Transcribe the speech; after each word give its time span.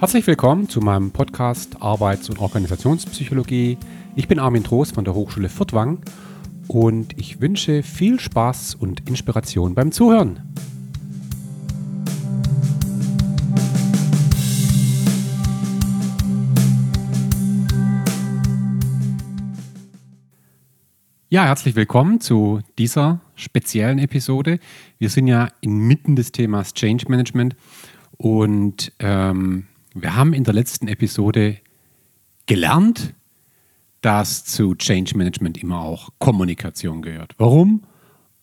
Herzlich 0.00 0.28
willkommen 0.28 0.68
zu 0.68 0.80
meinem 0.80 1.10
Podcast 1.10 1.82
Arbeits- 1.82 2.30
und 2.30 2.38
Organisationspsychologie. 2.38 3.76
Ich 4.14 4.28
bin 4.28 4.38
Armin 4.38 4.62
Trost 4.62 4.94
von 4.94 5.04
der 5.04 5.12
Hochschule 5.12 5.48
Furtwang 5.48 5.98
und 6.68 7.18
ich 7.18 7.40
wünsche 7.40 7.82
viel 7.82 8.20
Spaß 8.20 8.76
und 8.76 9.08
Inspiration 9.08 9.74
beim 9.74 9.90
Zuhören. 9.90 10.38
Ja, 21.28 21.44
herzlich 21.44 21.74
willkommen 21.74 22.20
zu 22.20 22.60
dieser 22.78 23.18
speziellen 23.34 23.98
Episode. 23.98 24.60
Wir 24.98 25.10
sind 25.10 25.26
ja 25.26 25.48
inmitten 25.60 26.14
des 26.14 26.30
Themas 26.30 26.72
Change 26.72 27.06
Management 27.08 27.56
und 28.16 28.92
ähm, 29.00 29.66
wir 29.94 30.16
haben 30.16 30.32
in 30.32 30.44
der 30.44 30.54
letzten 30.54 30.88
Episode 30.88 31.58
gelernt, 32.46 33.14
dass 34.00 34.44
zu 34.44 34.74
Change 34.74 35.16
Management 35.16 35.58
immer 35.62 35.80
auch 35.80 36.10
Kommunikation 36.18 37.02
gehört. 37.02 37.34
Warum? 37.38 37.84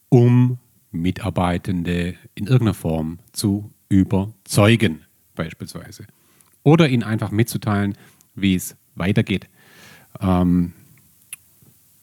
Um 0.10 0.60
Mitarbeitende 0.92 2.16
in 2.36 2.46
irgendeiner 2.46 2.74
Form 2.74 3.20
zu 3.32 3.72
überzeugen, 3.90 5.02
beispielsweise. 5.36 6.06
Oder 6.64 6.90
ihnen 6.90 7.04
einfach 7.04 7.32
mitzuteilen, 7.32 7.96
wie 8.34 8.56
es 8.56 8.76
weitergeht. 8.96 9.48
Ähm, 10.20 10.74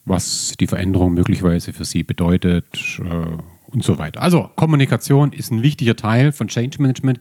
was 0.05 0.53
die 0.59 0.67
Veränderung 0.67 1.13
möglicherweise 1.13 1.73
für 1.73 1.85
sie 1.85 2.03
bedeutet 2.03 2.99
äh, 2.99 3.37
und 3.67 3.83
so 3.83 3.97
weiter. 3.97 4.21
Also 4.21 4.49
Kommunikation 4.55 5.31
ist 5.31 5.51
ein 5.51 5.63
wichtiger 5.63 5.95
Teil 5.95 6.31
von 6.31 6.47
Change 6.47 6.81
Management. 6.81 7.19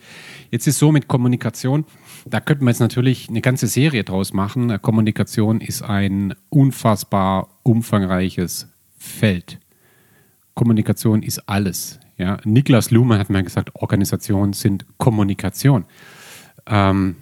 Jetzt 0.50 0.66
ist 0.66 0.78
so 0.78 0.92
mit 0.92 1.08
Kommunikation, 1.08 1.84
da 2.24 2.40
könnten 2.40 2.64
wir 2.64 2.70
jetzt 2.70 2.80
natürlich 2.80 3.28
eine 3.28 3.40
ganze 3.40 3.66
Serie 3.66 4.04
draus 4.04 4.32
machen. 4.32 4.80
Kommunikation 4.80 5.60
ist 5.60 5.82
ein 5.82 6.34
unfassbar 6.48 7.48
umfangreiches 7.62 8.68
Feld. 8.96 9.58
Kommunikation 10.54 11.22
ist 11.22 11.48
alles. 11.48 11.98
Ja? 12.18 12.38
Niklas 12.44 12.90
Luhmann 12.90 13.18
hat 13.18 13.30
mir 13.30 13.42
gesagt, 13.42 13.74
Organisationen 13.74 14.52
sind 14.52 14.86
Kommunikation. 14.98 15.84
Ähm, 16.66 17.16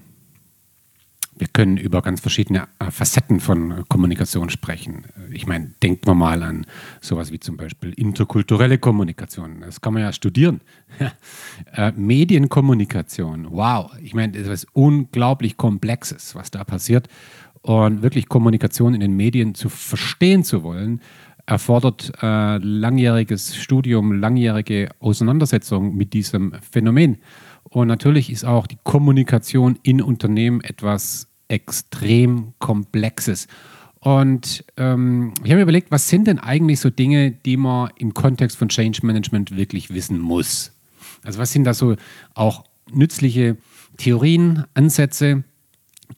wir 1.41 1.49
können 1.49 1.79
über 1.79 2.03
ganz 2.03 2.21
verschiedene 2.21 2.69
äh, 2.79 2.91
Facetten 2.91 3.41
von 3.41 3.85
Kommunikation 3.89 4.51
sprechen. 4.51 5.05
Ich 5.33 5.47
meine, 5.47 5.73
denkt 5.83 6.07
man 6.07 6.19
mal 6.19 6.43
an 6.43 6.67
sowas 7.01 7.33
wie 7.33 7.41
zum 7.41 7.57
Beispiel 7.57 7.93
interkulturelle 7.95 8.77
Kommunikation. 8.77 9.63
Das 9.63 9.81
kann 9.81 9.95
man 9.95 10.03
ja 10.03 10.13
studieren. 10.13 10.61
äh, 11.75 11.93
Medienkommunikation, 11.97 13.49
wow. 13.51 13.91
Ich 14.03 14.13
meine, 14.13 14.33
das 14.33 14.49
ist 14.49 14.67
unglaublich 14.75 15.57
Komplexes, 15.57 16.35
was 16.35 16.51
da 16.51 16.63
passiert. 16.63 17.09
Und 17.63 18.03
wirklich 18.03 18.29
Kommunikation 18.29 18.95
in 18.95 19.01
den 19.01 19.17
Medien 19.17 19.55
zu 19.55 19.71
verstehen 19.71 20.45
zu 20.45 20.63
wollen, 20.63 21.01
erfordert 21.47 22.13
äh, 22.23 22.59
langjähriges 22.59 23.57
Studium, 23.57 24.13
langjährige 24.13 24.91
Auseinandersetzung 25.01 25.97
mit 25.97 26.13
diesem 26.13 26.53
Phänomen. 26.71 27.19
Und 27.65 27.89
natürlich 27.89 28.31
ist 28.31 28.45
auch 28.45 28.67
die 28.67 28.79
Kommunikation 28.83 29.79
in 29.83 30.03
Unternehmen 30.03 30.61
etwas 30.61 31.30
extrem 31.51 32.55
Komplexes. 32.59 33.49
Und 33.99 34.65
ähm, 34.79 35.35
ich 35.45 35.51
habe 35.51 35.57
mir 35.57 35.63
überlegt, 35.63 35.91
was 35.91 36.09
sind 36.09 36.27
denn 36.27 36.39
eigentlich 36.39 36.81
so 36.81 36.89
Dinge, 36.89 37.33
die 37.33 37.59
man 37.59 37.91
im 37.97 38.15
Kontext 38.15 38.57
von 38.57 38.69
Change 38.69 39.01
Management 39.05 39.55
wirklich 39.57 39.93
wissen 39.93 40.19
muss? 40.19 40.73
Also 41.23 41.39
was 41.39 41.53
sind 41.53 41.65
da 41.65 41.75
so 41.75 41.97
auch 42.35 42.65
nützliche 42.91 43.59
Theorien, 43.99 44.65
Ansätze, 44.73 45.45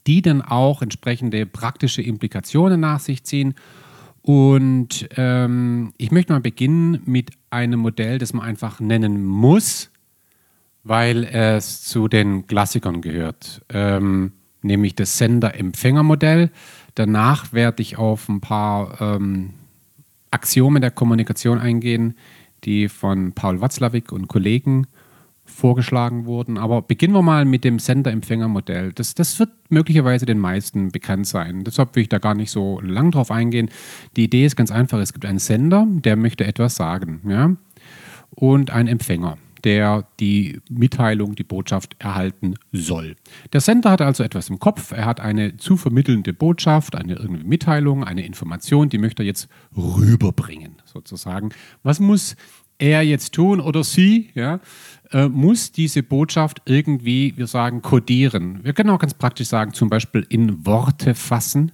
die 0.07 0.23
dann 0.23 0.43
auch 0.43 0.83
entsprechende 0.83 1.45
praktische 1.45 2.03
Implikationen 2.03 2.79
nach 2.79 3.01
sich 3.01 3.25
ziehen? 3.25 3.55
Und 4.21 5.09
ähm, 5.17 5.93
ich 5.99 6.13
möchte 6.13 6.33
mal 6.33 6.41
beginnen 6.41 7.03
mit 7.05 7.33
einem 7.51 7.81
Modell, 7.81 8.19
das 8.19 8.33
man 8.33 8.47
einfach 8.47 8.79
nennen 8.79 9.25
muss, 9.25 9.91
weil 10.85 11.25
es 11.25 11.83
zu 11.83 12.07
den 12.07 12.47
Klassikern 12.47 13.01
gehört. 13.03 13.63
Ähm, 13.69 14.33
nämlich 14.63 14.95
das 14.95 15.19
Sender-Empfänger-Modell. 15.19 16.51
Danach 16.95 17.53
werde 17.53 17.83
ich 17.83 17.99
auf 17.99 18.29
ein 18.29 18.41
paar 18.41 19.01
ähm, 19.01 19.51
Axiome 20.31 20.81
der 20.81 20.91
Kommunikation 20.91 21.59
eingehen, 21.59 22.15
die 22.65 22.89
von 22.89 23.33
Paul 23.33 23.61
Watzlawick 23.61 24.13
und 24.13 24.29
Kollegen 24.29 24.87
vorgeschlagen 25.45 26.25
wurden. 26.25 26.57
Aber 26.59 26.83
beginnen 26.83 27.15
wir 27.15 27.23
mal 27.23 27.45
mit 27.45 27.65
dem 27.65 27.79
Sender-Empfänger-Modell. 27.79 28.93
Das, 28.93 29.15
das 29.15 29.39
wird 29.39 29.51
möglicherweise 29.69 30.25
den 30.25 30.39
meisten 30.39 30.91
bekannt 30.91 31.27
sein. 31.27 31.65
Deshalb 31.65 31.95
will 31.95 32.03
ich 32.03 32.09
da 32.09 32.19
gar 32.19 32.35
nicht 32.35 32.51
so 32.51 32.81
lang 32.81 33.11
drauf 33.11 33.31
eingehen. 33.31 33.71
Die 34.17 34.25
Idee 34.25 34.47
ist 34.47 34.57
ganz 34.57 34.71
einfach. 34.71 34.99
Es 35.01 35.13
gibt 35.13 35.25
einen 35.25 35.39
Sender, 35.39 35.87
der 35.89 36.17
möchte 36.17 36.45
etwas 36.45 36.77
sagen. 36.77 37.21
Ja? 37.29 37.57
Und 38.31 38.71
einen 38.71 38.89
Empfänger 38.89 39.37
der 39.65 40.07
die 40.21 40.61
Mitteilung, 40.71 41.35
die 41.35 41.45
Botschaft 41.45 41.97
erhalten 41.99 42.55
soll. 42.73 43.17
Der 43.53 43.61
Sender 43.61 43.91
hat 43.91 44.01
also 44.01 44.23
etwas 44.23 44.49
im 44.49 44.59
Kopf, 44.59 44.93
er 44.93 45.05
hat 45.05 45.21
eine 45.21 45.57
zu 45.57 45.77
vermittelnde 45.77 46.33
Botschaft, 46.33 46.95
eine 46.97 47.15
irgendwie 47.15 47.45
Mitteilung, 47.45 48.05
eine 48.05 48.25
Information, 48.25 48.89
die 48.89 48.99
möchte 48.99 49.23
er 49.23 49.27
jetzt 49.27 49.49
rüberbringen, 49.77 50.77
sozusagen. 50.85 51.51
Was 51.83 52.01
muss 52.01 52.37
er 52.79 53.03
jetzt 53.03 53.33
tun 53.35 53.61
oder 53.61 53.85
sie, 53.85 54.31
ja, 54.35 54.61
äh, 55.13 55.29
muss 55.29 55.71
diese 55.71 56.03
Botschaft 56.03 56.63
irgendwie, 56.65 57.33
wir 57.37 57.47
sagen, 57.47 57.81
kodieren. 57.81 58.65
Wir 58.65 58.73
können 58.73 58.91
auch 58.91 58.99
ganz 58.99 59.15
praktisch 59.15 59.49
sagen, 59.49 59.73
zum 59.73 59.89
Beispiel 59.89 60.27
in 60.29 60.67
Worte 60.67 61.15
fassen. 61.15 61.73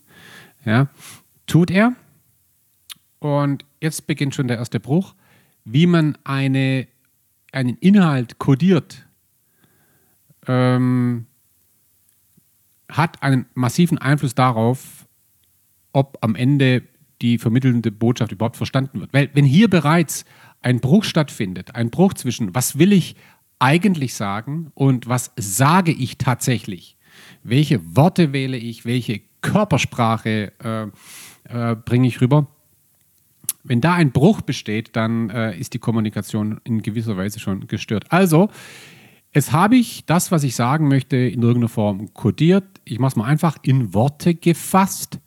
Ja, 0.64 0.88
tut 1.46 1.70
er. 1.70 1.94
Und 3.20 3.64
jetzt 3.80 4.06
beginnt 4.06 4.34
schon 4.34 4.48
der 4.48 4.58
erste 4.58 4.80
Bruch, 4.80 5.14
wie 5.64 5.86
man 5.86 6.18
eine 6.24 6.86
einen 7.52 7.76
Inhalt 7.76 8.38
kodiert, 8.38 9.06
ähm, 10.46 11.26
hat 12.90 13.22
einen 13.22 13.46
massiven 13.54 13.98
Einfluss 13.98 14.34
darauf, 14.34 15.06
ob 15.92 16.18
am 16.22 16.34
Ende 16.34 16.82
die 17.20 17.38
vermittelnde 17.38 17.90
Botschaft 17.90 18.32
überhaupt 18.32 18.56
verstanden 18.56 19.00
wird. 19.00 19.12
Weil 19.12 19.30
wenn 19.34 19.44
hier 19.44 19.68
bereits 19.68 20.24
ein 20.62 20.80
Bruch 20.80 21.04
stattfindet, 21.04 21.74
ein 21.74 21.90
Bruch 21.90 22.14
zwischen, 22.14 22.54
was 22.54 22.78
will 22.78 22.92
ich 22.92 23.16
eigentlich 23.58 24.14
sagen 24.14 24.70
und 24.74 25.08
was 25.08 25.32
sage 25.36 25.92
ich 25.92 26.18
tatsächlich, 26.18 26.96
welche 27.42 27.96
Worte 27.96 28.32
wähle 28.32 28.56
ich, 28.56 28.84
welche 28.84 29.20
Körpersprache 29.40 30.52
äh, 30.62 30.86
äh, 31.48 31.76
bringe 31.76 32.06
ich 32.06 32.20
rüber, 32.20 32.46
wenn 33.64 33.80
da 33.80 33.94
ein 33.94 34.12
Bruch 34.12 34.40
besteht, 34.40 34.96
dann 34.96 35.30
äh, 35.30 35.56
ist 35.56 35.74
die 35.74 35.78
Kommunikation 35.78 36.60
in 36.64 36.82
gewisser 36.82 37.16
Weise 37.16 37.40
schon 37.40 37.66
gestört. 37.66 38.06
Also, 38.10 38.48
es 39.32 39.52
habe 39.52 39.76
ich 39.76 40.04
das, 40.06 40.32
was 40.32 40.42
ich 40.42 40.56
sagen 40.56 40.88
möchte, 40.88 41.16
in 41.16 41.42
irgendeiner 41.42 41.68
Form 41.68 42.14
kodiert. 42.14 42.64
Ich 42.84 42.98
mache 42.98 43.10
es 43.10 43.16
mal 43.16 43.26
einfach 43.26 43.58
in 43.62 43.92
Worte 43.92 44.34
gefasst. 44.34 45.20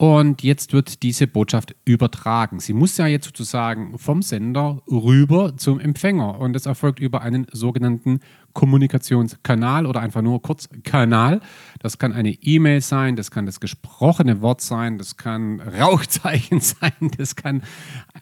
Und 0.00 0.42
jetzt 0.42 0.72
wird 0.72 1.02
diese 1.02 1.26
Botschaft 1.26 1.76
übertragen. 1.84 2.58
Sie 2.58 2.72
muss 2.72 2.96
ja 2.96 3.06
jetzt 3.06 3.26
sozusagen 3.26 3.98
vom 3.98 4.22
Sender 4.22 4.80
rüber 4.90 5.58
zum 5.58 5.78
Empfänger. 5.78 6.38
Und 6.40 6.54
das 6.54 6.64
erfolgt 6.64 7.00
über 7.00 7.20
einen 7.20 7.46
sogenannten 7.52 8.20
Kommunikationskanal 8.54 9.84
oder 9.84 10.00
einfach 10.00 10.22
nur 10.22 10.40
kurz 10.40 10.70
Kanal. 10.84 11.42
Das 11.80 11.98
kann 11.98 12.14
eine 12.14 12.30
E-Mail 12.30 12.80
sein, 12.80 13.14
das 13.14 13.30
kann 13.30 13.44
das 13.44 13.60
gesprochene 13.60 14.40
Wort 14.40 14.62
sein, 14.62 14.96
das 14.96 15.18
kann 15.18 15.60
Rauchzeichen 15.60 16.60
sein, 16.60 17.10
das 17.18 17.36
kann 17.36 17.62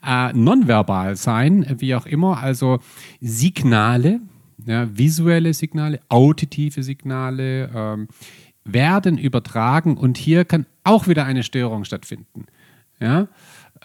äh, 0.04 0.32
nonverbal 0.32 1.14
sein, 1.14 1.64
wie 1.78 1.94
auch 1.94 2.06
immer. 2.06 2.42
Also 2.42 2.80
Signale, 3.20 4.18
ja, 4.66 4.88
visuelle 4.98 5.54
Signale, 5.54 6.00
auditive 6.08 6.82
Signale. 6.82 7.70
Ähm, 7.72 8.08
werden 8.72 9.18
übertragen 9.18 9.96
und 9.96 10.18
hier 10.18 10.44
kann 10.44 10.66
auch 10.84 11.08
wieder 11.08 11.24
eine 11.24 11.42
Störung 11.42 11.84
stattfinden. 11.84 12.46
Ja? 13.00 13.28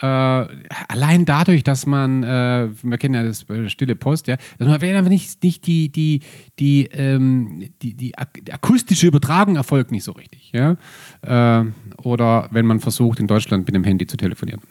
Äh, 0.02 0.48
allein 0.88 1.26
dadurch, 1.26 1.64
dass 1.64 1.86
man, 1.86 2.24
äh, 2.24 2.70
wir 2.82 2.98
kennen 2.98 3.14
ja 3.14 3.24
das 3.24 3.48
äh, 3.50 3.70
stille 3.70 3.96
Post, 3.96 4.28
ja, 4.28 4.38
dass 4.58 4.68
man 4.68 4.82
wenn 4.82 5.04
nicht, 5.06 5.44
nicht 5.44 5.68
die, 5.68 5.90
die, 5.90 6.22
die, 6.58 6.86
ähm, 6.94 7.70
die, 7.82 7.94
die, 7.94 8.18
akustische 8.18 9.08
Übertragung 9.08 9.56
erfolgt 9.56 9.92
nicht 9.92 10.04
so 10.04 10.14
richtig. 10.14 10.52
Ja? 10.52 10.78
Äh, 11.22 11.66
oder 12.02 12.50
wenn 12.52 12.66
man 12.66 12.80
versucht, 12.80 13.20
in 13.20 13.28
Deutschland 13.28 13.68
mit 13.68 13.76
dem 13.76 13.84
Handy 13.84 14.08
zu 14.08 14.18
telefonieren 14.18 14.62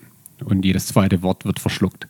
und 0.45 0.65
jedes 0.65 0.87
zweite 0.87 1.23
Wort 1.23 1.45
wird 1.45 1.61
verschluckt 1.61 2.09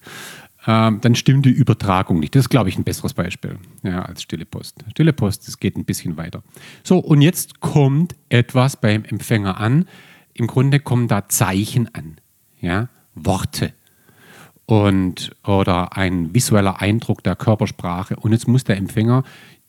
ähm, 0.66 1.00
dann 1.00 1.14
stimmt 1.14 1.46
die 1.46 1.50
Übertragung 1.50 2.20
nicht. 2.20 2.34
Das 2.34 2.44
ist, 2.44 2.48
glaube 2.48 2.68
ich, 2.68 2.78
ein 2.78 2.84
besseres 2.84 3.14
Beispiel 3.14 3.58
ja, 3.82 4.02
als 4.02 4.22
Stille 4.22 4.44
Post. 4.44 4.84
Stille 4.90 5.12
Post, 5.12 5.48
das 5.48 5.58
geht 5.58 5.76
ein 5.76 5.84
bisschen 5.84 6.16
weiter. 6.16 6.42
So, 6.84 6.98
und 6.98 7.20
jetzt 7.20 7.60
kommt 7.60 8.14
etwas 8.28 8.76
beim 8.76 9.04
Empfänger 9.04 9.58
an. 9.58 9.86
Im 10.34 10.46
Grunde 10.46 10.80
kommen 10.80 11.08
da 11.08 11.28
Zeichen 11.28 11.92
an, 11.94 12.16
ja, 12.60 12.88
Worte 13.14 13.72
und 14.66 15.32
oder 15.44 15.96
ein 15.96 16.34
visueller 16.34 16.80
Eindruck 16.80 17.22
der 17.22 17.36
Körpersprache. 17.36 18.16
Und 18.16 18.32
jetzt 18.32 18.48
muss 18.48 18.64
der 18.64 18.76
Empfänger 18.76 19.24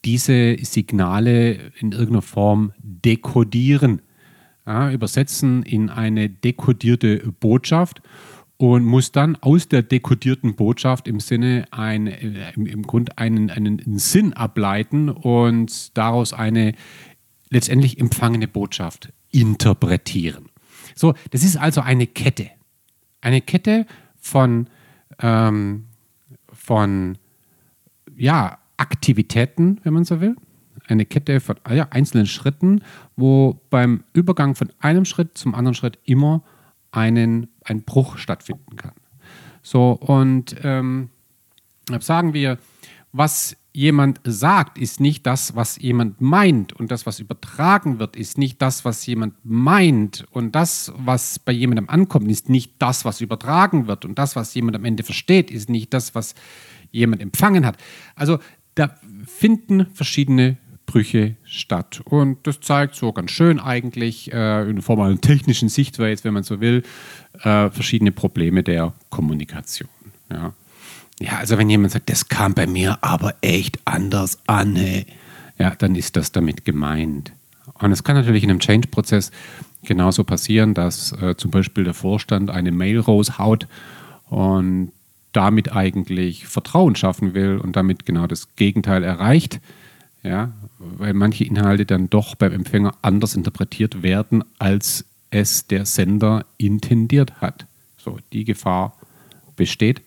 diese 0.06 0.58
Signale 0.64 1.72
in 1.80 1.92
irgendeiner 1.92 2.22
Form 2.22 2.74
dekodieren, 2.78 4.02
ja, 4.66 4.92
übersetzen 4.92 5.64
in 5.64 5.90
eine 5.90 6.30
dekodierte 6.30 7.34
Botschaft 7.40 8.02
und 8.58 8.86
muss 8.86 9.12
dann 9.12 9.36
aus 9.38 9.68
der 9.68 9.82
dekodierten 9.82 10.56
Botschaft 10.56 11.08
im 11.08 11.20
Sinne 11.20 11.66
ein, 11.72 12.08
äh, 12.08 12.54
im, 12.56 12.66
im 12.66 12.84
Grund 12.84 13.18
einen, 13.18 13.50
einen 13.50 13.98
Sinn 13.98 14.34
ableiten 14.34 15.10
und 15.10 15.98
daraus 15.98 16.34
eine 16.34 16.74
letztendlich 17.50 18.00
empfangene 18.00 18.48
Botschaft 18.48 19.12
interpretieren. 19.32 20.50
So, 20.96 21.14
das 21.32 21.44
ist 21.44 21.58
also 21.58 21.82
eine 21.82 22.08
Kette. 22.08 22.50
Eine 23.22 23.42
Kette 23.42 23.86
von, 24.16 24.68
ähm, 25.20 25.86
von 26.52 27.18
ja, 28.16 28.60
Aktivitäten, 28.78 29.80
wenn 29.84 29.94
man 29.94 30.04
so 30.04 30.22
will. 30.22 30.36
Eine 30.88 31.06
Kette 31.06 31.40
von 31.40 31.56
ja, 31.70 31.88
einzelnen 31.92 32.28
Schritten, 32.28 32.82
wo 33.16 33.62
beim 33.70 34.04
Übergang 34.14 34.56
von 34.56 34.72
einem 34.80 35.06
Schritt 35.06 35.38
zum 35.38 35.56
anderen 35.56 35.76
Schritt 35.76 36.00
immer 36.04 36.44
einen, 36.94 37.48
ein 37.66 37.84
Bruch 37.84 38.18
stattfinden 38.18 38.78
kann. 38.78 38.94
So, 39.62 39.92
und 39.92 40.56
ähm, 40.64 41.10
sagen 42.00 42.34
wir, 42.34 42.58
was 43.12 43.58
jemand 43.74 44.22
sagt, 44.24 44.78
ist 44.78 45.00
nicht 45.00 45.26
das, 45.26 45.56
was 45.56 45.78
jemand 45.78 46.22
meint. 46.22 46.74
Und 46.74 46.92
das, 46.92 47.06
was 47.06 47.20
übertragen 47.20 47.98
wird, 47.98 48.16
ist 48.16 48.38
nicht 48.38 48.62
das, 48.62 48.86
was 48.86 49.06
jemand 49.06 49.34
meint. 49.44 50.26
Und 50.32 50.54
das, 50.54 50.94
was 50.98 51.40
bei 51.40 51.52
jemandem 51.52 51.90
ankommt, 51.90 52.30
ist 52.30 52.50
nicht 52.50 52.74
das, 52.80 53.04
was 53.04 53.22
übertragen 53.22 53.88
wird. 53.88 54.06
Und 54.06 54.20
das, 54.20 54.36
was 54.36 54.54
jemand 54.54 54.76
am 54.76 54.86
Ende 54.86 55.04
versteht, 55.04 55.50
ist 55.50 55.70
nicht 55.70 55.94
das, 55.94 56.14
was 56.14 56.36
jemand 56.92 57.22
empfangen 57.22 57.66
hat. 57.66 57.78
Also 58.16 58.38
da 58.76 58.96
finden 59.26 59.88
verschiedene 59.94 60.58
Brüche 60.86 61.36
statt. 61.46 62.02
Und 62.06 62.46
das 62.46 62.60
zeigt 62.60 62.96
so 62.96 63.12
ganz 63.12 63.32
schön 63.32 63.60
eigentlich 63.60 64.32
äh, 64.34 64.70
in 64.70 64.82
Form 64.82 65.00
einer 65.02 65.20
technischen 65.20 65.70
Sichtweise, 65.70 66.24
wenn 66.24 66.34
man 66.34 66.44
so 66.44 66.60
will, 66.60 66.84
äh, 67.42 67.70
verschiedene 67.70 68.12
Probleme 68.12 68.64
der 68.64 68.94
Kommunikation. 69.10 69.90
Ja. 70.32 70.54
ja, 71.20 71.38
also 71.38 71.58
wenn 71.58 71.70
jemand 71.70 71.94
sagt, 71.94 72.10
das 72.10 72.28
kam 72.28 72.54
bei 72.54 72.68
mir 72.68 72.98
aber 73.02 73.36
echt 73.42 73.80
anders 73.86 74.40
an, 74.48 74.76
hey, 74.76 75.06
ja, 75.60 75.72
dann 75.76 75.96
ist 75.96 76.16
das 76.16 76.32
damit 76.32 76.66
gemeint. 76.66 77.32
Und 77.80 77.92
es 77.92 78.04
kann 78.04 78.16
natürlich 78.16 78.44
in 78.44 78.50
einem 78.50 78.60
Change-Prozess 78.60 79.32
genauso 79.84 80.24
passieren, 80.24 80.74
dass 80.74 81.12
äh, 81.22 81.36
zum 81.38 81.52
Beispiel 81.52 81.84
der 81.84 81.94
Vorstand 81.94 82.50
eine 82.50 82.72
Mail 82.72 83.00
raushaut 83.00 83.68
und 84.30 84.92
damit 85.32 85.76
eigentlich 85.76 86.48
Vertrauen 86.48 86.96
schaffen 86.96 87.34
will 87.34 87.58
und 87.58 87.76
damit 87.76 88.06
genau 88.06 88.28
das 88.28 88.56
Gegenteil 88.56 89.04
erreicht. 89.04 89.60
Ja, 90.24 90.54
weil 90.80 91.14
manche 91.14 91.44
Inhalte 91.44 91.86
dann 91.86 92.10
doch 92.10 92.36
beim 92.36 92.54
Empfänger 92.54 92.96
anders 93.02 93.36
interpretiert 93.36 94.04
werden, 94.04 94.44
als 94.58 95.06
es 95.32 95.68
der 95.68 95.86
Sender 95.86 96.46
intendiert 96.58 97.42
hat. 97.42 97.66
So, 97.98 98.20
die 98.32 98.46
Gefahr 98.46 98.98
besteht. 99.56 100.02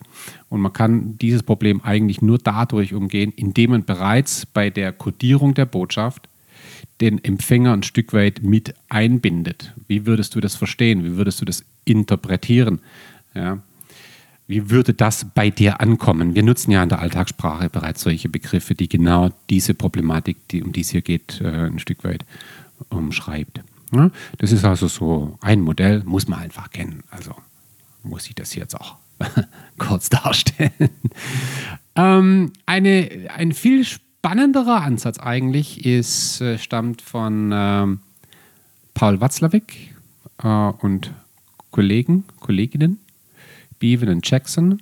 Und 0.48 0.60
man 0.60 0.72
kann 0.72 1.18
dieses 1.18 1.42
Problem 1.42 1.82
eigentlich 1.82 2.22
nur 2.22 2.38
dadurch 2.38 2.94
umgehen, 2.94 3.32
indem 3.36 3.70
man 3.70 3.84
bereits 3.84 4.46
bei 4.46 4.70
der 4.70 4.92
Codierung 4.92 5.54
der 5.54 5.66
Botschaft 5.66 6.28
den 7.00 7.22
Empfänger 7.22 7.72
ein 7.72 7.82
Stück 7.82 8.12
weit 8.12 8.42
mit 8.42 8.74
einbindet. 8.88 9.74
Wie 9.86 10.06
würdest 10.06 10.34
du 10.34 10.40
das 10.40 10.56
verstehen? 10.56 11.04
Wie 11.04 11.16
würdest 11.16 11.40
du 11.40 11.44
das 11.44 11.64
interpretieren? 11.84 12.80
Ja. 13.34 13.58
Wie 14.48 14.70
würde 14.70 14.94
das 14.94 15.26
bei 15.34 15.50
dir 15.50 15.80
ankommen? 15.80 16.36
Wir 16.36 16.44
nutzen 16.44 16.70
ja 16.70 16.82
in 16.82 16.88
der 16.88 17.00
Alltagssprache 17.00 17.68
bereits 17.68 18.02
solche 18.02 18.28
Begriffe, 18.28 18.74
die 18.74 18.88
genau 18.88 19.30
diese 19.50 19.74
Problematik, 19.74 20.36
die, 20.48 20.62
um 20.62 20.72
die 20.72 20.82
es 20.82 20.90
hier 20.90 21.02
geht, 21.02 21.40
äh, 21.40 21.66
ein 21.66 21.80
Stück 21.80 22.04
weit 22.04 22.24
umschreibt. 22.88 23.60
Ja, 23.92 24.10
das 24.38 24.52
ist 24.52 24.64
also 24.64 24.86
so 24.86 25.38
ein 25.40 25.60
Modell, 25.60 26.02
muss 26.04 26.28
man 26.28 26.40
einfach 26.40 26.70
kennen. 26.70 27.02
Also 27.10 27.34
muss 28.04 28.28
ich 28.28 28.36
das 28.36 28.54
jetzt 28.54 28.78
auch 28.78 28.96
kurz 29.78 30.10
darstellen. 30.10 30.90
ähm, 31.96 32.52
eine, 32.66 33.28
ein 33.34 33.52
viel 33.52 33.84
spannenderer 33.84 34.82
Ansatz 34.82 35.18
eigentlich 35.18 35.84
ist, 35.84 36.40
äh, 36.40 36.58
stammt 36.58 37.02
von 37.02 37.50
ähm, 37.52 38.00
Paul 38.94 39.20
Watzlawick 39.20 39.94
äh, 40.42 40.46
und 40.46 41.12
Kollegen, 41.72 42.24
Kolleginnen 42.38 43.00
Beaven 43.78 44.08
und 44.08 44.28
Jackson, 44.28 44.80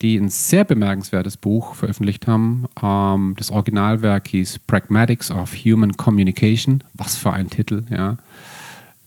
die 0.00 0.16
ein 0.16 0.28
sehr 0.28 0.64
bemerkenswertes 0.64 1.36
Buch 1.36 1.74
veröffentlicht 1.74 2.26
haben. 2.26 2.66
Ähm, 2.82 3.34
das 3.38 3.50
Originalwerk 3.50 4.28
hieß 4.28 4.60
Pragmatics 4.60 5.30
of 5.30 5.54
Human 5.54 5.96
Communication. 5.96 6.82
Was 6.94 7.16
für 7.16 7.32
ein 7.32 7.50
Titel, 7.50 7.84
ja. 7.90 8.18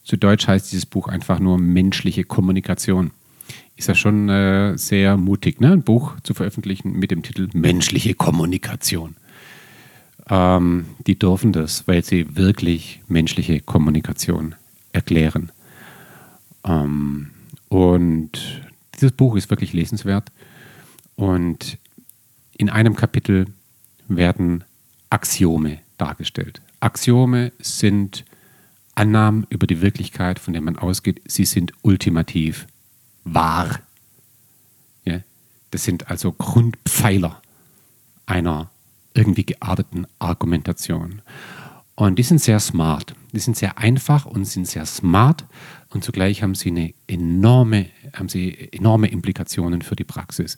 Zu 0.04 0.18
Deutsch 0.18 0.48
heißt 0.48 0.72
dieses 0.72 0.86
Buch 0.86 1.08
einfach 1.08 1.40
nur 1.40 1.58
menschliche 1.58 2.24
Kommunikation. 2.24 3.12
Ist 3.76 3.88
ja 3.88 3.96
schon 3.96 4.30
äh, 4.30 4.78
sehr 4.78 5.18
mutig, 5.18 5.60
ne? 5.60 5.74
ein 5.74 5.84
Buch 5.84 6.14
zu 6.22 6.34
veröffentlichen 6.34 6.94
mit 6.94 7.12
dem 7.12 7.24
Titel 7.24 7.50
Menschliche 7.54 8.14
Kommunikation. 8.14 9.16
Ähm, 10.30 10.86
die 11.06 11.20
dürfen 11.20 11.52
das, 11.52 11.88
weil 11.88 12.04
sie 12.04 12.38
wirklich 12.38 13.02
menschliche 13.08 13.60
Kommunikation 13.60 14.56
erklären. 14.94 15.52
Ähm, 16.64 17.32
und 17.68 18.62
dieses 18.96 19.12
Buch 19.12 19.36
ist 19.36 19.50
wirklich 19.50 19.74
lesenswert 19.74 20.32
und 21.16 21.78
in 22.58 22.70
einem 22.70 22.96
Kapitel 22.96 23.48
werden 24.08 24.64
Axiome 25.10 25.80
dargestellt. 25.98 26.62
Axiome 26.80 27.52
sind 27.60 28.26
Annahmen 28.96 29.46
über 29.50 29.68
die 29.68 29.82
Wirklichkeit, 29.82 30.40
von 30.40 30.54
denen 30.54 30.66
man 30.66 30.78
ausgeht, 30.78 31.22
sie 31.26 31.46
sind 31.46 31.74
ultimativ 31.82 32.68
wahr. 33.24 33.80
Ja? 35.04 35.20
Das 35.72 35.84
sind 35.84 36.10
also 36.10 36.32
Grundpfeiler 36.32 37.42
einer 38.26 38.72
irgendwie 39.14 39.46
gearteten 39.46 40.08
Argumentation. 40.20 41.22
Und 41.96 42.20
die 42.20 42.24
sind 42.24 42.42
sehr 42.42 42.60
smart. 42.60 43.16
Die 43.32 43.40
sind 43.40 43.58
sehr 43.58 43.78
einfach 43.78 44.26
und 44.26 44.46
sind 44.46 44.68
sehr 44.68 44.86
smart 44.86 45.46
und 45.96 46.04
zugleich 46.04 46.44
haben 46.44 46.56
sie 46.56 46.70
eine 46.70 46.94
enorme, 47.08 47.88
haben 48.14 48.30
sie 48.30 48.70
enorme 48.72 49.08
Implikationen 49.08 49.82
für 49.82 49.96
die 49.96 50.04
Praxis. 50.04 50.58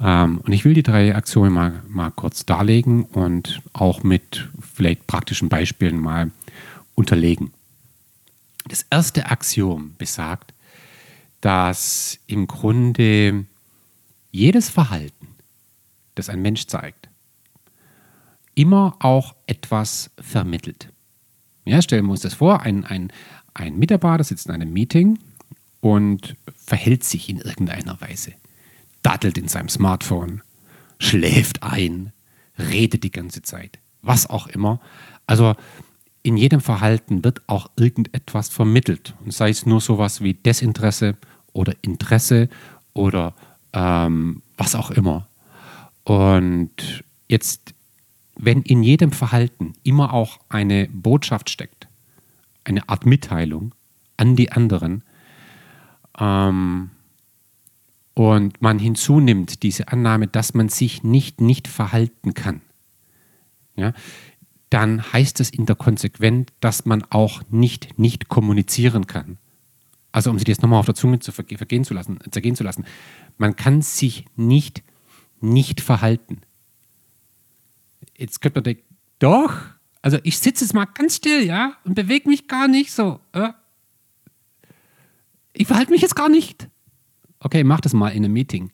Ähm, 0.00 0.38
und 0.38 0.52
ich 0.52 0.64
will 0.64 0.74
die 0.74 0.82
drei 0.82 1.14
Aktionen 1.14 1.52
mal, 1.52 1.82
mal 1.88 2.10
kurz 2.10 2.46
darlegen 2.46 3.04
und 3.04 3.62
auch 3.72 4.02
mit 4.02 4.48
vielleicht 4.60 5.06
praktischen 5.06 5.48
Beispielen 5.48 6.00
mal 6.00 6.30
unterlegen. 6.94 7.52
Das 8.66 8.86
erste 8.90 9.30
Axiom 9.30 9.94
besagt, 9.98 10.54
dass 11.40 12.18
im 12.26 12.46
Grunde 12.46 13.44
jedes 14.32 14.70
Verhalten, 14.70 15.28
das 16.14 16.30
ein 16.30 16.40
Mensch 16.40 16.66
zeigt, 16.66 17.08
immer 18.54 18.96
auch 19.00 19.34
etwas 19.46 20.10
vermittelt. 20.18 20.88
Ja, 21.66 21.82
stellen 21.82 22.06
wir 22.06 22.12
uns 22.12 22.20
das 22.20 22.34
vor, 22.34 22.62
ein, 22.62 22.84
ein, 22.84 23.12
ein 23.54 23.78
Mitarbeiter 23.78 24.24
sitzt 24.24 24.46
in 24.46 24.52
einem 24.52 24.72
Meeting 24.72 25.18
und 25.80 26.36
verhält 26.56 27.04
sich 27.04 27.28
in 27.28 27.38
irgendeiner 27.38 28.00
Weise. 28.00 28.32
Dattelt 29.02 29.38
in 29.38 29.48
seinem 29.48 29.68
Smartphone, 29.68 30.42
schläft 30.98 31.62
ein, 31.62 32.12
redet 32.58 33.04
die 33.04 33.10
ganze 33.10 33.42
Zeit, 33.42 33.78
was 34.02 34.28
auch 34.28 34.46
immer. 34.48 34.80
Also 35.26 35.54
in 36.22 36.36
jedem 36.36 36.60
Verhalten 36.60 37.22
wird 37.22 37.42
auch 37.46 37.70
irgendetwas 37.76 38.48
vermittelt. 38.48 39.14
Und 39.24 39.32
sei 39.32 39.50
es 39.50 39.66
nur 39.66 39.80
sowas 39.80 40.22
wie 40.22 40.34
Desinteresse 40.34 41.16
oder 41.52 41.74
Interesse 41.82 42.48
oder 42.94 43.34
ähm, 43.72 44.42
was 44.56 44.74
auch 44.74 44.90
immer. 44.90 45.28
Und 46.04 47.04
jetzt 47.28 47.74
wenn 48.36 48.62
in 48.62 48.82
jedem 48.82 49.12
Verhalten 49.12 49.74
immer 49.82 50.12
auch 50.12 50.38
eine 50.48 50.88
Botschaft 50.88 51.50
steckt, 51.50 51.73
eine 52.64 52.88
Art 52.88 53.06
Mitteilung 53.06 53.74
an 54.16 54.36
die 54.36 54.52
anderen, 54.52 55.04
ähm, 56.18 56.90
und 58.14 58.62
man 58.62 58.78
hinzunimmt 58.78 59.62
diese 59.64 59.88
Annahme, 59.88 60.28
dass 60.28 60.54
man 60.54 60.68
sich 60.68 61.02
nicht 61.02 61.40
nicht 61.40 61.66
verhalten 61.66 62.32
kann, 62.34 62.60
ja, 63.76 63.92
dann 64.70 65.12
heißt 65.12 65.40
es 65.40 65.50
in 65.50 65.66
der 65.66 65.76
Konsequenz, 65.76 66.50
dass 66.60 66.86
man 66.86 67.04
auch 67.10 67.42
nicht 67.50 67.98
nicht 67.98 68.28
kommunizieren 68.28 69.06
kann. 69.06 69.38
Also 70.12 70.30
um 70.30 70.38
sich 70.38 70.46
das 70.46 70.62
nochmal 70.62 70.78
auf 70.78 70.86
der 70.86 70.94
Zunge 70.94 71.18
zu 71.18 71.32
vergehen 71.32 71.82
zu 71.82 71.92
lassen, 71.92 72.20
zergehen 72.30 72.54
zu 72.54 72.62
lassen, 72.62 72.84
man 73.36 73.56
kann 73.56 73.82
sich 73.82 74.26
nicht 74.36 74.84
nicht 75.40 75.80
verhalten. 75.80 76.40
Jetzt 78.16 78.40
könnte 78.40 78.58
man 78.58 78.64
denken, 78.64 78.84
doch, 79.18 79.54
also 80.04 80.18
ich 80.22 80.38
sitze 80.38 80.66
jetzt 80.66 80.74
mal 80.74 80.84
ganz 80.84 81.16
still, 81.16 81.46
ja, 81.46 81.78
und 81.84 81.94
bewege 81.94 82.28
mich 82.28 82.46
gar 82.46 82.68
nicht 82.68 82.92
so. 82.92 83.20
Äh. 83.32 83.54
Ich 85.54 85.66
verhalte 85.66 85.92
mich 85.92 86.02
jetzt 86.02 86.14
gar 86.14 86.28
nicht. 86.28 86.68
Okay, 87.40 87.64
mach 87.64 87.80
das 87.80 87.94
mal 87.94 88.10
in 88.10 88.22
einem 88.22 88.34
Meeting. 88.34 88.70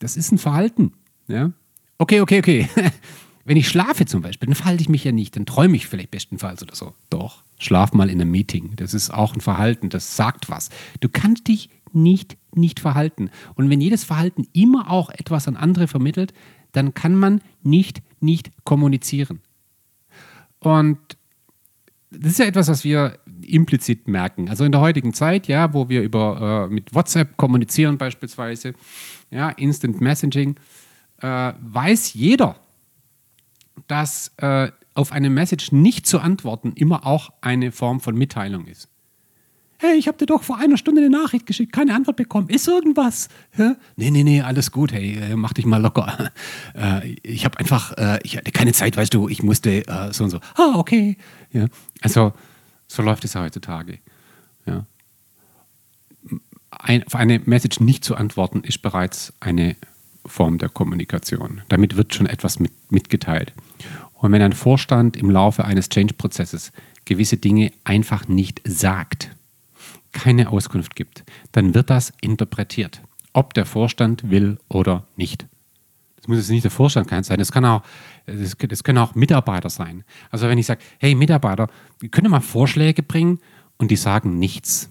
Das 0.00 0.16
ist 0.16 0.32
ein 0.32 0.38
Verhalten, 0.38 0.94
ja. 1.28 1.52
Okay, 1.98 2.20
okay, 2.20 2.40
okay. 2.40 2.68
Wenn 3.44 3.56
ich 3.56 3.68
schlafe 3.68 4.04
zum 4.04 4.22
Beispiel, 4.22 4.48
dann 4.48 4.56
falte 4.56 4.82
ich 4.82 4.88
mich 4.88 5.04
ja 5.04 5.12
nicht, 5.12 5.36
dann 5.36 5.46
träume 5.46 5.76
ich 5.76 5.86
vielleicht 5.86 6.10
bestenfalls 6.10 6.64
oder 6.64 6.74
so. 6.74 6.94
Doch, 7.08 7.44
schlaf 7.60 7.92
mal 7.92 8.10
in 8.10 8.20
einem 8.20 8.32
Meeting. 8.32 8.74
Das 8.74 8.94
ist 8.94 9.14
auch 9.14 9.36
ein 9.36 9.40
Verhalten, 9.40 9.88
das 9.88 10.16
sagt 10.16 10.50
was. 10.50 10.70
Du 10.98 11.08
kannst 11.08 11.46
dich 11.46 11.70
nicht 11.92 12.36
nicht 12.56 12.80
verhalten. 12.80 13.30
Und 13.54 13.70
wenn 13.70 13.80
jedes 13.80 14.02
Verhalten 14.02 14.48
immer 14.52 14.90
auch 14.90 15.10
etwas 15.10 15.46
an 15.46 15.54
andere 15.54 15.86
vermittelt, 15.86 16.34
dann 16.72 16.92
kann 16.92 17.14
man 17.14 17.40
nicht 17.62 18.02
nicht 18.18 18.50
kommunizieren. 18.64 19.42
Und 20.62 20.98
das 22.10 22.32
ist 22.32 22.38
ja 22.38 22.44
etwas, 22.46 22.68
was 22.68 22.84
wir 22.84 23.18
implizit 23.44 24.06
merken. 24.06 24.48
Also 24.48 24.64
in 24.64 24.70
der 24.70 24.80
heutigen 24.80 25.12
Zeit, 25.12 25.48
ja, 25.48 25.74
wo 25.74 25.88
wir 25.88 26.02
über 26.02 26.68
äh, 26.70 26.72
mit 26.72 26.94
WhatsApp 26.94 27.36
kommunizieren 27.36 27.98
beispielsweise, 27.98 28.74
ja, 29.30 29.50
Instant 29.50 30.00
Messaging, 30.00 30.56
äh, 31.20 31.52
weiß 31.60 32.14
jeder, 32.14 32.56
dass 33.88 34.32
äh, 34.36 34.70
auf 34.94 35.10
eine 35.10 35.30
Message 35.30 35.72
nicht 35.72 36.06
zu 36.06 36.20
antworten 36.20 36.72
immer 36.74 37.06
auch 37.06 37.32
eine 37.40 37.72
Form 37.72 38.00
von 38.00 38.14
Mitteilung 38.14 38.66
ist. 38.66 38.88
Hey, 39.82 39.98
ich 39.98 40.06
habe 40.06 40.16
dir 40.16 40.26
doch 40.26 40.44
vor 40.44 40.58
einer 40.58 40.76
Stunde 40.76 41.00
eine 41.00 41.10
Nachricht 41.10 41.44
geschickt, 41.44 41.72
keine 41.72 41.92
Antwort 41.96 42.16
bekommen. 42.16 42.48
Ist 42.48 42.68
irgendwas? 42.68 43.28
Ja? 43.58 43.74
Nee, 43.96 44.12
nee, 44.12 44.22
nee, 44.22 44.40
alles 44.40 44.70
gut. 44.70 44.92
Hey, 44.92 45.18
äh, 45.18 45.34
mach 45.34 45.52
dich 45.54 45.66
mal 45.66 45.82
locker. 45.82 46.30
Äh, 46.74 47.16
ich 47.22 47.44
habe 47.44 47.58
einfach, 47.58 47.92
äh, 47.98 48.18
ich 48.22 48.36
hatte 48.36 48.50
keine 48.50 48.72
Zeit, 48.72 48.96
weißt 48.96 49.12
du, 49.12 49.28
ich 49.28 49.42
musste 49.42 49.86
äh, 49.86 50.12
so 50.12 50.24
und 50.24 50.30
so. 50.30 50.38
Ah, 50.54 50.74
okay. 50.76 51.18
Ja? 51.52 51.66
Also, 52.00 52.32
so 52.86 53.02
läuft 53.02 53.24
es 53.24 53.34
ja 53.34 53.42
heutzutage. 53.42 53.98
Ja? 54.64 54.86
Ein, 56.70 57.04
auf 57.04 57.14
eine 57.14 57.40
Message 57.40 57.80
nicht 57.80 58.04
zu 58.04 58.14
antworten, 58.14 58.62
ist 58.62 58.80
bereits 58.80 59.34
eine 59.40 59.76
Form 60.24 60.58
der 60.58 60.70
Kommunikation. 60.70 61.60
Damit 61.68 61.96
wird 61.96 62.14
schon 62.14 62.26
etwas 62.26 62.58
mit, 62.58 62.72
mitgeteilt. 62.90 63.52
Und 64.14 64.32
wenn 64.32 64.40
ein 64.40 64.52
Vorstand 64.52 65.16
im 65.16 65.28
Laufe 65.30 65.64
eines 65.64 65.88
Change-Prozesses 65.88 66.72
gewisse 67.04 67.36
Dinge 67.36 67.72
einfach 67.84 68.28
nicht 68.28 68.62
sagt, 68.64 69.30
keine 70.12 70.50
Auskunft 70.50 70.94
gibt, 70.94 71.24
dann 71.52 71.74
wird 71.74 71.90
das 71.90 72.12
interpretiert, 72.20 73.02
ob 73.32 73.54
der 73.54 73.66
Vorstand 73.66 74.30
will 74.30 74.58
oder 74.68 75.06
nicht. 75.16 75.46
Das 76.16 76.28
muss 76.28 76.38
jetzt 76.38 76.50
nicht 76.50 76.64
der 76.64 76.70
Vorstand 76.70 77.08
sein, 77.08 77.38
das, 77.38 77.50
kann 77.50 77.64
auch, 77.64 77.82
das, 78.26 78.56
das 78.56 78.84
können 78.84 78.98
auch 78.98 79.14
Mitarbeiter 79.14 79.70
sein. 79.70 80.04
Also 80.30 80.48
wenn 80.48 80.58
ich 80.58 80.66
sage, 80.66 80.80
hey 80.98 81.14
Mitarbeiter, 81.14 81.68
könnt 82.10 82.26
ihr 82.26 82.30
mal 82.30 82.40
Vorschläge 82.40 83.02
bringen 83.02 83.40
und 83.76 83.90
die 83.90 83.96
sagen 83.96 84.38
nichts. 84.38 84.90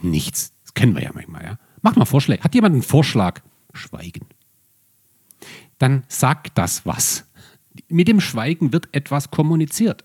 Nichts. 0.00 0.54
Das 0.62 0.74
kennen 0.74 0.94
wir 0.94 1.02
ja 1.02 1.10
manchmal, 1.12 1.44
ja. 1.44 1.58
Macht 1.82 1.96
mal 1.96 2.06
Vorschläge. 2.06 2.42
Hat 2.42 2.54
jemand 2.54 2.72
einen 2.74 2.82
Vorschlag? 2.82 3.40
Schweigen. 3.74 4.26
Dann 5.78 6.04
sagt 6.08 6.56
das 6.56 6.86
was 6.86 7.28
mit 7.88 8.08
dem 8.08 8.20
Schweigen 8.20 8.72
wird 8.72 8.88
etwas 8.92 9.30
kommuniziert. 9.30 10.04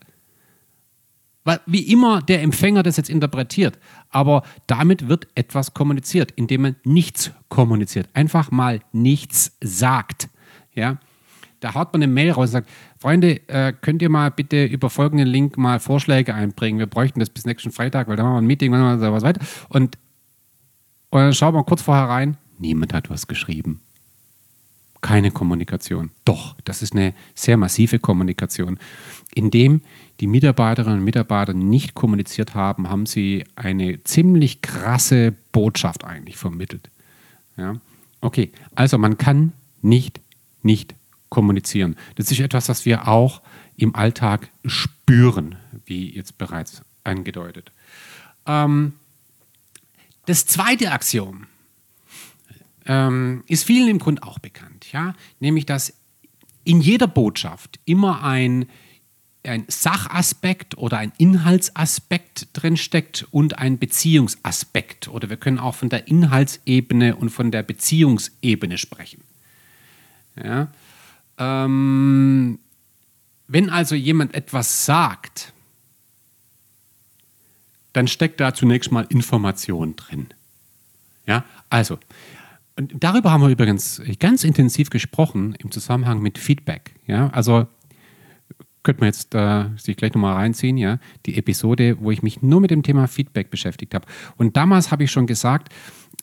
Wie 1.66 1.92
immer 1.92 2.22
der 2.22 2.42
Empfänger 2.42 2.82
das 2.82 2.96
jetzt 2.96 3.10
interpretiert, 3.10 3.78
aber 4.08 4.44
damit 4.66 5.08
wird 5.08 5.28
etwas 5.34 5.74
kommuniziert, 5.74 6.32
indem 6.32 6.62
man 6.62 6.76
nichts 6.84 7.32
kommuniziert, 7.50 8.08
einfach 8.14 8.50
mal 8.50 8.80
nichts 8.92 9.56
sagt. 9.62 10.30
Ja? 10.72 10.98
Da 11.60 11.74
haut 11.74 11.92
man 11.92 12.02
eine 12.02 12.12
Mail 12.12 12.30
raus 12.30 12.48
und 12.48 12.52
sagt, 12.52 12.70
Freunde, 12.98 13.46
äh, 13.48 13.74
könnt 13.78 14.00
ihr 14.00 14.08
mal 14.08 14.30
bitte 14.30 14.64
über 14.64 14.88
folgenden 14.88 15.28
Link 15.28 15.58
mal 15.58 15.80
Vorschläge 15.80 16.34
einbringen? 16.34 16.78
Wir 16.78 16.86
bräuchten 16.86 17.20
das 17.20 17.28
bis 17.28 17.44
nächsten 17.44 17.72
Freitag, 17.72 18.08
weil 18.08 18.16
da 18.16 18.22
machen 18.22 18.34
wir 18.36 18.42
ein 18.42 18.46
Meeting 18.46 18.72
und 18.72 19.00
so 19.00 19.12
was 19.12 19.22
weiter. 19.22 19.44
Und, 19.68 19.98
und 21.10 21.20
dann 21.20 21.34
schauen 21.34 21.54
wir 21.54 21.64
kurz 21.64 21.82
vorher 21.82 22.08
rein, 22.08 22.38
niemand 22.58 22.94
hat 22.94 23.10
was 23.10 23.26
geschrieben 23.26 23.83
keine 25.04 25.30
Kommunikation. 25.30 26.10
Doch, 26.24 26.56
das 26.64 26.80
ist 26.80 26.94
eine 26.94 27.12
sehr 27.34 27.58
massive 27.58 27.98
Kommunikation. 27.98 28.78
Indem 29.34 29.82
die 30.18 30.26
Mitarbeiterinnen 30.26 31.00
und 31.00 31.04
Mitarbeiter 31.04 31.52
nicht 31.52 31.92
kommuniziert 31.92 32.54
haben, 32.54 32.88
haben 32.88 33.04
sie 33.04 33.44
eine 33.54 34.02
ziemlich 34.04 34.62
krasse 34.62 35.34
Botschaft 35.52 36.04
eigentlich 36.04 36.38
vermittelt. 36.38 36.88
Ja? 37.58 37.74
Okay, 38.22 38.50
also 38.74 38.96
man 38.96 39.18
kann 39.18 39.52
nicht, 39.82 40.22
nicht 40.62 40.94
kommunizieren. 41.28 41.96
Das 42.14 42.30
ist 42.30 42.40
etwas, 42.40 42.70
was 42.70 42.86
wir 42.86 43.06
auch 43.06 43.42
im 43.76 43.94
Alltag 43.94 44.48
spüren, 44.64 45.56
wie 45.84 46.14
jetzt 46.14 46.38
bereits 46.38 46.80
angedeutet. 47.04 47.72
Ähm, 48.46 48.94
das 50.24 50.46
zweite 50.46 50.92
Axiom, 50.92 51.46
ähm, 52.86 53.44
ist 53.46 53.64
vielen 53.64 53.88
im 53.88 53.98
Grunde 53.98 54.22
auch 54.22 54.38
bekannt. 54.38 54.92
Ja? 54.92 55.14
Nämlich, 55.40 55.66
dass 55.66 55.94
in 56.64 56.80
jeder 56.80 57.06
Botschaft 57.06 57.78
immer 57.84 58.22
ein, 58.22 58.66
ein 59.44 59.64
Sachaspekt 59.68 60.78
oder 60.78 60.98
ein 60.98 61.12
Inhaltsaspekt 61.18 62.48
drinsteckt 62.52 63.26
und 63.30 63.58
ein 63.58 63.78
Beziehungsaspekt. 63.78 65.08
Oder 65.08 65.30
wir 65.30 65.36
können 65.36 65.58
auch 65.58 65.74
von 65.74 65.88
der 65.88 66.08
Inhaltsebene 66.08 67.16
und 67.16 67.30
von 67.30 67.50
der 67.50 67.62
Beziehungsebene 67.62 68.78
sprechen. 68.78 69.22
Ja? 70.42 70.68
Ähm, 71.38 72.58
wenn 73.46 73.70
also 73.70 73.94
jemand 73.94 74.34
etwas 74.34 74.86
sagt, 74.86 75.52
dann 77.92 78.08
steckt 78.08 78.40
da 78.40 78.54
zunächst 78.54 78.90
mal 78.90 79.06
Information 79.08 79.96
drin. 79.96 80.28
Ja, 81.26 81.44
also 81.70 81.98
und 82.76 82.92
darüber 82.98 83.30
haben 83.30 83.42
wir 83.42 83.50
übrigens 83.50 84.02
ganz 84.18 84.44
intensiv 84.44 84.90
gesprochen 84.90 85.54
im 85.58 85.70
Zusammenhang 85.70 86.20
mit 86.20 86.38
Feedback. 86.38 86.94
Ja, 87.06 87.28
also 87.28 87.66
könnte 88.82 89.00
man 89.00 89.08
jetzt 89.08 89.34
äh, 89.34 89.64
sich 89.76 89.96
gleich 89.96 90.12
nochmal 90.12 90.34
reinziehen, 90.34 90.76
ja, 90.76 90.98
die 91.26 91.36
Episode, 91.38 91.96
wo 92.00 92.10
ich 92.10 92.22
mich 92.22 92.42
nur 92.42 92.60
mit 92.60 92.70
dem 92.70 92.82
Thema 92.82 93.08
Feedback 93.08 93.50
beschäftigt 93.50 93.94
habe. 93.94 94.06
Und 94.36 94.56
damals 94.56 94.90
habe 94.90 95.04
ich 95.04 95.10
schon 95.10 95.26
gesagt, 95.26 95.72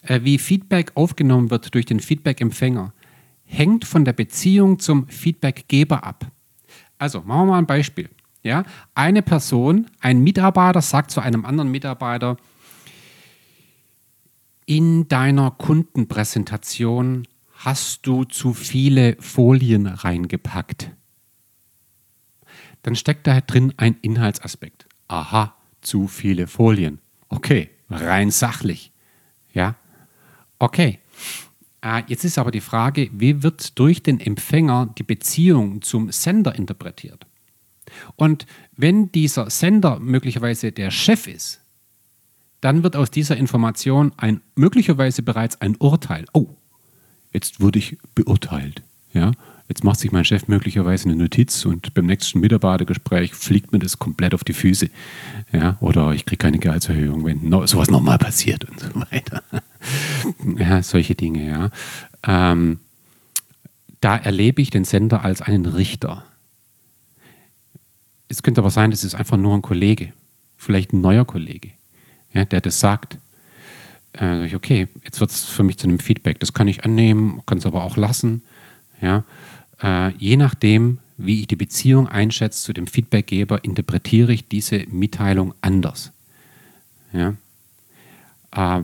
äh, 0.04 0.22
wie 0.24 0.38
Feedback 0.38 0.92
aufgenommen 0.96 1.50
wird 1.50 1.74
durch 1.74 1.86
den 1.86 2.00
Feedback-Empfänger, 2.00 2.94
hängt 3.44 3.84
von 3.84 4.06
der 4.06 4.14
Beziehung 4.14 4.80
zum 4.80 5.08
Feedbackgeber 5.08 6.04
ab. 6.04 6.28
Also, 6.98 7.22
machen 7.22 7.42
wir 7.42 7.46
mal 7.48 7.58
ein 7.58 7.66
Beispiel. 7.66 8.10
Ja, 8.44 8.64
eine 8.96 9.22
Person, 9.22 9.88
ein 10.00 10.24
Mitarbeiter 10.24 10.82
sagt 10.82 11.12
zu 11.12 11.20
einem 11.20 11.46
anderen 11.46 11.70
Mitarbeiter, 11.70 12.38
in 14.66 15.08
deiner 15.08 15.52
Kundenpräsentation 15.52 17.28
hast 17.54 18.08
du 18.08 18.24
zu 18.24 18.54
viele 18.54 19.18
Folien 19.20 19.88
reingepackt. 19.88 20.92
Dann 22.84 22.96
steckt 22.96 23.28
da 23.28 23.42
drin 23.42 23.74
ein 23.78 23.98
Inhaltsaspekt. 24.02 24.88
Aha, 25.08 25.56
zu 25.82 26.08
viele 26.08 26.48
Folien. 26.48 27.00
Okay, 27.30 27.70
rein 27.90 28.32
sachlich. 28.32 28.92
Ja, 29.54 29.76
okay. 30.58 31.00
Äh, 31.84 32.04
jetzt 32.08 32.24
ist 32.24 32.38
aber 32.38 32.52
die 32.52 32.62
Frage, 32.62 33.10
wie 33.14 33.44
wird 33.44 33.78
durch 33.78 34.04
den 34.04 34.20
Empfänger 34.20 34.94
die 34.98 35.04
Beziehung 35.04 35.82
zum 35.82 36.12
Sender 36.12 36.56
interpretiert? 36.56 37.26
Und 38.16 38.46
wenn 38.78 39.12
dieser 39.12 39.50
Sender 39.50 40.00
möglicherweise 40.00 40.72
der 40.72 40.92
Chef 40.92 41.28
ist, 41.28 41.62
dann 42.62 42.84
wird 42.84 42.96
aus 42.96 43.12
dieser 43.12 43.36
Information 43.38 44.14
ein 44.18 44.42
möglicherweise 44.56 45.24
bereits 45.24 45.60
ein 45.60 45.76
Urteil. 45.78 46.26
Oh, 46.34 46.48
jetzt 47.34 47.60
wurde 47.60 47.80
ich 47.80 47.98
beurteilt. 48.14 48.84
Ja, 49.14 49.32
jetzt 49.68 49.84
macht 49.84 50.00
sich 50.00 50.12
mein 50.12 50.24
Chef 50.24 50.48
möglicherweise 50.48 51.06
eine 51.06 51.18
Notiz 51.18 51.66
und 51.66 51.94
beim 51.94 52.06
nächsten 52.06 52.40
Mitarbeitergespräch 52.40 53.34
fliegt 53.34 53.74
mir 53.74 53.80
das 53.80 54.00
komplett 54.00 54.34
auf 54.34 54.44
die 54.44 54.54
Füße. 54.54 54.90
Ja, 55.52 55.78
oder 55.82 56.14
ich 56.14 56.26
kriege 56.26 56.38
keine 56.38 56.60
Gehaltserhöhung, 56.60 57.26
wenn 57.26 57.50
no, 57.50 57.66
sowas 57.66 57.90
nochmal 57.90 58.20
passiert 58.20 58.64
und 58.66 58.80
so 58.80 58.88
weiter. 58.96 59.44
ja, 60.58 60.82
solche 60.84 61.16
Dinge, 61.16 61.46
ja. 61.46 61.70
Ähm, 62.26 62.80
da 64.00 64.16
erlebe 64.16 64.62
ich 64.62 64.70
den 64.70 64.86
Sender 64.86 65.26
als 65.26 65.42
einen 65.42 65.66
Richter. 65.66 66.24
Es 68.30 68.44
könnte 68.44 68.62
aber 68.62 68.70
sein, 68.70 68.92
das 68.92 69.04
ist 69.04 69.16
einfach 69.16 69.36
nur 69.36 69.56
ein 69.56 69.62
Kollege, 69.62 70.14
vielleicht 70.58 70.94
ein 70.94 71.02
neuer 71.02 71.26
Kollege 71.26 71.72
ja, 72.34 72.46
der 72.46 72.62
das 72.62 72.80
sagt. 72.80 73.18
Äh, 74.14 74.54
okay, 74.56 74.88
jetzt 75.04 75.20
wird 75.20 75.32
es 75.32 75.46
für 75.46 75.64
mich 75.64 75.78
zu 75.78 75.88
einem 75.88 76.00
Feedback. 76.00 76.40
Das 76.40 76.54
kann 76.54 76.68
ich 76.68 76.84
annehmen, 76.84 77.42
kann 77.46 77.58
es 77.58 77.66
aber 77.66 77.84
auch 77.84 77.98
lassen. 77.98 78.44
Ja, 79.02 79.24
äh, 79.82 80.12
je 80.18 80.38
nachdem, 80.38 81.00
wie 81.18 81.42
ich 81.42 81.48
die 81.48 81.56
Beziehung 81.56 82.08
einschätze 82.08 82.64
zu 82.64 82.74
dem 82.74 82.88
Feedbackgeber, 82.88 83.64
interpretiere 83.64 84.34
ich 84.34 84.48
diese 84.48 84.86
Mitteilung 84.90 85.54
anders. 85.62 86.12
Ja, 87.14 87.36
äh, 88.56 88.84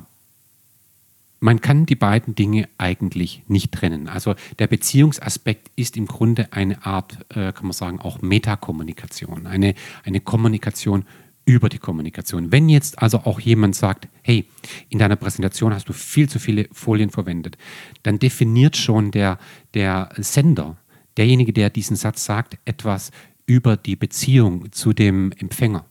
man 1.39 1.61
kann 1.61 1.85
die 1.85 1.95
beiden 1.95 2.35
Dinge 2.35 2.67
eigentlich 2.77 3.43
nicht 3.47 3.71
trennen. 3.71 4.07
Also 4.07 4.35
der 4.59 4.67
Beziehungsaspekt 4.67 5.69
ist 5.75 5.95
im 5.97 6.07
Grunde 6.07 6.51
eine 6.51 6.83
Art, 6.85 7.19
äh, 7.29 7.53
kann 7.53 7.63
man 7.63 7.73
sagen, 7.73 7.99
auch 7.99 8.21
Metakommunikation, 8.21 9.45
eine, 9.45 9.75
eine 10.03 10.19
Kommunikation 10.19 11.05
über 11.47 11.69
die 11.69 11.79
Kommunikation. 11.79 12.51
Wenn 12.51 12.67
jetzt 12.67 13.01
also 13.01 13.19
auch 13.19 13.39
jemand 13.39 13.73
sagt, 13.73 14.09
hey, 14.21 14.45
in 14.89 14.99
deiner 14.99 15.15
Präsentation 15.15 15.73
hast 15.73 15.87
du 15.87 15.93
viel 15.93 16.27
zu 16.27 16.39
viele 16.39 16.67
Folien 16.73 17.09
verwendet, 17.09 17.57
dann 18.03 18.19
definiert 18.19 18.75
schon 18.75 19.11
der, 19.11 19.39
der 19.73 20.09
Sender 20.17 20.77
derjenige, 21.15 21.53
der 21.53 21.69
diesen 21.69 21.95
Satz 21.95 22.25
sagt, 22.25 22.59
etwas 22.65 23.11
über 23.45 23.77
die 23.77 23.95
Beziehung 23.95 24.73
zu 24.73 24.91
dem 24.91 25.31
Empfänger. 25.31 25.85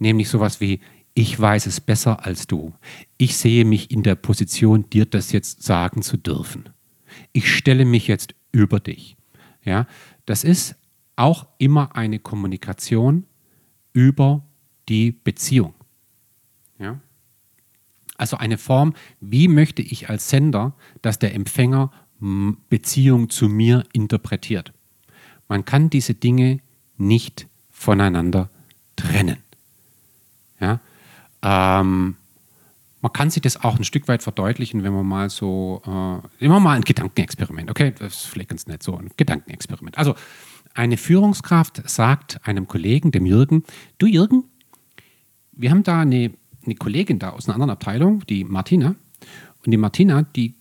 Nämlich 0.00 0.28
sowas 0.28 0.60
wie, 0.60 0.80
ich 1.14 1.38
weiß 1.38 1.66
es 1.66 1.80
besser 1.80 2.26
als 2.26 2.48
du. 2.48 2.74
Ich 3.16 3.36
sehe 3.36 3.64
mich 3.64 3.92
in 3.92 4.02
der 4.02 4.16
Position, 4.16 4.90
dir 4.90 5.06
das 5.06 5.30
jetzt 5.30 5.62
sagen 5.62 6.02
zu 6.02 6.16
dürfen. 6.16 6.68
Ich 7.32 7.54
stelle 7.54 7.84
mich 7.84 8.08
jetzt 8.08 8.34
über 8.50 8.80
dich. 8.80 9.16
Ja, 9.64 9.86
das 10.26 10.42
ist 10.42 10.74
auch 11.14 11.46
immer 11.58 11.94
eine 11.94 12.18
Kommunikation 12.18 13.26
über 13.92 14.44
die 14.90 15.12
Beziehung. 15.12 15.72
Ja? 16.78 17.00
Also 18.18 18.36
eine 18.36 18.58
Form, 18.58 18.92
wie 19.20 19.48
möchte 19.48 19.80
ich 19.80 20.10
als 20.10 20.28
Sender, 20.28 20.74
dass 21.00 21.18
der 21.18 21.34
Empfänger 21.34 21.90
Beziehung 22.68 23.30
zu 23.30 23.48
mir 23.48 23.84
interpretiert. 23.94 24.74
Man 25.48 25.64
kann 25.64 25.88
diese 25.88 26.12
Dinge 26.12 26.60
nicht 26.98 27.46
voneinander 27.70 28.50
trennen. 28.94 29.38
Ja? 30.60 30.80
Ähm, 31.42 32.16
man 33.00 33.12
kann 33.14 33.30
sich 33.30 33.40
das 33.40 33.64
auch 33.64 33.78
ein 33.78 33.84
Stück 33.84 34.06
weit 34.08 34.22
verdeutlichen, 34.22 34.82
wenn 34.82 34.92
man 34.92 35.06
mal 35.06 35.30
so, 35.30 35.80
äh, 35.86 36.44
immer 36.44 36.60
mal 36.60 36.76
ein 36.76 36.82
Gedankenexperiment, 36.82 37.70
okay, 37.70 37.94
das 37.98 38.24
ist 38.24 38.26
vielleicht 38.26 38.50
ganz 38.50 38.66
nett, 38.66 38.82
so 38.82 38.96
ein 38.96 39.10
Gedankenexperiment. 39.16 39.96
Also, 39.96 40.14
eine 40.74 40.98
Führungskraft 40.98 41.88
sagt 41.88 42.46
einem 42.46 42.68
Kollegen, 42.68 43.10
dem 43.10 43.26
Jürgen, 43.26 43.64
du 43.98 44.06
Jürgen, 44.06 44.44
wir 45.60 45.70
haben 45.70 45.82
da 45.82 46.00
eine, 46.00 46.32
eine 46.64 46.74
Kollegin 46.74 47.18
da 47.18 47.30
aus 47.30 47.46
einer 47.46 47.54
anderen 47.54 47.70
Abteilung, 47.70 48.24
die 48.26 48.44
Martina, 48.44 48.94
und 49.64 49.70
die 49.70 49.76
Martina, 49.76 50.22
die 50.22 50.54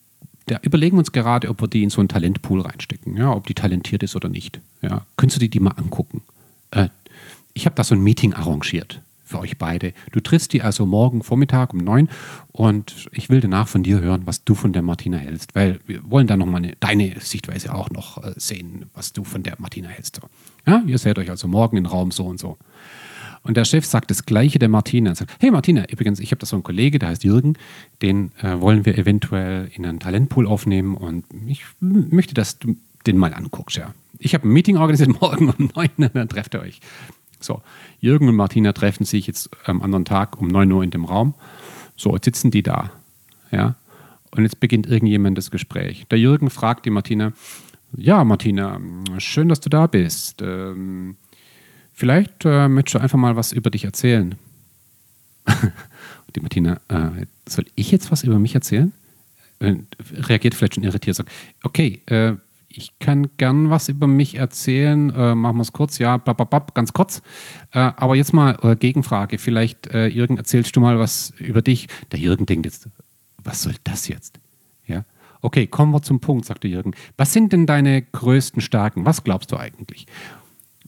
da 0.45 0.59
überlegen 0.63 0.95
wir 0.95 0.99
uns 0.99 1.11
gerade, 1.11 1.47
ob 1.49 1.61
wir 1.61 1.67
die 1.67 1.83
in 1.83 1.89
so 1.89 2.01
einen 2.01 2.09
Talentpool 2.09 2.61
reinstecken, 2.61 3.15
ja, 3.15 3.31
ob 3.31 3.45
die 3.45 3.53
talentiert 3.53 4.01
ist 4.03 4.15
oder 4.15 4.29
nicht. 4.29 4.59
Ja. 4.81 5.05
Könntest 5.15 5.37
du 5.37 5.45
dir 5.45 5.49
die 5.49 5.59
mal 5.59 5.71
angucken? 5.71 6.23
Äh, 6.71 6.89
ich 7.53 7.65
habe 7.65 7.75
da 7.75 7.83
so 7.83 7.93
ein 7.93 8.01
Meeting 8.01 8.33
arrangiert 8.33 9.01
für 9.23 9.39
euch 9.39 9.59
beide. 9.59 9.93
Du 10.11 10.21
triffst 10.21 10.53
die 10.53 10.63
also 10.63 10.87
morgen 10.87 11.21
Vormittag 11.21 11.73
um 11.73 11.79
neun 11.79 12.09
und 12.51 13.09
ich 13.11 13.29
will 13.29 13.41
danach 13.41 13.67
von 13.67 13.83
dir 13.83 13.99
hören, 13.99 14.23
was 14.25 14.43
du 14.43 14.55
von 14.55 14.73
der 14.73 14.81
Martina 14.81 15.17
hältst, 15.17 15.53
weil 15.53 15.79
wir 15.85 16.09
wollen 16.09 16.25
da 16.25 16.35
nochmal 16.35 16.73
deine 16.79 17.19
Sichtweise 17.19 17.75
auch 17.75 17.91
noch 17.91 18.23
äh, 18.23 18.33
sehen, 18.37 18.87
was 18.95 19.13
du 19.13 19.23
von 19.23 19.43
der 19.43 19.55
Martina 19.59 19.89
hältst. 19.89 20.19
Ja, 20.65 20.81
ihr 20.87 20.97
seht 20.97 21.19
euch 21.19 21.29
also 21.29 21.47
morgen 21.47 21.77
im 21.77 21.85
Raum 21.85 22.09
so 22.09 22.25
und 22.25 22.39
so. 22.39 22.57
Und 23.43 23.57
der 23.57 23.65
Chef 23.65 23.85
sagt 23.85 24.11
das 24.11 24.25
Gleiche 24.25 24.59
der 24.59 24.69
Martina. 24.69 25.15
Sagt, 25.15 25.31
hey 25.39 25.51
Martina, 25.51 25.85
übrigens, 25.89 26.19
ich 26.19 26.31
habe 26.31 26.39
da 26.39 26.45
so 26.45 26.55
einen 26.55 26.63
Kollege, 26.63 26.99
der 26.99 27.09
heißt 27.09 27.23
Jürgen, 27.23 27.55
den 28.01 28.31
äh, 28.41 28.59
wollen 28.59 28.85
wir 28.85 28.97
eventuell 28.97 29.69
in 29.73 29.85
einen 29.85 29.99
Talentpool 29.99 30.45
aufnehmen 30.45 30.95
und 30.95 31.25
ich 31.47 31.63
möchte, 31.79 32.33
dass 32.33 32.59
du 32.59 32.75
den 33.07 33.17
mal 33.17 33.33
anguckst. 33.33 33.77
Ja. 33.77 33.93
Ich 34.19 34.33
habe 34.33 34.47
ein 34.47 34.51
Meeting 34.51 34.77
organisiert 34.77 35.09
morgen 35.21 35.49
um 35.49 35.71
neun 35.75 35.89
und 35.97 36.15
dann 36.15 36.29
trefft 36.29 36.53
ihr 36.55 36.61
euch. 36.61 36.79
So, 37.39 37.61
Jürgen 38.01 38.27
und 38.27 38.35
Martina 38.35 38.73
treffen 38.73 39.05
sich 39.05 39.27
jetzt 39.27 39.49
am 39.65 39.81
anderen 39.81 40.05
Tag 40.05 40.41
um 40.41 40.47
9 40.47 40.71
Uhr 40.71 40.83
in 40.83 40.91
dem 40.91 41.05
Raum. 41.05 41.33
So, 41.95 42.13
jetzt 42.13 42.25
sitzen 42.25 42.51
die 42.51 42.63
da. 42.63 42.91
Ja. 43.51 43.75
Und 44.31 44.43
jetzt 44.43 44.59
beginnt 44.59 44.87
irgendjemand 44.87 45.37
das 45.37 45.49
Gespräch. 45.49 46.05
Der 46.11 46.19
Jürgen 46.19 46.49
fragt 46.49 46.85
die 46.85 46.91
Martina, 46.91 47.33
ja, 47.97 48.23
Martina, 48.23 48.79
schön, 49.17 49.49
dass 49.49 49.61
du 49.61 49.69
da 49.69 49.87
bist. 49.87 50.41
Ähm, 50.41 51.15
vielleicht 51.99 52.45
äh, 52.45 52.69
möchtest 52.69 52.95
du 52.95 52.99
einfach 52.99 53.17
mal 53.17 53.35
was 53.35 53.51
über 53.51 53.69
dich 53.69 53.83
erzählen. 53.83 54.35
die 56.35 56.39
Martina, 56.39 56.79
äh, 56.87 57.25
soll 57.47 57.65
ich 57.75 57.91
jetzt 57.91 58.11
was 58.11 58.23
über 58.23 58.39
mich 58.39 58.55
erzählen? 58.55 58.93
Äh, 59.59 59.75
reagiert 60.13 60.55
vielleicht 60.55 60.75
schon 60.75 60.85
irritiert, 60.85 61.17
sagt, 61.17 61.29
okay, 61.63 62.01
äh, 62.05 62.35
ich 62.69 62.97
kann 62.99 63.27
gern 63.37 63.69
was 63.69 63.89
über 63.89 64.07
mich 64.07 64.35
erzählen. 64.35 65.09
Äh, 65.09 65.35
machen 65.35 65.57
wir 65.57 65.63
es 65.63 65.73
kurz, 65.73 65.97
ja, 65.97 66.17
bababab, 66.17 66.73
ganz 66.73 66.93
kurz. 66.93 67.21
Äh, 67.71 67.79
aber 67.79 68.15
jetzt 68.15 68.31
mal 68.31 68.57
äh, 68.61 68.75
Gegenfrage. 68.75 69.37
Vielleicht, 69.37 69.87
äh, 69.87 70.07
Jürgen, 70.07 70.37
erzählst 70.37 70.75
du 70.75 70.79
mal 70.79 70.99
was 70.99 71.33
über 71.39 71.61
dich? 71.61 71.87
Der 72.11 72.19
Jürgen 72.19 72.45
denkt 72.45 72.65
jetzt, 72.65 72.87
was 73.43 73.63
soll 73.63 73.75
das 73.83 74.07
jetzt? 74.07 74.39
Ja. 74.85 75.03
Okay, 75.41 75.67
kommen 75.67 75.91
wir 75.91 76.01
zum 76.01 76.19
Punkt, 76.19 76.45
sagte 76.45 76.67
Jürgen. 76.67 76.93
Was 77.17 77.33
sind 77.33 77.51
denn 77.51 77.65
deine 77.65 78.01
größten 78.03 78.61
Stärken? 78.61 79.05
Was 79.05 79.23
glaubst 79.23 79.51
du 79.51 79.57
eigentlich? 79.57 80.05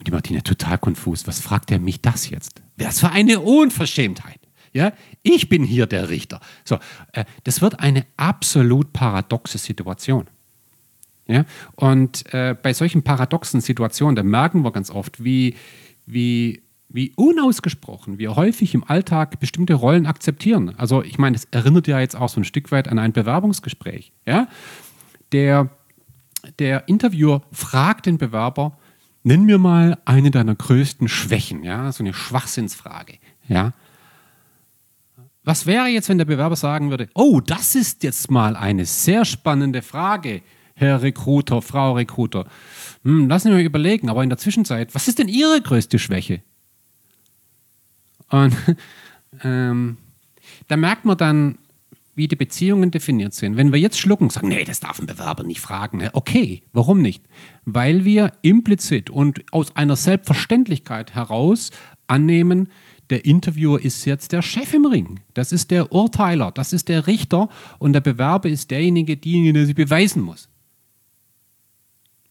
Und 0.02 0.08
die 0.08 0.12
Martina 0.12 0.42
total 0.42 0.80
konfus. 0.80 1.28
Was 1.28 1.40
fragt 1.40 1.70
er 1.70 1.78
mich 1.78 2.02
das 2.02 2.28
jetzt? 2.28 2.64
Was 2.76 3.02
für 3.02 3.12
eine 3.12 3.40
Unverschämtheit. 3.40 4.40
Ja, 4.74 4.94
ich 5.22 5.48
bin 5.48 5.64
hier 5.64 5.86
der 5.86 6.10
Richter. 6.10 6.40
So, 6.64 6.80
äh, 7.14 7.26
das 7.44 7.62
wird 7.62 7.82
eine 7.82 8.08
absolut 8.18 8.94
paradoxe 8.94 9.60
Situation. 9.60 10.26
Ja? 11.28 11.46
Und 11.76 12.34
äh, 12.34 12.56
bei 12.60 12.74
solchen 12.74 13.04
paradoxen 13.04 13.62
Situationen, 13.62 14.16
da 14.16 14.24
merken 14.24 14.64
wir 14.64 14.72
ganz 14.72 14.90
oft, 14.90 15.24
wie, 15.24 15.56
wie, 16.08 16.64
wie 16.90 17.14
unausgesprochen 17.16 18.18
wir 18.18 18.36
häufig 18.36 18.74
im 18.74 18.84
Alltag 18.84 19.40
bestimmte 19.40 19.76
Rollen 19.76 20.08
akzeptieren. 20.08 20.74
Also 20.78 21.04
ich 21.04 21.20
meine, 21.20 21.36
es 21.36 21.46
erinnert 21.52 21.86
ja 21.86 22.00
jetzt 22.00 22.16
auch 22.16 22.30
so 22.30 22.42
ein 22.42 22.46
Stück 22.46 22.72
weit 22.72 22.88
an 22.88 22.98
ein 22.98 23.14
Bewerbungsgespräch. 23.14 24.14
Ja? 24.26 24.48
Der, 25.32 25.70
der 26.58 26.88
Interviewer 26.88 27.44
fragt 27.52 28.08
den 28.08 28.18
Bewerber, 28.18 28.80
nenn 29.24 29.46
mir 29.46 29.58
mal 29.58 29.98
eine 30.06 30.32
deiner 30.32 30.56
größten 30.56 31.08
Schwächen, 31.08 31.64
ja, 31.64 31.92
so 31.92 32.04
eine 32.04 32.14
Schwachsinnsfrage, 32.14 33.18
ja. 33.48 33.74
Was 35.44 35.66
wäre 35.66 35.88
jetzt, 35.88 36.08
wenn 36.08 36.20
der 36.20 36.26
Bewerber 36.26 36.56
sagen 36.56 36.92
würde, 36.92 37.10
oh, 37.16 37.42
das 37.42 37.74
ist 37.74 38.04
jetzt 38.04 38.30
mal 38.30 38.56
eine 38.56 38.86
sehr 38.86 39.26
spannende 39.26 39.82
Frage. 39.82 40.44
Herr 40.76 41.02
Recruiter, 41.02 41.62
Frau 41.62 41.94
Recruiter. 41.94 42.46
Hm, 43.04 43.28
lassen 43.28 43.50
Sie 43.50 43.56
mir 43.56 43.64
überlegen, 43.64 44.10
aber 44.10 44.24
in 44.24 44.30
der 44.30 44.38
Zwischenzeit, 44.38 44.94
was 44.94 45.08
ist 45.08 45.20
denn 45.20 45.28
Ihre 45.28 45.62
größte 45.62 46.00
Schwäche? 46.00 46.42
Und 48.30 48.56
ähm, 49.44 49.98
da 50.68 50.78
merkt 50.78 51.06
man 51.06 51.18
dann, 51.18 51.58
wie 52.16 52.28
die 52.28 52.36
Beziehungen 52.36 52.92
definiert 52.92 53.34
sind. 53.34 53.58
Wenn 53.58 53.72
wir 53.72 53.80
jetzt 53.80 54.00
schlucken 54.00 54.26
und 54.26 54.32
sagen, 54.32 54.50
nee, 54.50 54.64
das 54.64 54.80
darf 54.80 55.00
ein 55.00 55.06
Bewerber 55.06 55.44
nicht 55.44 55.62
fragen. 55.62 56.08
Okay, 56.14 56.64
warum 56.74 57.02
nicht? 57.02 57.24
Weil 57.66 58.06
wir 58.06 58.34
implizit 58.42 59.10
und 59.10 59.44
aus 59.52 59.76
einer 59.76 59.96
Selbstverständlichkeit 59.96 61.16
heraus 61.16 61.72
annehmen, 62.08 62.70
der 63.10 63.26
Interviewer 63.26 63.82
ist 63.82 64.06
jetzt 64.06 64.32
der 64.32 64.42
Chef 64.42 64.74
im 64.74 64.86
Ring. 64.86 65.20
Das 65.34 65.52
ist 65.52 65.72
der 65.72 65.92
Urteiler, 65.92 66.52
das 66.52 66.74
ist 66.74 66.88
der 66.90 67.08
Richter 67.08 67.50
und 67.78 67.94
der 67.94 68.02
Bewerber 68.02 68.50
ist 68.50 68.72
derjenige, 68.72 69.18
derjenige, 69.18 69.54
der 69.54 69.66
sie 69.66 69.74
beweisen 69.74 70.22
muss. 70.22 70.50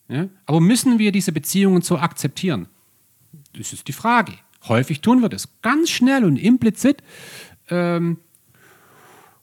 Ja? 0.09 0.29
Aber 0.47 0.61
müssen 0.61 0.99
wir 0.99 1.13
diese 1.13 1.33
Beziehungen 1.33 1.83
so 1.83 1.99
akzeptieren? 1.99 2.67
Das 3.53 3.73
ist 3.73 3.89
die 3.89 3.93
Frage. 3.93 4.33
Häufig 4.69 5.01
tun 5.01 5.21
wir 5.21 5.29
das 5.29 5.61
ganz 5.63 5.91
schnell 5.91 6.25
und 6.25 6.37
implizit. 6.37 7.03
Ähm, 7.69 8.19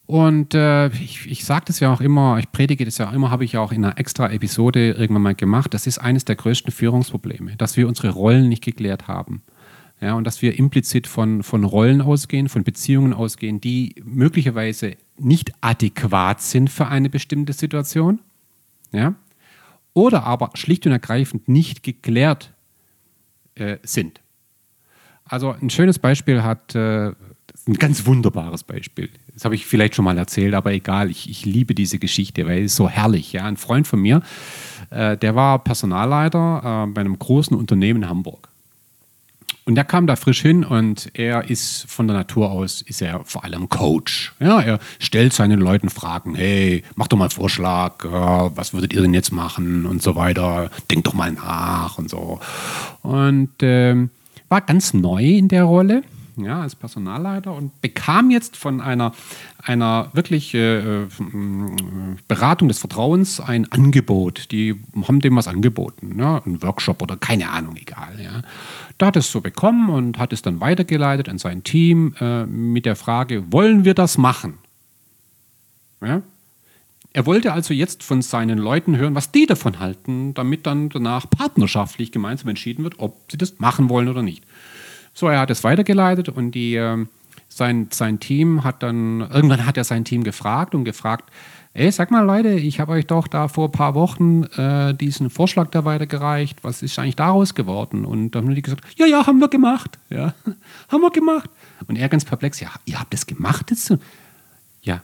und 0.07 0.55
äh, 0.55 0.87
ich, 0.87 1.29
ich 1.29 1.45
sage 1.45 1.65
das 1.67 1.79
ja 1.79 1.93
auch 1.93 2.01
immer, 2.01 2.39
ich 2.39 2.51
predige 2.51 2.83
das 2.85 2.97
ja 2.97 3.11
immer, 3.11 3.29
habe 3.29 3.45
ich 3.45 3.51
ja 3.53 3.59
auch 3.59 3.71
in 3.71 3.85
einer 3.85 3.99
extra 3.99 4.31
Episode 4.31 4.91
irgendwann 4.91 5.21
mal 5.21 5.35
gemacht. 5.35 5.73
Das 5.73 5.85
ist 5.85 5.99
eines 5.99 6.25
der 6.25 6.35
größten 6.35 6.71
Führungsprobleme, 6.71 7.55
dass 7.57 7.77
wir 7.77 7.87
unsere 7.87 8.09
Rollen 8.09 8.49
nicht 8.49 8.63
geklärt 8.63 9.07
haben. 9.07 9.43
Ja, 10.01 10.13
und 10.13 10.25
dass 10.25 10.41
wir 10.41 10.57
implizit 10.57 11.07
von, 11.07 11.43
von 11.43 11.63
Rollen 11.63 12.01
ausgehen, 12.01 12.49
von 12.49 12.63
Beziehungen 12.63 13.13
ausgehen, 13.13 13.61
die 13.61 13.95
möglicherweise 14.03 14.95
nicht 15.17 15.51
adäquat 15.61 16.41
sind 16.41 16.69
für 16.69 16.87
eine 16.87 17.09
bestimmte 17.09 17.53
Situation. 17.53 18.19
Ja? 18.91 19.15
oder 19.97 20.25
aber 20.25 20.51
schlicht 20.53 20.85
und 20.85 20.91
ergreifend 20.91 21.49
nicht 21.49 21.81
geklärt 21.81 22.53
äh, 23.55 23.77
sind. 23.81 24.21
Also 25.25 25.53
ein 25.59 25.71
schönes 25.71 25.97
Beispiel 25.97 26.43
hat, 26.43 26.75
äh, 26.75 27.13
ein 27.67 27.73
ganz 27.73 28.05
wunderbares 28.05 28.63
Beispiel. 28.63 29.09
Das 29.33 29.45
habe 29.45 29.55
ich 29.55 29.65
vielleicht 29.65 29.95
schon 29.95 30.05
mal 30.05 30.17
erzählt, 30.17 30.53
aber 30.53 30.71
egal, 30.73 31.11
ich, 31.11 31.29
ich 31.29 31.45
liebe 31.45 31.75
diese 31.75 31.99
Geschichte, 31.99 32.45
weil 32.45 32.63
es 32.63 32.75
so 32.75 32.89
herrlich. 32.89 33.33
Ja, 33.33 33.45
ein 33.45 33.57
Freund 33.57 33.87
von 33.87 34.01
mir, 34.01 34.21
äh, 34.89 35.17
der 35.17 35.35
war 35.35 35.59
Personalleiter 35.59 36.85
äh, 36.87 36.91
bei 36.91 37.01
einem 37.01 37.19
großen 37.19 37.55
Unternehmen 37.55 38.03
in 38.03 38.09
Hamburg. 38.09 38.49
Und 39.65 39.75
der 39.75 39.83
kam 39.83 40.07
da 40.07 40.15
frisch 40.15 40.41
hin 40.41 40.63
und 40.63 41.11
er 41.13 41.49
ist 41.49 41.85
von 41.89 42.07
der 42.07 42.15
Natur 42.15 42.51
aus, 42.51 42.81
ist 42.81 43.01
er 43.01 43.25
vor 43.25 43.43
allem 43.43 43.67
Coach. 43.67 44.33
Ja, 44.39 44.61
er 44.61 44.79
stellt 44.97 45.33
seinen 45.33 45.59
Leuten 45.59 45.89
Fragen, 45.89 46.35
hey, 46.35 46.83
mach 46.95 47.07
doch 47.07 47.17
mal 47.17 47.25
einen 47.25 47.31
Vorschlag, 47.31 48.05
äh, 48.05 48.07
was 48.09 48.73
würdet 48.73 48.93
ihr 48.93 49.01
denn 49.01 49.13
jetzt 49.13 49.33
machen 49.33 49.85
und 49.85 50.01
so 50.01 50.15
weiter, 50.15 50.71
denkt 50.89 51.07
doch 51.07 51.13
mal 51.13 51.33
nach 51.33 51.97
und 51.97 52.09
so. 52.09 52.39
Und 53.01 53.49
ähm, 53.59 54.09
war 54.47 54.61
ganz 54.61 54.93
neu 54.93 55.23
in 55.23 55.49
der 55.49 55.65
Rolle 55.65 56.03
ja, 56.37 56.61
als 56.61 56.75
Personalleiter 56.75 57.53
und 57.53 57.81
bekam 57.81 58.29
jetzt 58.29 58.57
von 58.57 58.81
einer, 58.81 59.13
einer 59.61 60.09
wirklich 60.13 60.53
äh, 60.53 61.03
äh, 61.03 61.07
Beratung 62.27 62.67
des 62.67 62.79
Vertrauens 62.79 63.39
ein 63.39 63.71
Angebot. 63.71 64.51
Die 64.51 64.75
haben 65.07 65.19
dem 65.19 65.35
was 65.35 65.47
angeboten, 65.47 66.17
ja, 66.19 66.41
ein 66.45 66.61
Workshop 66.61 67.01
oder 67.01 67.17
keine 67.17 67.49
Ahnung, 67.49 67.75
egal. 67.75 68.19
Ja. 68.21 68.41
Da 68.97 69.07
hat 69.07 69.15
es 69.15 69.31
so 69.31 69.41
bekommen 69.41 69.89
und 69.89 70.17
hat 70.17 70.33
es 70.33 70.41
dann 70.41 70.59
weitergeleitet 70.59 71.29
an 71.29 71.37
sein 71.37 71.63
Team 71.63 72.15
äh, 72.19 72.45
mit 72.45 72.85
der 72.85 72.95
Frage, 72.95 73.51
wollen 73.51 73.85
wir 73.85 73.93
das 73.93 74.17
machen? 74.17 74.59
Ja? 76.01 76.21
Er 77.13 77.25
wollte 77.25 77.51
also 77.51 77.73
jetzt 77.73 78.03
von 78.03 78.21
seinen 78.21 78.59
Leuten 78.59 78.95
hören, 78.95 79.15
was 79.15 79.31
die 79.31 79.47
davon 79.47 79.79
halten, 79.79 80.35
damit 80.35 80.67
dann 80.67 80.89
danach 80.89 81.27
partnerschaftlich 81.27 82.11
gemeinsam 82.11 82.49
entschieden 82.49 82.83
wird, 82.83 82.99
ob 82.99 83.31
sie 83.31 83.37
das 83.37 83.59
machen 83.59 83.89
wollen 83.89 84.07
oder 84.07 84.21
nicht. 84.21 84.43
So, 85.17 85.29
er 85.29 85.39
hat 85.39 85.49
es 85.49 85.63
weitergeleitet 85.63 86.29
und 86.29 86.51
die, 86.51 86.75
äh, 86.75 87.07
sein, 87.49 87.87
sein 87.91 88.19
Team 88.19 88.63
hat 88.63 88.83
dann, 88.83 89.21
irgendwann 89.21 89.65
hat 89.65 89.75
er 89.75 89.83
sein 89.83 90.05
Team 90.05 90.23
gefragt 90.23 90.75
und 90.75 90.83
gefragt, 90.83 91.31
ey, 91.73 91.91
sag 91.91 92.11
mal 92.11 92.23
Leute, 92.23 92.49
ich 92.49 92.79
habe 92.79 92.91
euch 92.91 93.07
doch 93.07 93.27
da 93.27 93.47
vor 93.47 93.69
ein 93.69 93.71
paar 93.71 93.95
Wochen 93.95 94.43
äh, 94.43 94.93
diesen 94.93 95.31
Vorschlag 95.31 95.71
da 95.71 95.85
weitergereicht, 95.85 96.63
was 96.63 96.83
ist 96.83 96.99
eigentlich 96.99 97.15
daraus 97.15 97.55
geworden? 97.55 98.05
Und 98.05 98.35
dann 98.35 98.45
haben 98.45 98.53
die 98.53 98.61
gesagt, 98.61 98.85
ja, 98.95 99.07
ja, 99.07 99.25
haben 99.25 99.39
wir 99.39 99.47
gemacht, 99.47 99.97
ja, 100.11 100.35
haben 100.87 101.01
wir 101.01 101.09
gemacht. 101.09 101.49
Und 101.87 101.97
er 101.97 102.09
ganz 102.09 102.23
perplex, 102.23 102.59
ja, 102.59 102.69
ihr 102.85 102.99
habt 102.99 103.11
das 103.11 103.25
gemacht 103.25 103.71
jetzt? 103.71 103.91
Ja, 104.83 105.01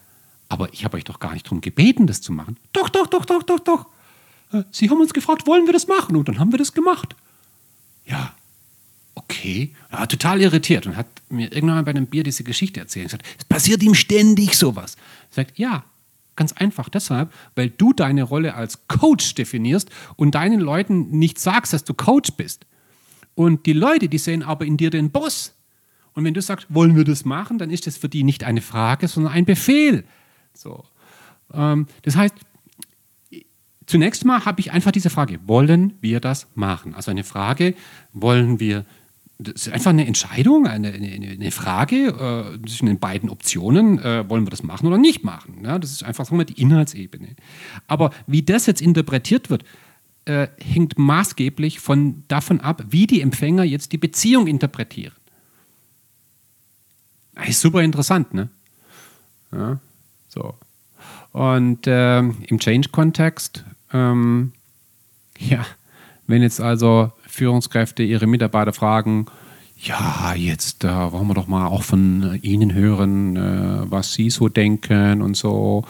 aber 0.48 0.72
ich 0.74 0.86
habe 0.86 0.98
euch 0.98 1.06
doch 1.06 1.20
gar 1.20 1.34
nicht 1.34 1.48
darum 1.48 1.60
gebeten, 1.60 2.06
das 2.06 2.22
zu 2.22 2.32
machen. 2.34 2.58
Doch, 2.72 2.90
doch, 2.90 3.08
doch, 3.08 3.26
doch, 3.26 3.42
doch, 3.42 3.62
doch. 3.62 3.88
Äh, 4.52 4.62
Sie 4.70 4.92
haben 4.92 5.02
uns 5.02 5.16
gefragt, 5.16 5.48
wollen 5.48 5.66
wir 5.66 5.74
das 5.74 5.88
machen? 5.88 6.16
Und 6.16 6.28
dann 6.28 6.38
haben 6.38 6.52
wir 6.52 6.60
das 6.60 6.72
gemacht. 6.72 7.16
Okay. 9.44 9.74
Er 9.90 10.00
war 10.00 10.08
total 10.08 10.40
irritiert 10.40 10.88
und 10.88 10.96
hat 10.96 11.08
mir 11.28 11.52
irgendwann 11.52 11.84
bei 11.84 11.92
einem 11.92 12.08
Bier 12.08 12.24
diese 12.24 12.46
Geschichte 12.46 12.80
erzählt. 12.80 13.08
Er 13.08 13.10
sagt, 13.10 13.26
es 13.38 13.44
passiert 13.44 13.84
ihm 13.84 13.94
ständig 13.94 14.56
sowas. 14.56 14.96
Er 15.32 15.36
sagt, 15.44 15.60
ja, 15.60 15.84
ganz 16.38 16.54
einfach 16.54 16.88
deshalb, 16.88 17.34
weil 17.54 17.70
du 17.70 17.92
deine 17.92 18.24
Rolle 18.24 18.54
als 18.54 18.88
Coach 18.88 19.36
definierst 19.36 19.90
und 20.16 20.36
deinen 20.36 20.62
Leuten 20.62 21.10
nicht 21.10 21.40
sagst, 21.40 21.74
dass 21.74 21.84
du 21.84 21.94
Coach 21.94 22.32
bist. 22.38 22.66
Und 23.36 23.66
die 23.66 23.74
Leute, 23.74 24.08
die 24.08 24.18
sehen 24.18 24.44
aber 24.44 24.64
in 24.64 24.78
dir 24.78 24.90
den 24.90 25.12
Boss. 25.12 25.54
Und 26.14 26.24
wenn 26.24 26.34
du 26.34 26.42
sagst, 26.42 26.68
wollen 26.70 26.96
wir 26.96 27.04
das 27.04 27.26
machen, 27.26 27.58
dann 27.58 27.70
ist 27.70 27.86
das 27.86 27.98
für 27.98 28.08
die 28.08 28.24
nicht 28.24 28.46
eine 28.46 28.62
Frage, 28.62 29.10
sondern 29.10 29.34
ein 29.34 29.44
Befehl. 29.44 30.06
So. 30.54 30.86
Ähm, 31.54 31.88
das 32.04 32.16
heißt, 32.16 32.36
zunächst 33.88 34.24
mal 34.24 34.46
habe 34.46 34.62
ich 34.62 34.72
einfach 34.72 34.92
diese 34.92 35.10
Frage, 35.10 35.40
wollen 35.48 35.96
wir 36.00 36.22
das 36.22 36.48
machen? 36.56 36.96
Also 36.96 37.12
eine 37.12 37.26
Frage, 37.26 37.76
wollen 38.14 38.62
wir, 38.62 38.86
das 39.44 39.68
ist 39.68 39.74
einfach 39.74 39.92
eine 39.92 40.08
Entscheidung, 40.08 40.68
eine, 40.68 40.92
eine, 40.92 41.08
eine 41.08 41.52
Frage 41.52 42.08
äh, 42.08 42.68
zwischen 42.68 42.88
den 42.88 43.00
beiden 43.00 43.30
Optionen, 43.30 44.00
äh, 44.00 44.28
wollen 44.30 44.46
wir 44.46 44.52
das 44.52 44.64
machen 44.64 44.88
oder 44.88 44.98
nicht 44.98 45.24
machen? 45.24 45.62
Ja, 45.64 45.80
das 45.80 45.92
ist 45.92 46.04
einfach 46.04 46.26
sagen 46.26 46.38
wir, 46.38 46.46
die 46.46 46.62
Inhaltsebene. 46.62 47.36
Aber 47.88 48.12
wie 48.28 48.42
das 48.42 48.66
jetzt 48.66 48.82
interpretiert 48.82 49.50
wird, 49.50 49.64
äh, 50.26 50.48
hängt 50.60 50.98
maßgeblich 50.98 51.80
von, 51.80 52.24
davon 52.28 52.62
ab, 52.62 52.84
wie 52.90 53.08
die 53.08 53.22
Empfänger 53.22 53.64
jetzt 53.64 53.92
die 53.92 53.98
Beziehung 53.98 54.48
interpretieren. 54.48 55.14
Das 57.36 57.50
ist 57.50 57.62
super 57.62 57.82
interessant, 57.82 58.34
ne? 58.34 58.50
Ja. 59.52 59.80
So. 60.28 60.56
Und 61.32 61.88
äh, 61.88 62.20
im 62.20 62.60
Change-Kontext, 62.60 63.66
ähm, 63.92 64.54
ja, 65.38 65.66
wenn 66.28 66.42
jetzt 66.42 66.62
also 66.62 67.12
Führungskräfte 67.28 68.04
ihre 68.04 68.28
Mitarbeiter 68.28 68.74
fragen, 68.74 69.28
ja, 69.78 70.34
jetzt 70.36 70.84
äh, 70.86 71.12
wollen 71.12 71.28
wir 71.28 71.34
doch 71.34 71.48
mal 71.48 71.68
auch 71.68 71.84
von 71.84 72.40
Ihnen 72.42 72.74
hören, 72.74 73.36
äh, 73.36 73.92
was 73.92 74.14
Sie 74.14 74.30
so 74.30 74.48
denken 74.48 75.22
und 75.22 75.36
so. 75.36 75.84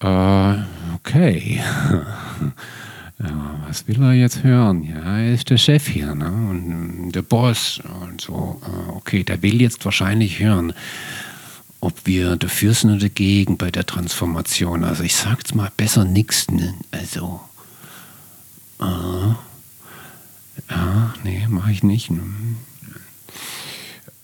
Äh, 0.00 0.54
okay. 0.94 1.60
ja, 3.18 3.60
was 3.66 3.88
will 3.88 4.00
er 4.02 4.12
jetzt 4.12 4.44
hören? 4.44 4.84
Ja, 4.84 5.18
er 5.18 5.34
ist 5.34 5.50
der 5.50 5.56
Chef 5.56 5.88
hier 5.88 6.14
ne? 6.14 6.26
und 6.26 7.12
der 7.12 7.22
Boss 7.22 7.80
und 8.06 8.20
so. 8.20 8.60
Äh, 8.64 8.90
okay, 8.92 9.24
der 9.24 9.42
will 9.42 9.60
jetzt 9.60 9.84
wahrscheinlich 9.84 10.38
hören, 10.38 10.72
ob 11.80 11.94
wir 12.04 12.36
dafür 12.36 12.74
sind 12.74 12.90
oder 12.90 13.00
dagegen 13.00 13.56
bei 13.56 13.72
der 13.72 13.86
Transformation. 13.86 14.84
Also 14.84 15.02
ich 15.02 15.16
sag's 15.16 15.54
mal 15.54 15.72
besser 15.76 16.04
nichts. 16.04 16.48
Ne? 16.50 16.74
Also, 16.92 17.40
äh, 18.80 19.34
ja, 20.70 21.14
nee, 21.24 21.46
mache 21.48 21.72
ich 21.72 21.82
nicht. 21.82 22.10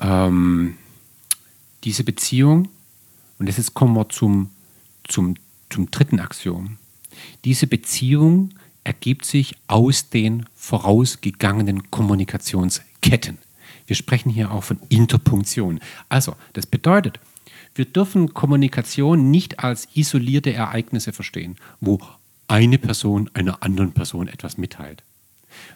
Ähm, 0.01 0.77
diese 1.85 2.05
Beziehung, 2.05 2.69
und 3.39 3.47
jetzt 3.47 3.75
kommen 3.75 3.95
wir 3.95 4.09
zum, 4.09 4.51
zum, 5.05 5.35
zum 5.71 5.91
dritten 5.91 6.21
Axiom. 6.21 6.79
Diese 7.45 7.67
Beziehung 7.67 8.51
ergibt 8.85 9.25
sich 9.25 9.57
aus 9.67 10.11
den 10.11 10.47
vorausgegangenen 10.55 11.91
Kommunikationsketten. 11.91 13.39
Wir 13.87 13.97
sprechen 13.97 14.31
hier 14.31 14.51
auch 14.51 14.65
von 14.65 14.79
Interpunktion. 14.89 15.81
Also, 16.09 16.37
das 16.53 16.67
bedeutet, 16.67 17.21
wir 17.75 17.85
dürfen 17.85 18.35
Kommunikation 18.35 19.31
nicht 19.31 19.59
als 19.61 19.89
isolierte 19.95 20.53
Ereignisse 20.53 21.13
verstehen, 21.13 21.57
wo 21.81 21.99
eine 22.49 22.79
Person 22.79 23.31
einer 23.35 23.63
anderen 23.63 23.93
Person 23.93 24.29
etwas 24.29 24.59
mitteilt. 24.59 25.03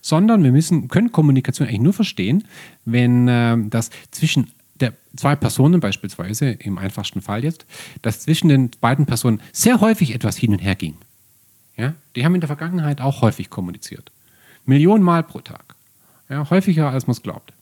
Sondern 0.00 0.42
wir 0.42 0.52
müssen, 0.52 0.88
können 0.88 1.12
Kommunikation 1.12 1.68
eigentlich 1.68 1.81
nur 1.81 1.92
verstehen, 1.92 2.44
wenn 2.85 3.28
äh, 3.28 3.57
das 3.68 3.90
zwischen 4.11 4.50
der 4.81 4.92
zwei 5.16 5.35
Personen 5.37 5.81
beispielsweise, 5.81 6.50
im 6.50 6.78
einfachsten 6.78 7.20
Fall 7.20 7.44
jetzt, 7.44 7.66
dass 8.02 8.20
zwischen 8.20 8.48
den 8.48 8.70
beiden 8.81 9.07
Personen 9.07 9.40
sehr 9.52 9.81
häufig 9.81 10.14
etwas 10.14 10.37
hin 10.37 10.52
und 10.52 10.59
her 10.59 10.74
ging. 10.74 10.96
Ja? 11.76 11.94
Die 12.16 12.24
haben 12.24 12.35
in 12.35 12.40
der 12.40 12.48
Vergangenheit 12.48 13.00
auch 13.00 13.22
häufig 13.22 13.50
kommuniziert. 13.50 14.12
Millionen 14.66 15.02
Mal 15.02 15.22
pro 15.22 15.40
Tag. 15.40 15.74
Ja, 16.28 16.48
häufiger 16.50 16.90
als 16.90 17.07
man 17.07 17.12
es 17.12 17.22
glaubt. 17.22 17.52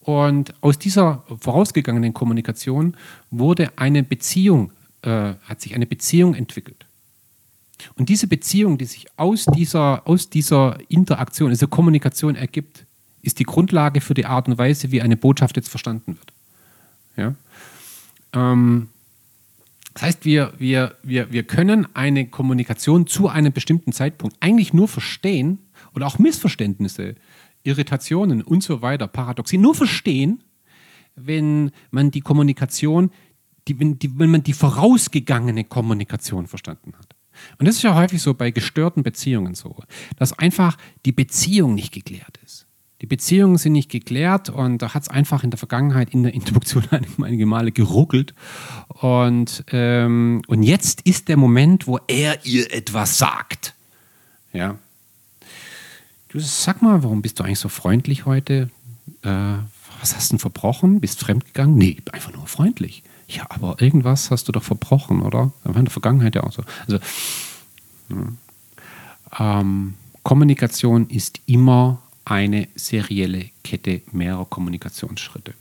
Und 0.00 0.54
aus 0.62 0.78
dieser 0.78 1.24
vorausgegangenen 1.40 2.14
Kommunikation 2.14 2.96
wurde 3.30 3.70
eine 3.76 4.02
Beziehung, 4.02 4.70
äh, 5.02 5.34
hat 5.42 5.60
sich 5.60 5.74
eine 5.74 5.86
Beziehung 5.86 6.34
entwickelt. 6.34 6.86
Und 7.94 8.08
diese 8.08 8.26
Beziehung, 8.26 8.78
die 8.78 8.84
sich 8.84 9.06
aus 9.16 9.46
dieser, 9.46 10.06
aus 10.06 10.30
dieser 10.30 10.78
Interaktion, 10.88 11.50
dieser 11.50 11.66
Kommunikation 11.66 12.34
ergibt, 12.34 12.86
ist 13.22 13.38
die 13.38 13.44
Grundlage 13.44 14.00
für 14.00 14.14
die 14.14 14.26
Art 14.26 14.48
und 14.48 14.58
Weise, 14.58 14.90
wie 14.90 15.02
eine 15.02 15.16
Botschaft 15.16 15.56
jetzt 15.56 15.68
verstanden 15.68 16.16
wird. 16.16 16.32
Ja? 17.16 17.34
Ähm, 18.32 18.88
das 19.94 20.02
heißt, 20.02 20.24
wir, 20.24 20.52
wir, 20.58 20.94
wir, 21.02 21.32
wir 21.32 21.42
können 21.42 21.86
eine 21.94 22.28
Kommunikation 22.28 23.06
zu 23.06 23.28
einem 23.28 23.52
bestimmten 23.52 23.92
Zeitpunkt 23.92 24.36
eigentlich 24.40 24.72
nur 24.72 24.86
verstehen 24.86 25.58
oder 25.94 26.06
auch 26.06 26.18
Missverständnisse 26.18 27.16
Irritationen 27.64 28.42
und 28.42 28.62
so 28.62 28.80
weiter, 28.82 29.08
Paradoxien 29.08 29.60
nur 29.60 29.74
verstehen, 29.74 30.44
wenn 31.16 31.72
man 31.90 32.10
die 32.10 32.20
Kommunikation, 32.20 33.10
die, 33.66 33.78
wenn, 33.80 33.98
die, 33.98 34.16
wenn 34.18 34.30
man 34.30 34.44
die 34.44 34.52
vorausgegangene 34.52 35.64
Kommunikation 35.64 36.46
verstanden 36.46 36.92
hat. 36.96 37.17
Und 37.58 37.66
das 37.66 37.76
ist 37.76 37.82
ja 37.82 37.94
häufig 37.94 38.22
so 38.22 38.34
bei 38.34 38.50
gestörten 38.50 39.02
Beziehungen 39.02 39.54
so, 39.54 39.76
dass 40.16 40.38
einfach 40.38 40.76
die 41.04 41.12
Beziehung 41.12 41.74
nicht 41.74 41.92
geklärt 41.92 42.38
ist. 42.44 42.66
Die 43.00 43.06
Beziehungen 43.06 43.58
sind 43.58 43.74
nicht 43.74 43.90
geklärt 43.90 44.50
und 44.50 44.82
da 44.82 44.92
hat 44.92 45.02
es 45.02 45.08
einfach 45.08 45.44
in 45.44 45.50
der 45.50 45.58
Vergangenheit 45.58 46.12
in 46.12 46.24
der 46.24 46.34
Introduktion 46.34 46.84
einige 47.22 47.46
Male 47.46 47.70
geruckelt. 47.70 48.34
Und, 48.88 49.64
ähm, 49.70 50.42
und 50.48 50.62
jetzt 50.64 51.02
ist 51.02 51.28
der 51.28 51.36
Moment, 51.36 51.86
wo 51.86 52.00
er 52.08 52.44
ihr 52.44 52.72
etwas 52.72 53.18
sagt. 53.18 53.74
Ja, 54.52 54.78
Du 56.28 56.40
sag 56.40 56.82
mal, 56.82 57.02
warum 57.02 57.22
bist 57.22 57.40
du 57.40 57.44
eigentlich 57.44 57.58
so 57.58 57.70
freundlich 57.70 58.26
heute? 58.26 58.70
Äh, 59.22 59.28
was 60.00 60.14
hast 60.14 60.28
du 60.28 60.34
denn 60.34 60.38
verbrochen? 60.38 61.00
Bist 61.00 61.20
fremdgegangen? 61.20 61.76
Nee, 61.76 61.96
einfach 62.12 62.32
nur 62.32 62.46
freundlich. 62.46 63.02
Ja, 63.28 63.46
aber 63.50 63.76
irgendwas 63.80 64.30
hast 64.30 64.48
du 64.48 64.52
doch 64.52 64.62
verbrochen, 64.62 65.22
oder? 65.22 65.52
Das 65.62 65.74
war 65.74 65.78
in 65.78 65.84
der 65.84 65.92
Vergangenheit 65.92 66.34
ja 66.34 66.44
auch 66.44 66.52
so. 66.52 66.62
Also, 66.86 66.98
hm. 68.08 68.38
ähm, 69.38 69.94
Kommunikation 70.22 71.08
ist 71.08 71.40
immer 71.46 72.02
eine 72.24 72.68
serielle 72.74 73.50
Kette 73.62 74.02
mehrerer 74.12 74.46
Kommunikationsschritte. 74.46 75.54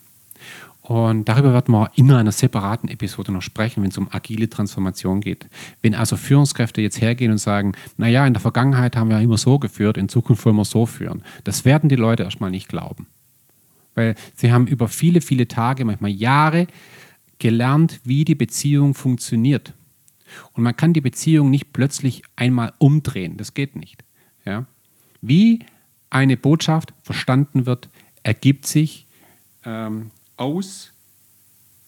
Und 0.81 1.27
darüber 1.27 1.51
werden 1.51 1.73
wir 1.73 1.91
in 1.95 2.09
einer 2.13 2.31
separaten 2.31 2.87
Episode 2.87 3.33
noch 3.33 3.41
sprechen, 3.41 3.83
wenn 3.83 3.89
es 3.89 3.97
um 3.97 4.07
agile 4.09 4.49
Transformation 4.49 5.19
geht. 5.19 5.45
Wenn 5.81 5.93
also 5.93 6.15
Führungskräfte 6.15 6.81
jetzt 6.81 7.01
hergehen 7.01 7.31
und 7.31 7.39
sagen, 7.39 7.73
naja, 7.97 8.25
in 8.25 8.33
der 8.33 8.41
Vergangenheit 8.41 8.95
haben 8.95 9.09
wir 9.09 9.19
immer 9.19 9.37
so 9.37 9.59
geführt, 9.59 9.97
in 9.97 10.07
Zukunft 10.07 10.45
wollen 10.45 10.55
wir 10.55 10.63
so 10.63 10.85
führen, 10.85 11.23
das 11.43 11.65
werden 11.65 11.89
die 11.89 11.97
Leute 11.97 12.23
erstmal 12.23 12.51
nicht 12.51 12.69
glauben. 12.69 13.07
Weil 13.95 14.15
sie 14.37 14.53
haben 14.53 14.65
über 14.65 14.87
viele, 14.87 15.19
viele 15.19 15.49
Tage, 15.49 15.83
manchmal 15.83 16.11
Jahre 16.11 16.67
gelernt, 17.39 17.99
wie 18.03 18.25
die 18.25 18.35
Beziehung 18.35 18.93
funktioniert. 18.93 19.73
Und 20.53 20.63
man 20.63 20.75
kann 20.75 20.93
die 20.93 21.01
Beziehung 21.01 21.49
nicht 21.49 21.73
plötzlich 21.73 22.23
einmal 22.35 22.73
umdrehen. 22.79 23.37
Das 23.37 23.53
geht 23.53 23.75
nicht. 23.75 24.03
Ja? 24.45 24.65
Wie 25.21 25.59
eine 26.09 26.37
Botschaft 26.37 26.93
verstanden 27.03 27.65
wird, 27.65 27.89
ergibt 28.23 28.65
sich 28.65 29.07
ähm, 29.65 30.11
aus 30.35 30.91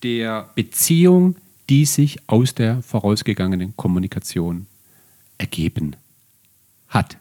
der 0.03 0.49
Beziehung, 0.55 1.35
die 1.69 1.85
sich 1.85 2.17
aus 2.27 2.55
der 2.55 2.81
vorausgegangenen 2.81 3.75
Kommunikation 3.75 4.67
ergeben 5.37 5.95
hat. 6.87 7.17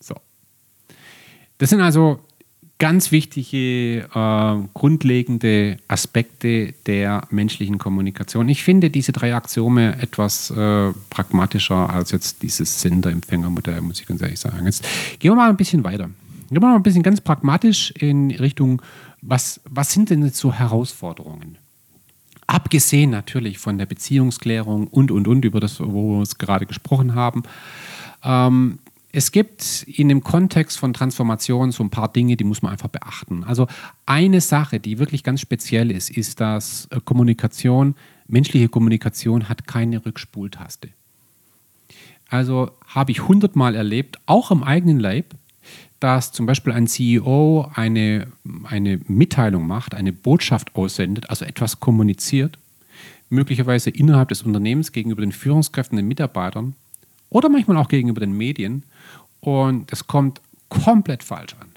So. 0.00 0.14
Das 1.58 1.70
sind 1.70 1.80
also 1.80 2.20
ganz 2.78 3.10
wichtige, 3.10 4.08
äh, 4.14 4.68
grundlegende 4.74 5.78
Aspekte 5.88 6.74
der 6.86 7.26
menschlichen 7.30 7.78
Kommunikation. 7.78 8.48
Ich 8.48 8.62
finde 8.62 8.90
diese 8.90 9.12
drei 9.12 9.34
Axiome 9.34 10.00
etwas 10.00 10.50
äh, 10.50 10.92
pragmatischer 11.10 11.88
als 11.88 12.10
jetzt 12.10 12.42
dieses 12.42 12.80
Sender-Empfänger-Modell, 12.82 13.80
muss 13.80 14.00
ich 14.00 14.06
ganz 14.06 14.20
ehrlich 14.20 14.40
sagen. 14.40 14.66
Jetzt 14.66 14.84
gehen 15.18 15.30
wir 15.30 15.36
mal 15.36 15.48
ein 15.48 15.56
bisschen 15.56 15.84
weiter. 15.84 16.10
Gehen 16.48 16.60
wir 16.62 16.68
mal 16.68 16.76
ein 16.76 16.82
bisschen 16.82 17.02
ganz 17.02 17.20
pragmatisch 17.20 17.92
in 17.92 18.30
Richtung, 18.30 18.82
was, 19.22 19.60
was 19.68 19.92
sind 19.92 20.10
denn 20.10 20.24
jetzt 20.24 20.36
so 20.36 20.52
Herausforderungen? 20.52 21.58
Abgesehen 22.46 23.10
natürlich 23.10 23.58
von 23.58 23.78
der 23.78 23.86
Beziehungsklärung 23.86 24.86
und, 24.86 25.10
und, 25.10 25.26
und, 25.26 25.44
über 25.44 25.58
das, 25.58 25.80
wo 25.80 26.18
wir 26.18 26.22
es 26.22 26.38
gerade 26.38 26.66
gesprochen 26.66 27.14
haben. 27.14 27.42
Ähm, 28.22 28.78
es 29.16 29.32
gibt 29.32 29.84
in 29.84 30.10
dem 30.10 30.22
Kontext 30.22 30.78
von 30.78 30.92
Transformation 30.92 31.72
so 31.72 31.82
ein 31.82 31.88
paar 31.88 32.12
Dinge, 32.12 32.36
die 32.36 32.44
muss 32.44 32.60
man 32.60 32.72
einfach 32.72 32.88
beachten. 32.88 33.44
Also 33.44 33.66
eine 34.04 34.42
Sache, 34.42 34.78
die 34.78 34.98
wirklich 34.98 35.24
ganz 35.24 35.40
speziell 35.40 35.90
ist, 35.90 36.10
ist, 36.10 36.38
dass 36.38 36.86
äh, 36.90 37.00
Kommunikation, 37.02 37.94
menschliche 38.28 38.68
Kommunikation 38.68 39.48
hat 39.48 39.66
keine 39.66 40.04
Rückspultaste. 40.04 40.90
Also 42.28 42.72
habe 42.86 43.10
ich 43.10 43.26
hundertmal 43.26 43.74
erlebt, 43.74 44.18
auch 44.26 44.50
im 44.50 44.62
eigenen 44.62 45.00
Leib, 45.00 45.34
dass 45.98 46.32
zum 46.32 46.44
Beispiel 46.44 46.74
ein 46.74 46.86
CEO 46.86 47.70
eine, 47.72 48.26
eine 48.64 49.00
Mitteilung 49.06 49.66
macht, 49.66 49.94
eine 49.94 50.12
Botschaft 50.12 50.76
aussendet, 50.76 51.30
also 51.30 51.46
etwas 51.46 51.80
kommuniziert, 51.80 52.58
möglicherweise 53.30 53.88
innerhalb 53.88 54.28
des 54.28 54.42
Unternehmens 54.42 54.92
gegenüber 54.92 55.22
den 55.22 55.32
Führungskräften, 55.32 55.96
den 55.96 56.06
Mitarbeitern 56.06 56.74
oder 57.30 57.48
manchmal 57.48 57.78
auch 57.78 57.88
gegenüber 57.88 58.20
den 58.20 58.36
Medien 58.36 58.82
und 59.46 59.92
es 59.92 60.08
kommt 60.08 60.40
komplett 60.68 61.22
falsch 61.22 61.54
an. 61.60 61.68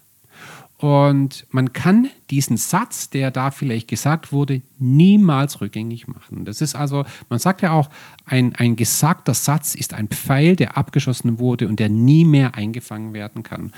Und 0.79 1.45
man 1.51 1.71
kann 1.71 2.10
diesen 2.32 2.58
Satz, 2.58 3.12
der 3.12 3.29
da 3.29 3.51
vielleicht 3.51 3.88
gesagt 3.88 4.32
wurde, 4.32 4.63
niemals 4.79 5.62
rückgängig 5.62 6.08
machen. 6.08 6.45
Das 6.45 6.62
ist 6.62 6.73
also, 6.73 7.05
man 7.29 7.38
sagt 7.38 7.62
ja 7.62 7.71
auch, 7.71 7.91
ein, 8.25 8.55
ein 8.55 8.75
gesagter 8.75 9.36
Satz 9.36 9.75
ist 9.75 9.93
ein 9.93 10.08
Pfeil, 10.08 10.55
der 10.55 10.77
abgeschossen 10.77 11.38
wurde 11.38 11.67
und 11.67 11.79
der 11.79 11.89
nie 11.89 12.25
mehr 12.25 12.55
eingefangen 12.55 13.13
werden 13.13 13.43
kann. 13.43 13.71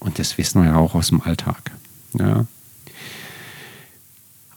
Und 0.00 0.18
das 0.18 0.36
wissen 0.36 0.62
wir 0.62 0.70
ja 0.70 0.76
auch 0.76 0.96
aus 0.96 1.08
dem 1.08 1.20
Alltag. 1.20 1.70
Ja. 2.14 2.46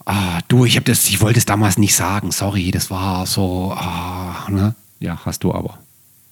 Ah, 0.06 0.40
du, 0.48 0.66
ich, 0.66 0.82
das, 0.84 1.08
ich 1.10 1.22
wollte 1.22 1.38
es 1.38 1.46
damals 1.46 1.78
nicht 1.78 1.94
sagen, 1.94 2.32
sorry, 2.32 2.72
das 2.72 2.90
war 2.90 3.28
so, 3.28 3.72
ah, 3.76 4.48
ne? 4.50 4.74
Ja, 5.00 5.20
hast 5.26 5.44
du 5.44 5.54
aber. 5.54 5.78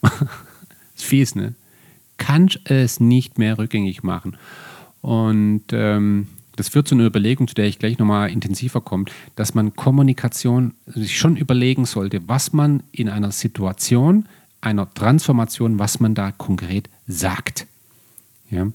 ist 0.96 1.06
fies, 1.06 1.36
ne? 1.36 1.54
Kannst 2.22 2.60
es 2.66 3.00
nicht 3.00 3.40
mehr 3.40 3.58
rückgängig 3.58 4.04
machen. 4.04 4.38
Und 5.02 5.64
ähm, 5.72 6.28
das 6.56 6.70
führt 6.70 6.88
zu 6.88 6.94
einer 6.94 7.06
Überlegung, 7.06 7.48
zu 7.48 7.56
der 7.56 7.66
ich 7.66 7.80
gleich 7.80 7.98
nochmal 7.98 8.30
intensiver 8.30 8.82
komme, 8.82 9.06
dass 9.36 9.56
man 9.56 9.76
Kommunikation 9.76 10.76
sich 10.86 11.18
schon 11.18 11.36
überlegen 11.36 11.86
sollte, 11.86 12.28
was 12.28 12.54
man 12.54 12.84
in 12.92 13.10
einer 13.10 13.32
Situation, 13.32 14.28
einer 14.62 14.94
Transformation, 14.94 15.80
was 15.80 16.00
man 16.00 16.14
da 16.14 16.32
konkret 16.32 16.88
sagt. 17.08 17.66
Ja? 18.52 18.68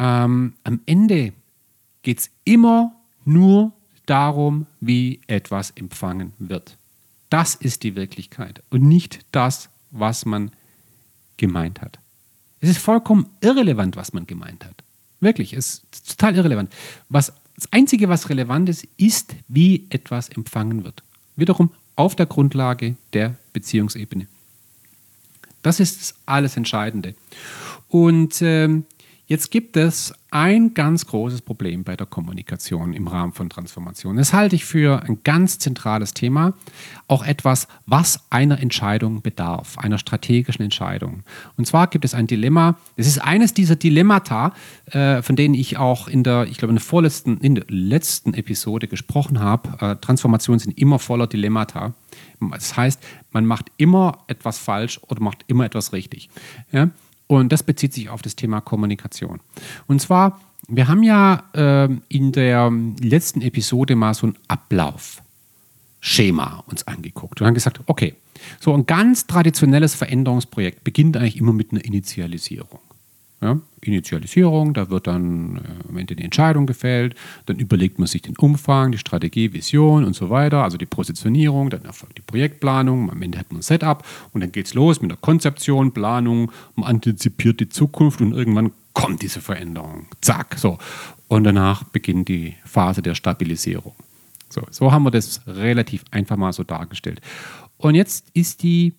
Ähm, 0.00 0.54
am 0.64 0.80
Ende 0.86 1.32
geht 2.02 2.18
es 2.18 2.30
immer 2.44 2.92
nur 3.24 3.72
darum, 4.06 4.66
wie 4.80 5.20
etwas 5.28 5.70
empfangen 5.70 6.32
wird. 6.40 6.76
Das 7.28 7.54
ist 7.54 7.84
die 7.84 7.94
Wirklichkeit 7.94 8.64
und 8.70 8.82
nicht 8.82 9.20
das, 9.30 9.68
was 9.92 10.26
man 10.26 10.50
gemeint 11.36 11.80
hat. 11.80 11.99
Es 12.60 12.68
ist 12.68 12.78
vollkommen 12.78 13.26
irrelevant, 13.40 13.96
was 13.96 14.12
man 14.12 14.26
gemeint 14.26 14.64
hat. 14.64 14.84
Wirklich, 15.20 15.52
es 15.52 15.82
ist 15.92 16.18
total 16.18 16.36
irrelevant. 16.36 16.72
Was, 17.08 17.32
das 17.54 17.72
Einzige, 17.72 18.08
was 18.08 18.28
relevant 18.28 18.68
ist, 18.68 18.86
ist, 18.96 19.34
wie 19.48 19.86
etwas 19.90 20.28
empfangen 20.28 20.84
wird. 20.84 21.02
Wiederum 21.36 21.70
auf 21.96 22.16
der 22.16 22.26
Grundlage 22.26 22.96
der 23.12 23.36
Beziehungsebene. 23.52 24.26
Das 25.62 25.80
ist 25.80 26.14
alles 26.26 26.56
Entscheidende. 26.56 27.14
Und 27.88 28.40
ähm, 28.40 28.84
Jetzt 29.30 29.52
gibt 29.52 29.76
es 29.76 30.12
ein 30.32 30.74
ganz 30.74 31.06
großes 31.06 31.42
Problem 31.42 31.84
bei 31.84 31.94
der 31.94 32.08
Kommunikation 32.08 32.92
im 32.92 33.06
Rahmen 33.06 33.32
von 33.32 33.48
Transformation. 33.48 34.16
Das 34.16 34.32
halte 34.32 34.56
ich 34.56 34.64
für 34.64 35.04
ein 35.04 35.20
ganz 35.22 35.60
zentrales 35.60 36.14
Thema, 36.14 36.54
auch 37.06 37.24
etwas, 37.24 37.68
was 37.86 38.24
einer 38.30 38.58
Entscheidung 38.58 39.22
bedarf, 39.22 39.78
einer 39.78 39.98
strategischen 39.98 40.64
Entscheidung. 40.64 41.22
Und 41.56 41.68
zwar 41.68 41.86
gibt 41.86 42.04
es 42.04 42.12
ein 42.12 42.26
Dilemma, 42.26 42.76
es 42.96 43.06
ist 43.06 43.18
eines 43.18 43.54
dieser 43.54 43.76
Dilemmata, 43.76 44.52
äh, 44.86 45.22
von 45.22 45.36
denen 45.36 45.54
ich 45.54 45.76
auch 45.78 46.08
in 46.08 46.24
der, 46.24 46.48
ich 46.48 46.58
glaube, 46.58 46.72
in 46.72 46.78
der 46.78 46.84
vorletzten, 46.84 47.38
in 47.38 47.54
der 47.54 47.66
letzten 47.68 48.34
Episode 48.34 48.88
gesprochen 48.88 49.38
habe. 49.38 49.78
Äh, 49.80 49.96
Transformationen 50.00 50.58
sind 50.58 50.76
immer 50.76 50.98
voller 50.98 51.28
Dilemmata. 51.28 51.94
Das 52.40 52.76
heißt, 52.76 53.00
man 53.30 53.46
macht 53.46 53.66
immer 53.76 54.24
etwas 54.26 54.58
falsch 54.58 55.00
oder 55.06 55.22
macht 55.22 55.44
immer 55.46 55.66
etwas 55.66 55.92
richtig. 55.92 56.30
Ja? 56.72 56.90
Und 57.30 57.52
das 57.52 57.62
bezieht 57.62 57.94
sich 57.94 58.08
auf 58.08 58.22
das 58.22 58.34
Thema 58.34 58.60
Kommunikation. 58.60 59.38
Und 59.86 60.02
zwar, 60.02 60.40
wir 60.66 60.88
haben 60.88 61.04
ja 61.04 61.44
äh, 61.52 61.88
in 62.08 62.32
der 62.32 62.72
letzten 63.00 63.40
Episode 63.40 63.94
mal 63.94 64.14
so 64.14 64.26
ein 64.26 64.34
Ablaufschema 64.48 66.64
uns 66.66 66.88
angeguckt 66.88 67.40
und 67.40 67.46
haben 67.46 67.54
gesagt, 67.54 67.82
okay, 67.86 68.16
so 68.58 68.74
ein 68.74 68.84
ganz 68.84 69.28
traditionelles 69.28 69.94
Veränderungsprojekt 69.94 70.82
beginnt 70.82 71.16
eigentlich 71.16 71.36
immer 71.36 71.52
mit 71.52 71.70
einer 71.70 71.84
Initialisierung. 71.84 72.80
Ja, 73.42 73.58
Initialisierung, 73.80 74.74
da 74.74 74.90
wird 74.90 75.06
dann 75.06 75.56
äh, 75.56 75.88
am 75.88 75.96
Ende 75.96 76.14
die 76.14 76.24
Entscheidung 76.24 76.66
gefällt, 76.66 77.14
dann 77.46 77.58
überlegt 77.58 77.98
man 77.98 78.06
sich 78.06 78.20
den 78.20 78.36
Umfang, 78.36 78.92
die 78.92 78.98
Strategie, 78.98 79.54
Vision 79.54 80.04
und 80.04 80.14
so 80.14 80.28
weiter, 80.28 80.62
also 80.62 80.76
die 80.76 80.84
Positionierung, 80.84 81.70
dann 81.70 81.86
erfolgt 81.86 82.18
die 82.18 82.22
Projektplanung, 82.22 83.10
am 83.10 83.22
Ende 83.22 83.38
hat 83.38 83.50
man 83.50 83.60
ein 83.60 83.62
Setup 83.62 84.04
und 84.32 84.42
dann 84.42 84.52
geht 84.52 84.66
es 84.66 84.74
los 84.74 85.00
mit 85.00 85.10
der 85.10 85.16
Konzeption, 85.16 85.92
Planung, 85.92 86.52
man 86.76 86.90
antizipiert 86.90 87.60
die 87.60 87.70
Zukunft 87.70 88.20
und 88.20 88.32
irgendwann 88.32 88.72
kommt 88.92 89.22
diese 89.22 89.40
Veränderung. 89.40 90.06
Zack, 90.20 90.56
so. 90.58 90.76
Und 91.28 91.44
danach 91.44 91.84
beginnt 91.84 92.28
die 92.28 92.56
Phase 92.66 93.00
der 93.00 93.14
Stabilisierung. 93.14 93.94
So, 94.50 94.62
so 94.70 94.92
haben 94.92 95.04
wir 95.04 95.12
das 95.12 95.40
relativ 95.46 96.04
einfach 96.10 96.36
mal 96.36 96.52
so 96.52 96.64
dargestellt. 96.64 97.22
Und 97.78 97.94
jetzt 97.94 98.26
ist 98.34 98.62
die 98.62 98.92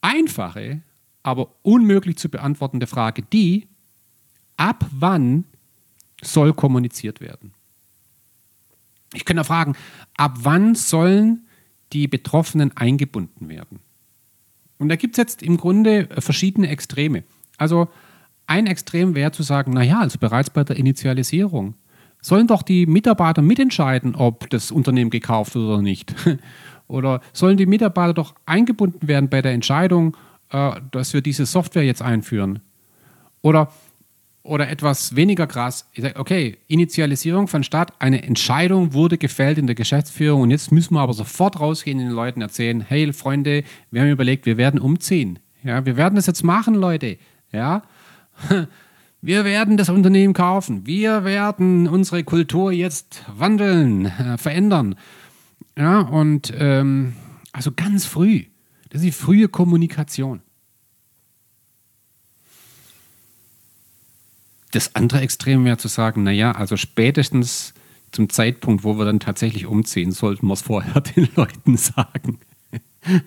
einfache 0.00 0.80
aber 1.22 1.54
unmöglich 1.62 2.16
zu 2.16 2.28
beantwortende 2.28 2.86
Frage 2.86 3.22
die, 3.22 3.68
ab 4.56 4.84
wann 4.90 5.44
soll 6.22 6.52
kommuniziert 6.52 7.20
werden? 7.20 7.52
Ich 9.14 9.24
könnte 9.24 9.44
fragen, 9.44 9.74
ab 10.16 10.38
wann 10.42 10.74
sollen 10.74 11.46
die 11.92 12.08
Betroffenen 12.08 12.76
eingebunden 12.76 13.48
werden? 13.48 13.80
Und 14.78 14.88
da 14.88 14.96
gibt 14.96 15.14
es 15.14 15.18
jetzt 15.18 15.42
im 15.42 15.58
Grunde 15.58 16.08
verschiedene 16.18 16.68
Extreme. 16.68 17.24
Also 17.58 17.88
ein 18.46 18.66
Extrem 18.66 19.14
wäre 19.14 19.32
zu 19.32 19.42
sagen, 19.42 19.72
naja, 19.72 20.00
also 20.00 20.18
bereits 20.18 20.50
bei 20.50 20.64
der 20.64 20.76
Initialisierung 20.76 21.74
sollen 22.20 22.46
doch 22.46 22.62
die 22.62 22.86
Mitarbeiter 22.86 23.42
mitentscheiden, 23.42 24.14
ob 24.14 24.48
das 24.50 24.70
Unternehmen 24.70 25.10
gekauft 25.10 25.54
wird 25.54 25.66
oder 25.66 25.82
nicht. 25.82 26.14
Oder 26.88 27.22
sollen 27.32 27.56
die 27.56 27.64
Mitarbeiter 27.64 28.12
doch 28.12 28.34
eingebunden 28.44 29.08
werden 29.08 29.30
bei 29.30 29.40
der 29.40 29.52
Entscheidung, 29.52 30.14
äh, 30.52 30.80
dass 30.90 31.14
wir 31.14 31.22
diese 31.22 31.46
Software 31.46 31.84
jetzt 31.84 32.02
einführen. 32.02 32.60
Oder, 33.40 33.72
oder 34.42 34.68
etwas 34.68 35.16
weniger 35.16 35.46
krass, 35.46 35.88
okay, 36.14 36.58
Initialisierung 36.68 37.48
von 37.48 37.64
statt, 37.64 37.92
eine 37.98 38.22
Entscheidung 38.22 38.92
wurde 38.92 39.18
gefällt 39.18 39.58
in 39.58 39.66
der 39.66 39.74
Geschäftsführung 39.74 40.42
und 40.42 40.50
jetzt 40.50 40.70
müssen 40.70 40.94
wir 40.94 41.00
aber 41.00 41.14
sofort 41.14 41.58
rausgehen 41.58 41.98
und 41.98 42.06
den 42.06 42.14
Leuten 42.14 42.40
erzählen, 42.40 42.80
hey 42.80 43.12
Freunde, 43.12 43.64
wir 43.90 44.02
haben 44.02 44.10
überlegt, 44.10 44.46
wir 44.46 44.56
werden 44.56 44.78
umziehen. 44.78 45.38
Ja, 45.64 45.84
wir 45.86 45.96
werden 45.96 46.16
das 46.16 46.26
jetzt 46.26 46.44
machen, 46.44 46.74
Leute. 46.74 47.18
Ja, 47.52 47.82
wir 49.20 49.44
werden 49.44 49.76
das 49.76 49.88
Unternehmen 49.88 50.34
kaufen. 50.34 50.86
Wir 50.86 51.24
werden 51.24 51.86
unsere 51.86 52.24
Kultur 52.24 52.72
jetzt 52.72 53.24
wandeln, 53.34 54.06
äh, 54.06 54.38
verändern. 54.38 54.96
Ja, 55.78 56.00
und 56.00 56.52
ähm, 56.58 57.14
also 57.52 57.70
ganz 57.74 58.04
früh. 58.04 58.44
Das 58.92 59.00
ist 59.00 59.06
die 59.06 59.12
frühe 59.12 59.48
Kommunikation. 59.48 60.42
Das 64.72 64.94
andere 64.94 65.22
Extrem 65.22 65.64
wäre 65.64 65.78
zu 65.78 65.88
sagen, 65.88 66.24
naja, 66.24 66.52
also 66.52 66.76
spätestens 66.76 67.72
zum 68.10 68.28
Zeitpunkt, 68.28 68.84
wo 68.84 68.98
wir 68.98 69.06
dann 69.06 69.18
tatsächlich 69.18 69.64
umziehen, 69.64 70.12
sollten 70.12 70.46
wir 70.46 70.52
es 70.52 70.60
vorher 70.60 71.00
den 71.16 71.26
Leuten 71.34 71.76
sagen. 71.78 72.38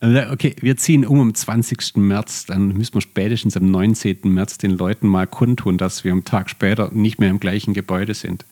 Also, 0.00 0.32
okay, 0.32 0.56
wir 0.60 0.76
ziehen 0.76 1.06
um 1.06 1.20
am 1.20 1.32
20. 1.32 1.96
März, 1.96 2.46
dann 2.46 2.76
müssen 2.76 2.94
wir 2.94 3.00
spätestens 3.00 3.56
am 3.56 3.70
19. 3.70 4.18
März 4.24 4.58
den 4.58 4.72
Leuten 4.72 5.06
mal 5.06 5.28
kundtun, 5.28 5.78
dass 5.78 6.02
wir 6.02 6.10
am 6.10 6.24
Tag 6.24 6.50
später 6.50 6.90
nicht 6.92 7.20
mehr 7.20 7.30
im 7.30 7.38
gleichen 7.38 7.72
Gebäude 7.72 8.14
sind. 8.14 8.44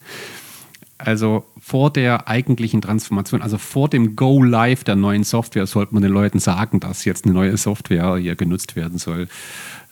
Also 0.97 1.45
vor 1.57 1.91
der 1.91 2.27
eigentlichen 2.27 2.81
Transformation, 2.81 3.41
also 3.41 3.57
vor 3.57 3.89
dem 3.89 4.15
Go 4.15 4.41
Live 4.41 4.83
der 4.83 4.95
neuen 4.95 5.23
Software, 5.23 5.65
sollte 5.65 5.93
man 5.93 6.03
den 6.03 6.11
Leuten 6.11 6.39
sagen, 6.39 6.79
dass 6.79 7.03
jetzt 7.03 7.25
eine 7.25 7.33
neue 7.33 7.57
Software 7.57 8.17
hier 8.17 8.35
genutzt 8.35 8.75
werden 8.75 8.99
soll. 8.99 9.27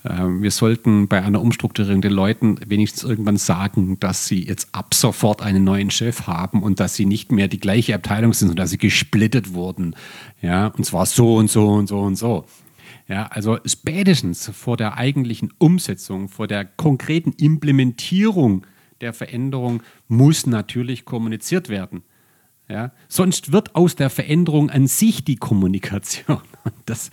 Ähm, 0.06 0.42
wir 0.42 0.52
sollten 0.52 1.08
bei 1.08 1.22
einer 1.22 1.42
Umstrukturierung 1.42 2.02
den 2.02 2.14
Leuten 2.14 2.60
wenigstens 2.66 3.04
irgendwann 3.04 3.38
sagen, 3.38 4.00
dass 4.00 4.28
sie 4.28 4.46
jetzt 4.46 4.70
ab 4.74 4.94
sofort 4.94 5.42
einen 5.42 5.64
neuen 5.64 5.92
Chef 5.92 6.28
haben 6.28 6.64
und 6.64 6.80
dass 6.80 6.96
sie 6.96 7.06
nicht 7.06 7.32
mehr 7.32 7.48
die 7.48 7.60
gleiche 7.60 7.96
Abteilung 7.96 8.34
sind, 8.34 8.50
sondern 8.50 8.64
dass 8.64 8.72
sie 8.72 8.78
gesplittet 8.78 9.54
wurden. 9.54 9.96
Ja, 10.42 10.68
und 10.68 10.86
zwar 10.86 11.06
so 11.06 11.36
und 11.36 11.50
so 11.50 11.68
und 11.68 11.88
so 11.88 12.00
und 12.00 12.16
so. 12.16 12.46
Ja, 13.08 13.28
also 13.28 13.58
spätestens 13.66 14.50
vor 14.54 14.78
der 14.78 14.98
eigentlichen 14.98 15.52
Umsetzung, 15.58 16.30
vor 16.30 16.48
der 16.48 16.64
konkreten 16.64 17.34
Implementierung 17.34 18.66
der 19.02 19.14
Veränderung 19.14 19.84
muss 20.08 20.46
natürlich 20.46 21.06
kommuniziert 21.06 21.70
werden. 21.70 22.04
Ja, 22.70 22.94
sonst 23.10 23.52
wird 23.52 23.76
aus 23.76 23.96
der 23.96 24.10
Veränderung 24.10 24.70
an 24.70 24.88
sich 24.88 25.26
die 25.26 25.36
Kommunikation. 25.36 26.42
Und 26.64 26.74
das 26.86 27.10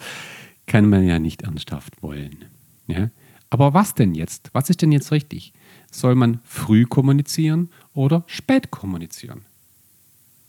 kann 0.67 0.89
man 0.89 1.05
ja 1.05 1.19
nicht 1.19 1.43
ernsthaft 1.43 2.01
wollen. 2.03 2.45
Ja? 2.87 3.11
Aber 3.51 3.75
was 3.75 3.95
denn 3.95 4.15
jetzt? 4.15 4.51
Was 4.53 4.71
ist 4.71 4.83
denn 4.83 4.93
jetzt 4.93 5.11
richtig? 5.11 5.53
Soll 5.91 6.15
man 6.15 6.41
früh 6.45 6.85
kommunizieren 6.85 7.71
oder 7.93 8.23
spät 8.27 8.71
kommunizieren? 8.71 9.47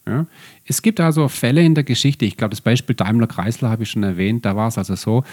Ja? 0.05 0.27
Es 0.65 0.81
gibt 0.81 0.99
also 0.99 1.27
Fälle 1.27 1.63
in 1.63 1.75
der 1.75 1.83
Geschichte, 1.83 2.25
ich 2.25 2.37
glaube, 2.37 2.51
das 2.51 2.61
Beispiel 2.61 2.95
Daimler-Chrysler 2.95 3.69
habe 3.69 3.83
ich 3.83 3.89
schon 3.89 4.03
erwähnt, 4.03 4.45
da 4.45 4.55
war 4.55 4.67
es 4.67 4.77
also 4.77 4.95
so, 4.95 5.23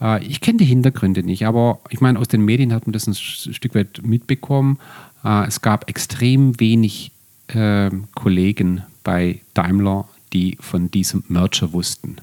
äh, 0.00 0.24
ich 0.24 0.40
kenne 0.40 0.58
die 0.58 0.64
Hintergründe 0.64 1.22
nicht, 1.22 1.46
aber 1.46 1.80
ich 1.90 2.00
meine, 2.00 2.18
aus 2.18 2.28
den 2.28 2.44
Medien 2.44 2.72
hat 2.72 2.86
man 2.86 2.92
das 2.92 3.06
ein 3.06 3.14
Stück 3.14 3.74
weit 3.74 4.00
mitbekommen. 4.02 4.78
Äh, 5.24 5.46
es 5.46 5.60
gab 5.60 5.88
extrem 5.88 6.58
wenig 6.60 7.12
äh, 7.48 7.90
Kollegen 8.14 8.82
bei 9.04 9.40
Daimler, 9.54 10.08
die 10.32 10.56
von 10.60 10.90
diesem 10.90 11.24
Merger 11.28 11.72
wussten. 11.72 12.16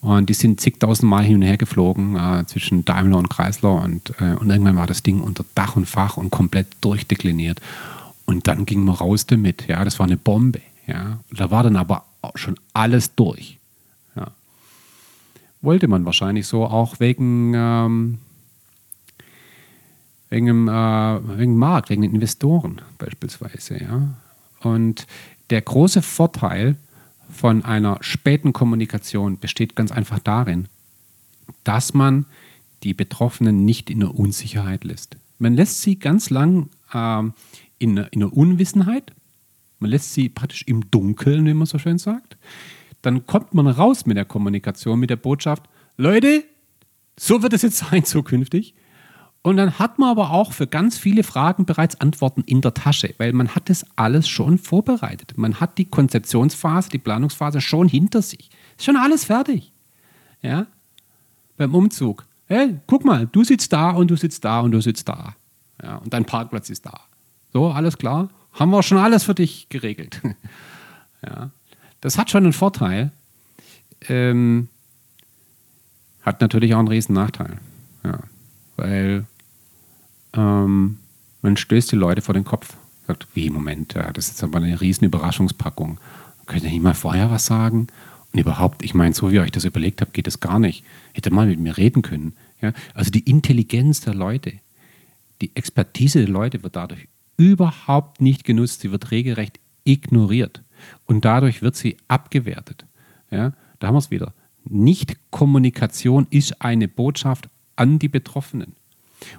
Und 0.00 0.28
die 0.28 0.34
sind 0.34 0.60
zigtausend 0.60 1.08
Mal 1.08 1.24
hin 1.24 1.36
und 1.36 1.42
her 1.42 1.56
geflogen 1.56 2.16
äh, 2.16 2.44
zwischen 2.46 2.84
Daimler 2.84 3.16
und 3.16 3.30
Chrysler 3.30 3.82
und, 3.82 4.12
äh, 4.20 4.34
und 4.34 4.50
irgendwann 4.50 4.76
war 4.76 4.86
das 4.86 5.02
Ding 5.02 5.20
unter 5.20 5.46
Dach 5.54 5.76
und 5.76 5.86
Fach 5.86 6.18
und 6.18 6.30
komplett 6.30 6.66
durchdekliniert. 6.82 7.60
Und 8.26 8.46
dann 8.46 8.66
ging 8.66 8.84
man 8.84 8.96
raus 8.96 9.26
damit. 9.26 9.66
Ja, 9.66 9.82
das 9.82 9.98
war 9.98 10.06
eine 10.06 10.18
Bombe. 10.18 10.60
Ja, 10.86 11.20
da 11.30 11.50
war 11.50 11.62
dann 11.62 11.76
aber 11.76 12.04
schon 12.34 12.56
alles 12.74 13.14
durch. 13.14 13.58
Wollte 15.64 15.88
man 15.88 16.04
wahrscheinlich 16.04 16.46
so 16.46 16.66
auch 16.66 17.00
wegen, 17.00 17.54
ähm, 17.54 18.18
wegen, 20.28 20.46
dem, 20.46 20.68
äh, 20.68 21.38
wegen 21.38 21.56
Markt, 21.56 21.88
wegen 21.88 22.02
den 22.02 22.12
Investoren 22.12 22.82
beispielsweise. 22.98 23.82
Ja. 23.82 24.14
Und 24.60 25.06
der 25.48 25.62
große 25.62 26.02
Vorteil 26.02 26.76
von 27.30 27.64
einer 27.64 27.98
späten 28.00 28.52
Kommunikation 28.52 29.38
besteht 29.38 29.74
ganz 29.74 29.90
einfach 29.90 30.18
darin, 30.18 30.68
dass 31.64 31.94
man 31.94 32.26
die 32.82 32.94
Betroffenen 32.94 33.64
nicht 33.64 33.88
in 33.88 34.00
der 34.00 34.14
Unsicherheit 34.14 34.84
lässt. 34.84 35.16
Man 35.38 35.54
lässt 35.54 35.80
sie 35.80 35.98
ganz 35.98 36.30
lang 36.30 36.68
äh, 36.92 37.22
in, 37.78 37.96
in 37.96 38.20
der 38.20 38.32
Unwissenheit, 38.32 39.12
man 39.78 39.90
lässt 39.90 40.14
sie 40.14 40.28
praktisch 40.28 40.62
im 40.62 40.90
Dunkeln, 40.90 41.46
wie 41.46 41.54
man 41.54 41.66
so 41.66 41.78
schön 41.78 41.98
sagt. 41.98 42.36
Dann 43.04 43.26
kommt 43.26 43.52
man 43.52 43.66
raus 43.66 44.06
mit 44.06 44.16
der 44.16 44.24
Kommunikation, 44.24 44.98
mit 44.98 45.10
der 45.10 45.16
Botschaft, 45.16 45.64
Leute, 45.96 46.44
so 47.18 47.42
wird 47.42 47.52
es 47.52 47.62
jetzt 47.62 47.76
sein 47.78 48.04
zukünftig. 48.04 48.74
Und 49.42 49.58
dann 49.58 49.78
hat 49.78 49.98
man 49.98 50.08
aber 50.08 50.30
auch 50.30 50.52
für 50.52 50.66
ganz 50.66 50.96
viele 50.96 51.22
Fragen 51.22 51.66
bereits 51.66 52.00
Antworten 52.00 52.42
in 52.46 52.62
der 52.62 52.72
Tasche, 52.72 53.14
weil 53.18 53.34
man 53.34 53.54
hat 53.54 53.68
das 53.68 53.84
alles 53.94 54.26
schon 54.26 54.56
vorbereitet. 54.56 55.36
Man 55.36 55.60
hat 55.60 55.76
die 55.76 55.84
Konzeptionsphase, 55.84 56.88
die 56.88 56.98
Planungsphase 56.98 57.60
schon 57.60 57.86
hinter 57.86 58.22
sich. 58.22 58.48
Ist 58.78 58.86
schon 58.86 58.96
alles 58.96 59.26
fertig. 59.26 59.74
Ja? 60.40 60.66
Beim 61.58 61.74
Umzug. 61.74 62.24
Hey, 62.46 62.80
guck 62.86 63.04
mal, 63.04 63.26
du 63.26 63.44
sitzt 63.44 63.74
da 63.74 63.90
und 63.90 64.10
du 64.10 64.16
sitzt 64.16 64.46
da 64.46 64.60
und 64.60 64.72
du 64.72 64.80
sitzt 64.80 65.10
da. 65.10 65.36
Ja, 65.82 65.96
und 65.96 66.14
dein 66.14 66.24
Parkplatz 66.24 66.70
ist 66.70 66.86
da. 66.86 67.00
So, 67.52 67.70
alles 67.70 67.98
klar? 67.98 68.30
Haben 68.54 68.70
wir 68.70 68.82
schon 68.82 68.96
alles 68.96 69.24
für 69.24 69.34
dich 69.34 69.68
geregelt. 69.68 70.22
ja. 71.22 71.50
Das 72.04 72.18
hat 72.18 72.30
schon 72.30 72.44
einen 72.44 72.52
Vorteil. 72.52 73.12
Ähm, 74.10 74.68
hat 76.20 76.42
natürlich 76.42 76.74
auch 76.74 76.78
einen 76.78 76.88
riesen 76.88 77.14
Nachteil. 77.14 77.56
Ja. 78.04 78.20
Weil 78.76 79.24
ähm, 80.34 80.98
man 81.40 81.56
stößt 81.56 81.90
die 81.92 81.96
Leute 81.96 82.20
vor 82.20 82.34
den 82.34 82.44
Kopf. 82.44 82.76
Sagt, 83.06 83.26
wie, 83.32 83.48
Moment, 83.48 83.94
ja, 83.94 84.12
das 84.12 84.28
ist 84.28 84.44
aber 84.44 84.58
eine 84.58 84.82
riesen 84.82 85.06
Überraschungspackung. 85.06 85.98
Könnt 86.44 86.64
ihr 86.64 86.70
nicht 86.70 86.82
mal 86.82 86.92
vorher 86.92 87.30
was 87.30 87.46
sagen? 87.46 87.86
Und 88.34 88.38
überhaupt, 88.38 88.82
ich 88.82 88.92
meine, 88.92 89.14
so 89.14 89.30
wie 89.30 89.36
ihr 89.36 89.42
euch 89.42 89.50
das 89.50 89.64
überlegt 89.64 90.02
habt, 90.02 90.12
geht 90.12 90.26
das 90.26 90.40
gar 90.40 90.58
nicht. 90.58 90.84
Hätte 91.14 91.30
mal 91.30 91.46
mit 91.46 91.58
mir 91.58 91.78
reden 91.78 92.02
können. 92.02 92.34
Ja? 92.60 92.74
Also 92.92 93.10
die 93.12 93.30
Intelligenz 93.30 94.02
der 94.02 94.12
Leute, 94.12 94.52
die 95.40 95.56
Expertise 95.56 96.18
der 96.18 96.28
Leute 96.28 96.62
wird 96.62 96.76
dadurch 96.76 97.08
überhaupt 97.38 98.20
nicht 98.20 98.44
genutzt. 98.44 98.82
Sie 98.82 98.92
wird 98.92 99.10
regelrecht 99.10 99.58
ignoriert. 99.84 100.63
Und 101.06 101.24
dadurch 101.24 101.62
wird 101.62 101.76
sie 101.76 101.96
abgewertet. 102.08 102.84
Ja? 103.30 103.52
Da 103.78 103.88
haben 103.88 103.94
wir 103.94 103.98
es 103.98 104.10
wieder. 104.10 104.32
Nicht-Kommunikation 104.64 106.26
ist 106.30 106.62
eine 106.62 106.88
Botschaft 106.88 107.48
an 107.76 107.98
die 107.98 108.08
Betroffenen. 108.08 108.74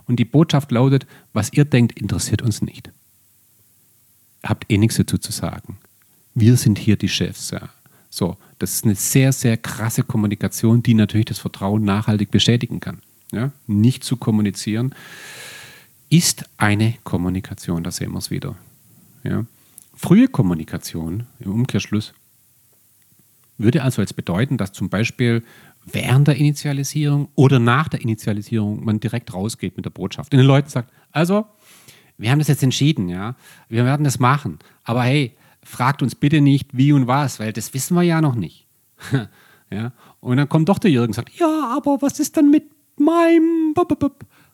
Und 0.07 0.17
die 0.17 0.25
Botschaft 0.25 0.71
lautet, 0.71 1.05
was 1.33 1.53
ihr 1.53 1.65
denkt, 1.65 1.99
interessiert 1.99 2.41
uns 2.41 2.61
nicht. 2.61 2.91
Habt 4.43 4.71
eh 4.71 4.77
nichts 4.77 4.97
dazu 4.97 5.17
zu 5.17 5.31
sagen. 5.31 5.77
Wir 6.33 6.57
sind 6.57 6.77
hier 6.77 6.97
die 6.97 7.09
Chefs. 7.09 7.51
Ja. 7.51 7.69
So, 8.09 8.37
das 8.59 8.73
ist 8.73 8.85
eine 8.85 8.95
sehr, 8.95 9.31
sehr 9.33 9.57
krasse 9.57 10.03
Kommunikation, 10.03 10.83
die 10.83 10.93
natürlich 10.93 11.25
das 11.25 11.39
Vertrauen 11.39 11.83
nachhaltig 11.83 12.31
beschädigen 12.31 12.79
kann. 12.79 13.01
Ja. 13.31 13.51
Nicht 13.67 14.03
zu 14.03 14.17
kommunizieren 14.17 14.93
ist 16.09 16.45
eine 16.57 16.95
Kommunikation, 17.03 17.83
da 17.83 17.91
sehen 17.91 18.11
wir 18.11 18.19
es 18.19 18.31
wieder. 18.31 18.55
Ja. 19.23 19.45
Frühe 19.95 20.27
Kommunikation 20.27 21.27
im 21.39 21.51
Umkehrschluss 21.51 22.13
würde 23.57 23.83
also 23.83 24.01
jetzt 24.01 24.15
bedeuten, 24.15 24.57
dass 24.57 24.73
zum 24.73 24.89
Beispiel 24.89 25.43
während 25.85 26.27
der 26.27 26.35
Initialisierung 26.35 27.29
oder 27.35 27.59
nach 27.59 27.87
der 27.87 28.01
Initialisierung 28.01 28.83
man 28.83 28.99
direkt 28.99 29.33
rausgeht 29.33 29.77
mit 29.77 29.85
der 29.85 29.91
Botschaft 29.91 30.33
und 30.33 30.39
den 30.39 30.47
Leuten 30.47 30.69
sagt, 30.69 30.91
also, 31.11 31.45
wir 32.17 32.31
haben 32.31 32.39
das 32.39 32.47
jetzt 32.47 32.63
entschieden, 32.63 33.07
ja, 33.07 33.35
wir 33.69 33.85
werden 33.85 34.03
das 34.03 34.19
machen, 34.19 34.59
aber 34.83 35.03
hey, 35.03 35.35
fragt 35.63 36.01
uns 36.01 36.15
bitte 36.15 36.41
nicht 36.41 36.77
wie 36.77 36.91
und 36.91 37.07
was, 37.07 37.39
weil 37.39 37.53
das 37.53 37.73
wissen 37.73 37.95
wir 37.95 38.03
ja 38.03 38.21
noch 38.21 38.35
nicht. 38.35 38.67
ja, 39.71 39.93
und 40.19 40.37
dann 40.37 40.49
kommt 40.49 40.69
doch 40.69 40.79
der 40.79 40.91
Jürgen 40.91 41.07
und 41.07 41.13
sagt, 41.13 41.37
ja, 41.39 41.73
aber 41.75 42.01
was 42.01 42.19
ist 42.19 42.35
dann 42.37 42.51
mit 42.51 42.65
meinem... 42.97 43.73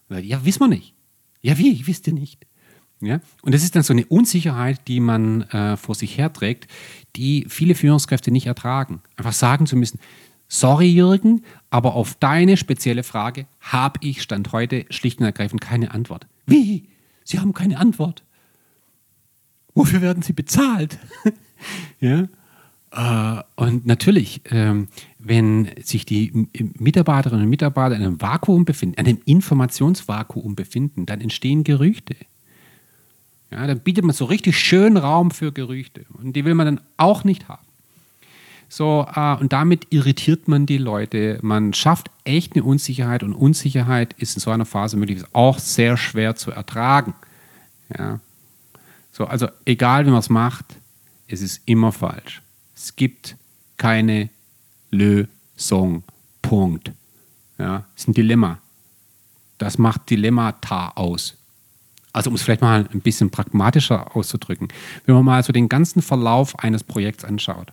Ja, 0.10 0.46
wissen 0.46 0.60
wir 0.60 0.68
nicht. 0.68 0.94
Ja, 1.42 1.58
wie? 1.58 1.86
Wisst 1.88 2.08
ihr 2.08 2.14
nicht? 2.14 2.46
Ja? 3.02 3.20
Und 3.42 3.54
das 3.54 3.64
ist 3.64 3.76
dann 3.76 3.84
so 3.84 3.94
eine 3.94 4.06
Unsicherheit, 4.06 4.88
die 4.88 5.00
man 5.00 5.42
äh, 5.44 5.78
vor 5.78 5.96
sich 5.96 6.18
herträgt, 6.18 6.68
die 7.16 7.46
viele 7.50 7.76
Führungskräfte 7.76 8.32
nicht 8.32 8.48
ertragen. 8.48 9.02
Einfach 9.18 9.34
sagen 9.34 9.66
zu 9.66 9.76
müssen, 9.76 10.00
sorry 10.48 10.88
Jürgen, 10.88 11.44
aber 11.70 11.96
auf 11.96 12.16
deine 12.16 12.58
spezielle 12.58 13.04
Frage 13.04 13.48
habe 13.60 14.00
ich 14.02 14.22
Stand 14.22 14.52
heute 14.52 14.86
schlicht 14.90 15.20
und 15.20 15.26
ergreifend 15.26 15.62
keine 15.62 15.92
Antwort. 15.92 16.28
Wie? 16.46 16.88
Sie 17.24 17.40
haben 17.40 17.54
keine 17.54 17.78
Antwort. 17.78 18.24
Wofür 19.74 20.02
werden 20.02 20.22
Sie 20.22 20.34
bezahlt? 20.34 21.00
ja? 22.00 22.28
Äh, 22.92 23.44
und 23.56 23.86
natürlich, 23.86 24.42
ähm, 24.46 24.90
wenn 25.18 25.70
sich 25.82 26.06
die 26.06 26.50
Mitarbeiterinnen 26.78 27.46
und 27.46 27.50
Mitarbeiter 27.50 27.96
in 27.96 28.02
einem 28.02 28.22
Vakuum 28.22 28.66
befinden, 28.66 28.98
einem 28.98 29.22
Informationsvakuum 29.24 30.56
befinden, 30.56 31.06
dann 31.06 31.22
entstehen 31.22 31.64
Gerüchte. 31.64 32.16
Ja, 33.52 33.68
dann 33.68 33.80
bietet 33.80 34.06
man 34.06 34.16
so 34.16 34.26
richtig 34.26 34.58
schön 34.58 34.98
Raum 34.98 35.32
für 35.32 35.52
Gerüchte. 35.52 36.06
Und 36.14 36.34
die 36.34 36.46
will 36.46 36.56
man 36.56 36.66
dann 36.66 36.82
auch 36.98 37.24
nicht 37.24 37.50
haben. 37.50 37.66
So, 38.70 39.06
äh, 39.14 39.36
und 39.36 39.52
damit 39.52 39.88
irritiert 39.90 40.48
man 40.48 40.66
die 40.66 40.78
Leute. 40.78 41.40
Man 41.42 41.74
schafft 41.74 42.10
echt 42.24 42.54
eine 42.56 42.64
Unsicherheit 42.64 43.22
und 43.22 43.34
Unsicherheit 43.34 44.14
ist 44.14 44.36
in 44.36 44.40
so 44.40 44.50
einer 44.52 44.66
Phase 44.66 44.96
möglicherweise 44.96 45.36
auch 45.36 45.60
sehr 45.60 45.98
schwer 45.98 46.38
zu 46.38 46.52
ertragen. 46.52 47.14
Ja. 47.98 48.22
So, 49.12 49.26
also 49.26 49.50
egal 49.66 50.06
wie 50.06 50.12
man 50.12 50.20
es 50.20 50.30
macht, 50.30 50.66
es 51.28 51.42
ist 51.42 51.62
immer 51.66 51.92
falsch. 51.92 52.42
Es 52.74 52.96
gibt 52.96 53.36
keine 53.76 54.30
Lösung. 54.90 56.04
Punkt. 56.42 56.92
Ja, 57.58 57.86
ist 57.96 58.08
ein 58.08 58.14
Dilemma. 58.14 58.60
Das 59.58 59.78
macht 59.78 60.10
Dilemmata 60.10 60.94
aus. 60.96 61.38
Also 62.14 62.30
um 62.30 62.36
es 62.36 62.42
vielleicht 62.42 62.62
mal 62.62 62.88
ein 62.94 63.02
bisschen 63.02 63.30
pragmatischer 63.30 64.16
auszudrücken, 64.16 64.68
wenn 65.06 65.16
man 65.16 65.26
mal 65.26 65.44
so 65.44 65.54
den 65.54 65.70
ganzen 65.70 66.02
Verlauf 66.02 66.60
eines 66.60 66.84
Projekts 66.84 67.24
anschaut, 67.24 67.72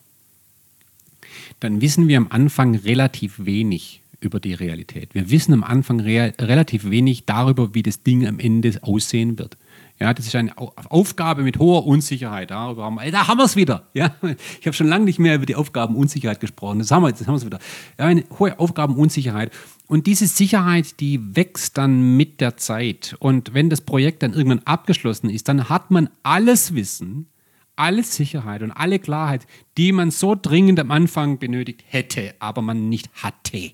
dann 1.60 1.80
wissen 1.80 2.08
wir 2.08 2.18
am 2.18 2.28
Anfang 2.30 2.74
relativ 2.74 3.44
wenig 3.44 4.02
über 4.20 4.40
die 4.40 4.54
Realität. 4.54 5.14
Wir 5.14 5.30
wissen 5.30 5.52
am 5.54 5.64
Anfang 5.64 6.00
re 6.00 6.34
relativ 6.40 6.90
wenig 6.90 7.24
darüber, 7.26 7.74
wie 7.74 7.82
das 7.82 8.02
Ding 8.02 8.26
am 8.26 8.38
Ende 8.38 8.78
aussehen 8.82 9.38
wird. 9.38 9.56
Ja, 10.00 10.14
das 10.14 10.26
ist 10.26 10.36
eine 10.36 10.56
Aufgabe 10.56 11.42
mit 11.42 11.58
hoher 11.58 11.84
Unsicherheit. 11.84 12.52
Darüber 12.52 12.84
haben 12.84 12.96
wir, 12.96 13.10
da 13.10 13.26
haben 13.26 13.38
wir 13.38 13.44
es 13.44 13.56
wieder. 13.56 13.88
Ja, 13.94 14.14
ich 14.60 14.66
habe 14.66 14.74
schon 14.74 14.86
lange 14.86 15.04
nicht 15.04 15.18
mehr 15.18 15.34
über 15.34 15.46
die 15.46 15.56
Aufgabenunsicherheit 15.56 16.38
gesprochen. 16.38 16.78
Das 16.78 16.90
haben 16.92 17.02
wir, 17.02 17.10
das 17.10 17.22
haben 17.22 17.34
wir 17.34 17.38
es 17.38 17.46
wieder. 17.46 17.58
Ja, 17.98 18.06
eine 18.06 18.24
hohe 18.38 18.58
Aufgabenunsicherheit. 18.58 19.50
Und 19.88 20.06
diese 20.06 20.26
Sicherheit, 20.26 21.00
die 21.00 21.34
wächst 21.34 21.78
dann 21.78 22.16
mit 22.16 22.42
der 22.42 22.58
Zeit. 22.58 23.16
Und 23.20 23.54
wenn 23.54 23.70
das 23.70 23.80
Projekt 23.80 24.22
dann 24.22 24.34
irgendwann 24.34 24.60
abgeschlossen 24.60 25.30
ist, 25.30 25.48
dann 25.48 25.70
hat 25.70 25.90
man 25.90 26.10
alles 26.22 26.74
Wissen, 26.74 27.26
alle 27.74 28.02
Sicherheit 28.02 28.62
und 28.62 28.70
alle 28.70 28.98
Klarheit, 28.98 29.46
die 29.78 29.92
man 29.92 30.10
so 30.10 30.34
dringend 30.34 30.78
am 30.78 30.90
Anfang 30.90 31.38
benötigt 31.38 31.84
hätte, 31.86 32.34
aber 32.38 32.60
man 32.60 32.90
nicht 32.90 33.08
hatte. 33.14 33.72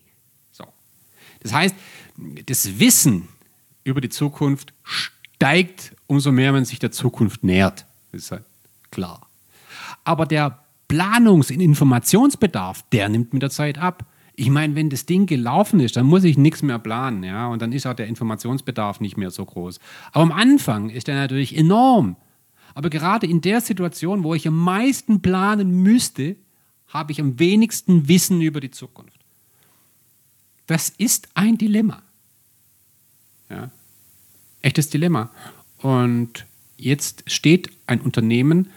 So. 0.52 0.64
Das 1.40 1.52
heißt, 1.52 1.74
das 2.46 2.78
Wissen 2.78 3.28
über 3.82 4.00
die 4.00 4.08
Zukunft 4.08 4.72
steigt, 4.84 5.96
umso 6.06 6.30
mehr 6.30 6.52
man 6.52 6.64
sich 6.64 6.78
der 6.78 6.92
Zukunft 6.92 7.42
nähert. 7.42 7.86
Das 8.12 8.22
ist 8.22 8.30
halt 8.30 8.44
klar. 8.92 9.26
Aber 10.04 10.26
der 10.26 10.60
Planungs- 10.88 11.52
und 11.52 11.60
Informationsbedarf, 11.60 12.84
der 12.92 13.08
nimmt 13.08 13.32
mit 13.32 13.42
der 13.42 13.50
Zeit 13.50 13.78
ab. 13.78 14.06
Ich 14.36 14.50
meine, 14.50 14.74
wenn 14.74 14.90
das 14.90 15.06
Ding 15.06 15.26
gelaufen 15.26 15.80
ist, 15.80 15.96
dann 15.96 16.06
muss 16.06 16.24
ich 16.24 16.36
nichts 16.36 16.62
mehr 16.62 16.78
planen, 16.78 17.22
ja, 17.22 17.46
und 17.46 17.62
dann 17.62 17.72
ist 17.72 17.86
auch 17.86 17.94
der 17.94 18.08
Informationsbedarf 18.08 19.00
nicht 19.00 19.16
mehr 19.16 19.30
so 19.30 19.44
groß. 19.44 19.78
Aber 20.12 20.22
am 20.22 20.32
Anfang 20.32 20.90
ist 20.90 21.06
der 21.06 21.14
natürlich 21.14 21.56
enorm. 21.56 22.16
Aber 22.74 22.90
gerade 22.90 23.26
in 23.26 23.40
der 23.40 23.60
Situation, 23.60 24.24
wo 24.24 24.34
ich 24.34 24.48
am 24.48 24.58
meisten 24.58 25.22
planen 25.22 25.82
müsste, 25.82 26.36
habe 26.88 27.12
ich 27.12 27.20
am 27.20 27.38
wenigsten 27.38 28.08
Wissen 28.08 28.40
über 28.40 28.60
die 28.60 28.72
Zukunft. 28.72 29.20
Das 30.66 30.88
ist 30.88 31.28
ein 31.34 31.56
Dilemma. 31.58 32.02
Ja. 33.50 33.70
Echtes 34.62 34.90
Dilemma. 34.90 35.30
Und 35.78 36.46
jetzt 36.76 37.30
steht 37.30 37.70
ein 37.86 38.00
Unternehmen 38.00 38.70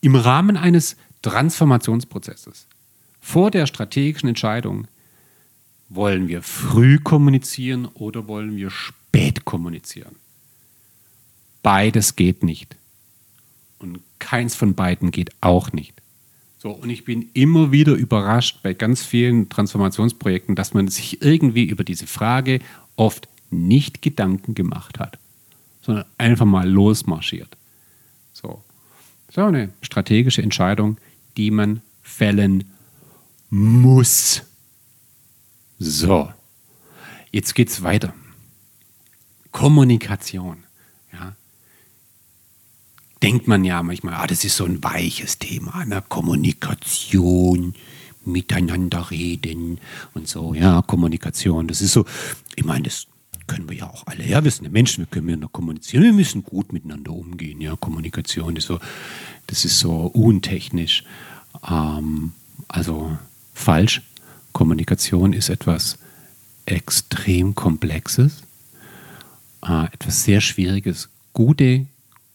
im 0.00 0.14
Rahmen 0.14 0.56
eines 0.56 0.96
Transformationsprozesses 1.22 2.66
vor 3.20 3.50
der 3.50 3.66
strategischen 3.66 4.28
Entscheidung, 4.28 4.86
wollen 5.88 6.28
wir 6.28 6.42
früh 6.42 6.98
kommunizieren 6.98 7.86
oder 7.86 8.28
wollen 8.28 8.56
wir 8.56 8.70
spät 8.70 9.44
kommunizieren? 9.44 10.16
Beides 11.62 12.16
geht 12.16 12.42
nicht. 12.42 12.76
Und 13.78 14.00
keins 14.18 14.54
von 14.54 14.74
beiden 14.74 15.10
geht 15.10 15.30
auch 15.40 15.72
nicht. 15.72 16.00
So, 16.58 16.70
und 16.70 16.90
ich 16.90 17.04
bin 17.04 17.30
immer 17.32 17.72
wieder 17.72 17.94
überrascht 17.94 18.62
bei 18.62 18.74
ganz 18.74 19.02
vielen 19.02 19.48
Transformationsprojekten, 19.48 20.54
dass 20.54 20.74
man 20.74 20.88
sich 20.88 21.22
irgendwie 21.22 21.64
über 21.64 21.84
diese 21.84 22.06
Frage 22.06 22.60
oft 22.96 23.28
nicht 23.50 24.02
Gedanken 24.02 24.54
gemacht 24.54 24.98
hat, 24.98 25.18
sondern 25.80 26.04
einfach 26.18 26.44
mal 26.44 26.68
losmarschiert. 26.68 27.56
So, 28.32 28.62
so 29.30 29.42
eine 29.42 29.70
strategische 29.80 30.42
Entscheidung, 30.42 30.98
die 31.36 31.50
man 31.50 31.80
fällen 32.02 32.64
muss. 33.50 34.42
So, 35.78 36.32
jetzt 37.30 37.54
geht's 37.54 37.82
weiter. 37.82 38.14
Kommunikation. 39.50 40.64
Ja. 41.12 41.34
Denkt 43.22 43.48
man 43.48 43.64
ja 43.64 43.82
manchmal, 43.82 44.14
ah, 44.14 44.26
das 44.26 44.44
ist 44.44 44.56
so 44.56 44.64
ein 44.64 44.82
weiches 44.82 45.38
Thema, 45.38 45.84
ne? 45.84 46.02
Kommunikation, 46.08 47.74
miteinander 48.24 49.10
reden 49.10 49.80
und 50.14 50.28
so, 50.28 50.54
ja, 50.54 50.82
Kommunikation. 50.82 51.66
Das 51.66 51.80
ist 51.80 51.92
so, 51.92 52.04
ich 52.54 52.64
meine, 52.64 52.84
das 52.84 53.06
können 53.46 53.68
wir 53.68 53.76
ja 53.76 53.90
auch 53.90 54.06
alle. 54.06 54.24
Ja, 54.24 54.44
wir 54.44 54.50
sind 54.50 54.64
ja 54.64 54.70
Menschen, 54.70 55.02
wir 55.02 55.06
können 55.06 55.26
miteinander 55.26 55.48
kommunizieren, 55.48 56.04
wir 56.04 56.12
müssen 56.12 56.44
gut 56.44 56.72
miteinander 56.72 57.12
umgehen. 57.12 57.60
Ja, 57.60 57.74
Kommunikation 57.76 58.56
ist 58.56 58.66
so, 58.66 58.78
das 59.46 59.64
ist 59.64 59.78
so 59.80 60.06
untechnisch. 60.06 61.04
Ähm, 61.68 62.32
also 62.68 63.18
falsch. 63.60 64.02
Kommunikation 64.52 65.32
ist 65.32 65.48
etwas 65.48 65.98
extrem 66.66 67.54
Komplexes, 67.54 68.42
äh, 69.64 69.84
etwas 69.92 70.24
sehr 70.24 70.40
Schwieriges. 70.40 71.08
Gute, 71.32 71.86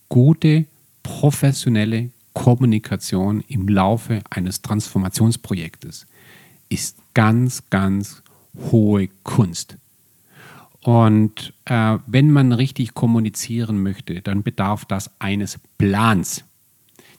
gute, 0.08 0.66
professionelle 1.04 2.10
Kommunikation 2.34 3.44
im 3.48 3.68
Laufe 3.68 4.22
eines 4.30 4.62
Transformationsprojektes 4.62 6.06
ist 6.70 6.98
ganz, 7.14 7.64
ganz 7.70 8.22
hohe 8.72 9.10
Kunst. 9.24 9.78
Und 10.82 11.54
äh, 11.66 11.98
wenn 12.06 12.32
man 12.32 12.52
richtig 12.52 12.94
kommunizieren 12.94 13.82
möchte, 13.82 14.22
dann 14.22 14.44
bedarf 14.44 14.86
das 14.86 15.10
eines 15.20 15.60
Plans. 15.78 16.44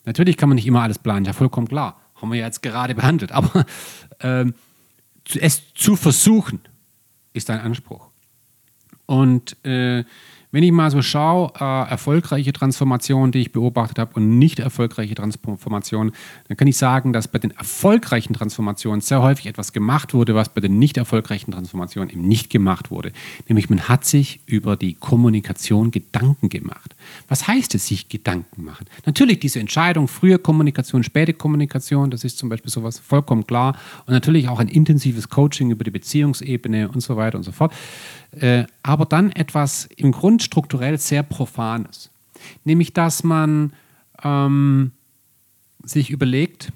Natürlich 0.05 0.37
kann 0.37 0.49
man 0.49 0.57
nicht 0.57 0.67
immer 0.67 0.83
alles 0.83 0.99
planen, 0.99 1.25
ja 1.25 1.33
vollkommen 1.33 1.69
klar 1.69 2.01
haben 2.17 2.33
wir 2.33 2.39
ja 2.39 2.47
jetzt 2.47 2.63
gerade 2.63 2.95
behandelt. 2.95 3.33
Aber 3.33 3.65
ähm, 4.21 4.55
es 5.35 5.75
zu 5.75 5.97
versuchen, 5.97 6.61
ist 7.33 7.51
ein 7.51 7.61
Anspruch. 7.61 8.09
Und 9.07 9.65
äh, 9.65 10.05
wenn 10.57 10.63
ich 10.63 10.73
mal 10.73 10.91
so 10.91 11.03
schaue, 11.03 11.53
äh, 11.61 11.91
erfolgreiche 11.91 12.51
Transformationen, 12.51 13.31
die 13.31 13.41
ich 13.41 13.53
beobachtet 13.53 13.99
habe 13.99 14.13
und 14.15 14.39
nicht 14.39 14.59
erfolgreiche 14.59 15.15
Transformationen, 15.15 16.15
dann 16.49 16.57
kann 16.57 16.67
ich 16.67 16.79
sagen, 16.79 17.13
dass 17.13 17.29
bei 17.29 17.39
den 17.39 17.51
erfolgreichen 17.51 18.33
Transformationen 18.33 19.03
sehr 19.03 19.21
häufig 19.21 19.49
etwas 19.49 19.75
gemacht 19.75 20.15
wurde, 20.15 20.35
was 20.35 20.49
bei 20.49 20.63
den 20.63 20.79
nicht 20.79 20.97
erfolgreichen 20.97 21.51
Transformationen 21.51 22.09
eben 22.09 22.27
nicht 22.27 22.49
gemacht 22.49 22.91
wurde. 22.91 23.13
Nämlich 23.49 23.69
man 23.69 23.83
hat 23.83 24.07
sich 24.07 24.41
über 24.47 24.79
die 24.79 24.95
Kommunikation 24.95 25.91
Gedanken 25.91 26.49
gemacht. 26.49 26.97
Was 27.29 27.47
heißt 27.47 27.75
es, 27.75 27.89
sich 27.89 28.09
Gedanken 28.09 28.65
machen? 28.65 28.87
Natürlich 29.05 29.41
diese 29.41 29.61
Entscheidung, 29.61 30.09
frühe 30.09 30.39
Kommunikation, 30.39 31.03
späte 31.03 31.35
Kommunikation, 31.35 32.11
das 32.11 32.25
ist 32.25 32.39
zum 32.39 32.49
Beispiel 32.49 32.71
sowas 32.71 32.99
vollkommen 32.99 33.47
klar. 33.47 33.77
Und 34.07 34.15
natürlich 34.15 34.49
auch 34.49 34.59
ein 34.59 34.69
intensives 34.69 35.29
Coaching 35.29 35.71
über 35.71 35.85
die 35.85 35.91
Beziehungsebene 35.91 36.89
und 36.89 37.03
so 37.03 37.19
weiter 37.19 37.37
und 37.37 37.45
so 37.45 37.53
fort. 37.53 37.75
Äh, 38.41 38.65
aber 38.83 39.07
dann 39.07 39.33
etwas 39.33 39.89
im 39.97 40.13
Grund 40.13 40.46
strukturell 40.47 40.99
sehr 40.99 41.23
Profanes. 41.23 42.11
Nämlich, 42.65 42.93
dass 42.93 43.23
man 43.23 43.73
ähm, 44.23 44.93
sich 45.83 46.11
überlegt, 46.11 46.73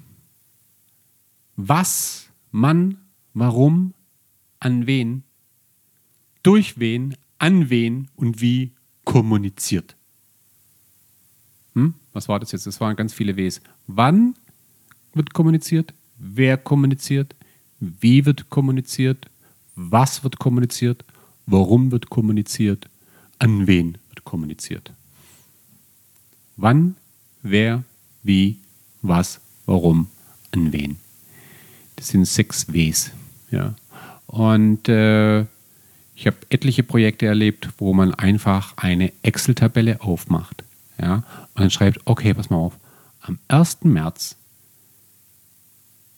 was 1.55 2.29
man, 2.51 2.97
warum, 3.33 3.93
an 4.59 4.87
wen, 4.87 5.23
durch 6.43 6.79
wen, 6.79 7.15
an 7.39 7.69
wen 7.69 8.09
und 8.15 8.41
wie 8.41 8.71
kommuniziert. 9.03 9.95
Hm? 11.73 11.93
Was 12.13 12.27
war 12.27 12.39
das 12.39 12.51
jetzt? 12.51 12.67
Das 12.67 12.79
waren 12.81 12.95
ganz 12.95 13.13
viele 13.13 13.37
Ws. 13.37 13.61
Wann 13.87 14.35
wird 15.13 15.33
kommuniziert? 15.33 15.93
Wer 16.17 16.57
kommuniziert? 16.57 17.35
Wie 17.79 18.25
wird 18.25 18.49
kommuniziert? 18.49 19.29
Was 19.75 20.23
wird 20.23 20.37
kommuniziert? 20.37 21.03
Warum 21.47 21.91
wird 21.91 22.09
kommuniziert? 22.09 22.90
An 23.41 23.65
wen 23.65 23.97
wird 24.09 24.23
kommuniziert? 24.23 24.91
Wann, 26.57 26.95
wer, 27.41 27.83
wie, 28.21 28.59
was, 29.01 29.41
warum, 29.65 30.09
an 30.51 30.71
wen? 30.71 30.97
Das 31.95 32.09
sind 32.09 32.25
sechs 32.25 32.71
Ws. 32.71 33.09
Ja. 33.49 33.73
Und 34.27 34.87
äh, 34.89 35.41
ich 36.13 36.27
habe 36.27 36.37
etliche 36.49 36.83
Projekte 36.83 37.25
erlebt, 37.25 37.69
wo 37.79 37.93
man 37.93 38.13
einfach 38.13 38.77
eine 38.77 39.11
Excel-Tabelle 39.23 40.01
aufmacht. 40.01 40.63
Ja, 41.01 41.15
und 41.55 41.61
dann 41.61 41.71
schreibt, 41.71 42.01
okay, 42.05 42.35
pass 42.35 42.51
mal 42.51 42.57
auf, 42.57 42.77
am 43.21 43.39
1. 43.47 43.85
März 43.85 44.35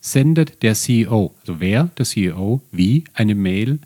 sendet 0.02 0.62
der 0.62 0.74
CEO, 0.74 1.34
also 1.40 1.58
wer, 1.58 1.84
der 1.84 2.04
CEO, 2.04 2.60
wie 2.70 3.04
eine 3.14 3.34
Mail 3.34 3.78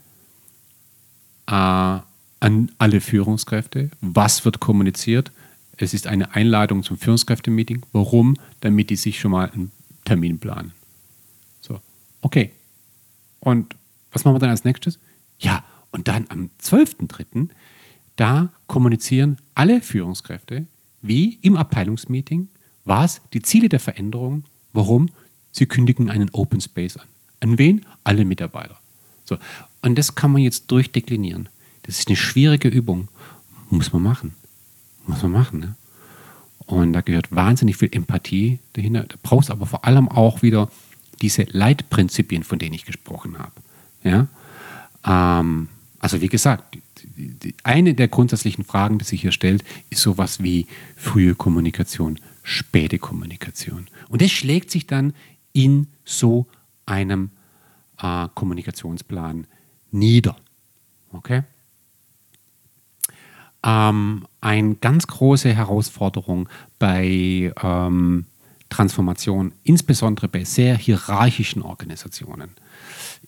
äh, 1.47 1.53
an 1.53 2.03
alle 2.41 3.01
Führungskräfte. 3.01 3.91
Was 4.01 4.45
wird 4.45 4.61
kommuniziert? 4.61 5.32
Es 5.76 5.95
ist 5.95 6.07
eine 6.07 6.34
Einladung 6.34 6.82
zum 6.82 6.99
Führungskräftemeeting. 6.99 7.84
Warum? 7.93 8.36
Damit 8.61 8.91
die 8.91 8.97
sich 8.97 9.20
schon 9.20 9.30
mal 9.30 9.51
einen 9.51 9.70
Termin 10.05 10.39
planen. 10.39 10.72
So, 11.61 11.80
okay. 12.20 12.51
Und 13.41 13.76
was 14.12 14.24
machen 14.24 14.34
wir 14.34 14.41
dann 14.41 14.51
als 14.51 14.64
nächstes? 14.64 14.99
Ja, 15.39 15.64
und 15.91 16.09
dann 16.09 16.26
am 16.28 16.51
12.03. 16.62 17.49
da 18.16 18.51
kommunizieren 18.66 19.39
alle 19.55 19.80
Führungskräfte, 19.80 20.66
wie 21.03 21.39
im 21.43 21.57
Abteilungsmeeting, 21.57 22.49
was 22.84 23.20
die 23.32 23.43
Ziele 23.43 23.68
der 23.68 23.80
Veränderung, 23.80 24.45
warum 24.72 25.11
sie 25.53 25.66
kündigen 25.66 26.11
einen 26.11 26.30
Open 26.30 26.61
Space 26.61 26.97
an. 26.97 27.07
An 27.41 27.59
wen? 27.59 27.86
Alle 28.03 28.24
Mitarbeiter. 28.24 28.78
So. 29.24 29.39
Und 29.82 29.97
das 29.97 30.14
kann 30.14 30.32
man 30.32 30.43
jetzt 30.43 30.70
durchdeklinieren. 30.70 31.49
Das 31.89 32.01
ist 32.01 32.09
eine 32.09 32.18
schwierige 32.18 32.68
Übung. 32.68 33.09
Muss 33.70 33.95
man 33.95 34.03
machen. 34.03 34.34
Muss 35.07 35.22
man 35.22 35.32
machen. 35.32 35.61
Ne? 35.61 35.74
Und 36.66 36.93
da 36.93 37.01
gehört 37.01 37.34
wahnsinnig 37.34 37.78
viel 37.78 37.89
Empathie 37.91 38.59
dahinter. 38.74 39.05
Da 39.05 39.16
brauchst 39.22 39.51
aber 39.51 39.64
vor 39.64 39.86
allem 39.86 40.07
auch 40.07 40.43
wieder 40.43 40.70
diese 41.22 41.45
Leitprinzipien, 41.45 42.45
von 42.45 42.59
denen 42.59 42.74
ich 42.74 42.84
gesprochen 42.84 43.39
habe. 43.39 43.53
Ja? 44.05 44.28
Ähm, 45.07 45.68
also 45.99 46.20
wie 46.20 46.28
gesagt, 46.28 46.76
eine 47.62 47.95
der 47.95 48.09
grundsätzlichen 48.09 48.64
Fragen, 48.64 48.99
die 48.99 49.07
sich 49.07 49.22
hier 49.22 49.32
stellt, 49.32 49.64
ist 49.89 50.03
sowas 50.03 50.43
wie 50.43 50.66
frühe 50.95 51.34
Kommunikation, 51.34 52.20
späte 52.43 52.99
Kommunikation. 52.99 53.86
Und 54.11 54.20
das 54.20 54.30
schlägt 54.30 54.70
sich 54.70 54.86
dann 54.86 55.14
in 55.55 55.86
so 56.05 56.49
einem 56.84 57.30
äh, 57.99 58.28
Kommunikationsplan 58.34 59.47
nieder. 59.91 60.36
Okay? 61.12 61.45
Ähm, 63.68 64.24
eine 64.40 64.76
ganz 64.76 65.06
große 65.06 65.52
Herausforderung 65.52 66.48
bei 66.78 67.52
ähm, 67.62 68.24
Transformation, 68.70 69.52
insbesondere 69.64 70.28
bei 70.28 70.44
sehr 70.44 70.76
hierarchischen 70.76 71.62
Organisationen, 71.62 72.50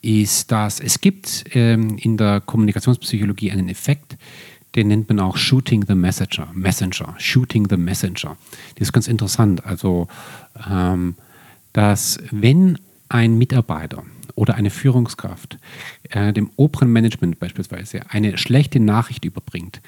ist, 0.00 0.50
dass 0.50 0.80
es 0.80 1.00
gibt 1.00 1.44
ähm, 1.54 1.98
in 1.98 2.16
der 2.16 2.40
Kommunikationspsychologie 2.40 3.50
einen 3.50 3.68
Effekt, 3.68 4.16
den 4.76 4.88
nennt 4.88 5.08
man 5.08 5.20
auch 5.20 5.36
Shooting 5.36 5.84
the 5.86 5.94
Messenger, 5.94 6.48
Messenger, 6.54 7.14
Shooting 7.18 7.68
the 7.68 7.76
Messenger. 7.76 8.36
Das 8.76 8.88
ist 8.88 8.92
ganz 8.92 9.08
interessant. 9.08 9.64
Also, 9.66 10.08
ähm, 10.70 11.16
dass 11.72 12.18
wenn 12.30 12.78
ein 13.08 13.36
Mitarbeiter 13.36 14.04
oder 14.36 14.54
eine 14.54 14.70
Führungskraft 14.70 15.58
äh, 16.08 16.32
dem 16.32 16.50
oberen 16.56 16.90
Management 16.90 17.38
beispielsweise 17.38 18.00
eine 18.08 18.38
schlechte 18.38 18.80
Nachricht 18.80 19.24
überbringt, 19.24 19.82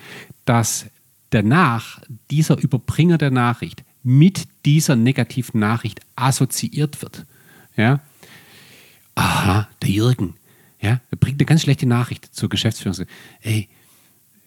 dass 0.45 0.87
danach 1.31 2.01
dieser 2.31 2.59
Überbringer 2.59 3.19
der 3.19 3.31
Nachricht 3.31 3.85
mit 4.03 4.49
dieser 4.65 4.97
negativen 4.97 5.61
Nachricht 5.61 6.01
assoziiert 6.17 7.03
wird. 7.03 7.25
Ja? 7.77 8.01
Aha, 9.15 9.69
der 9.81 9.91
Jürgen, 9.91 10.35
ja, 10.81 11.01
der 11.11 11.17
bringt 11.17 11.41
eine 11.41 11.47
ganz 11.47 11.63
schlechte 11.63 11.87
Nachricht 11.87 12.35
zur 12.35 12.49
Geschäftsführung. 12.49 13.07
Ey, 13.41 13.69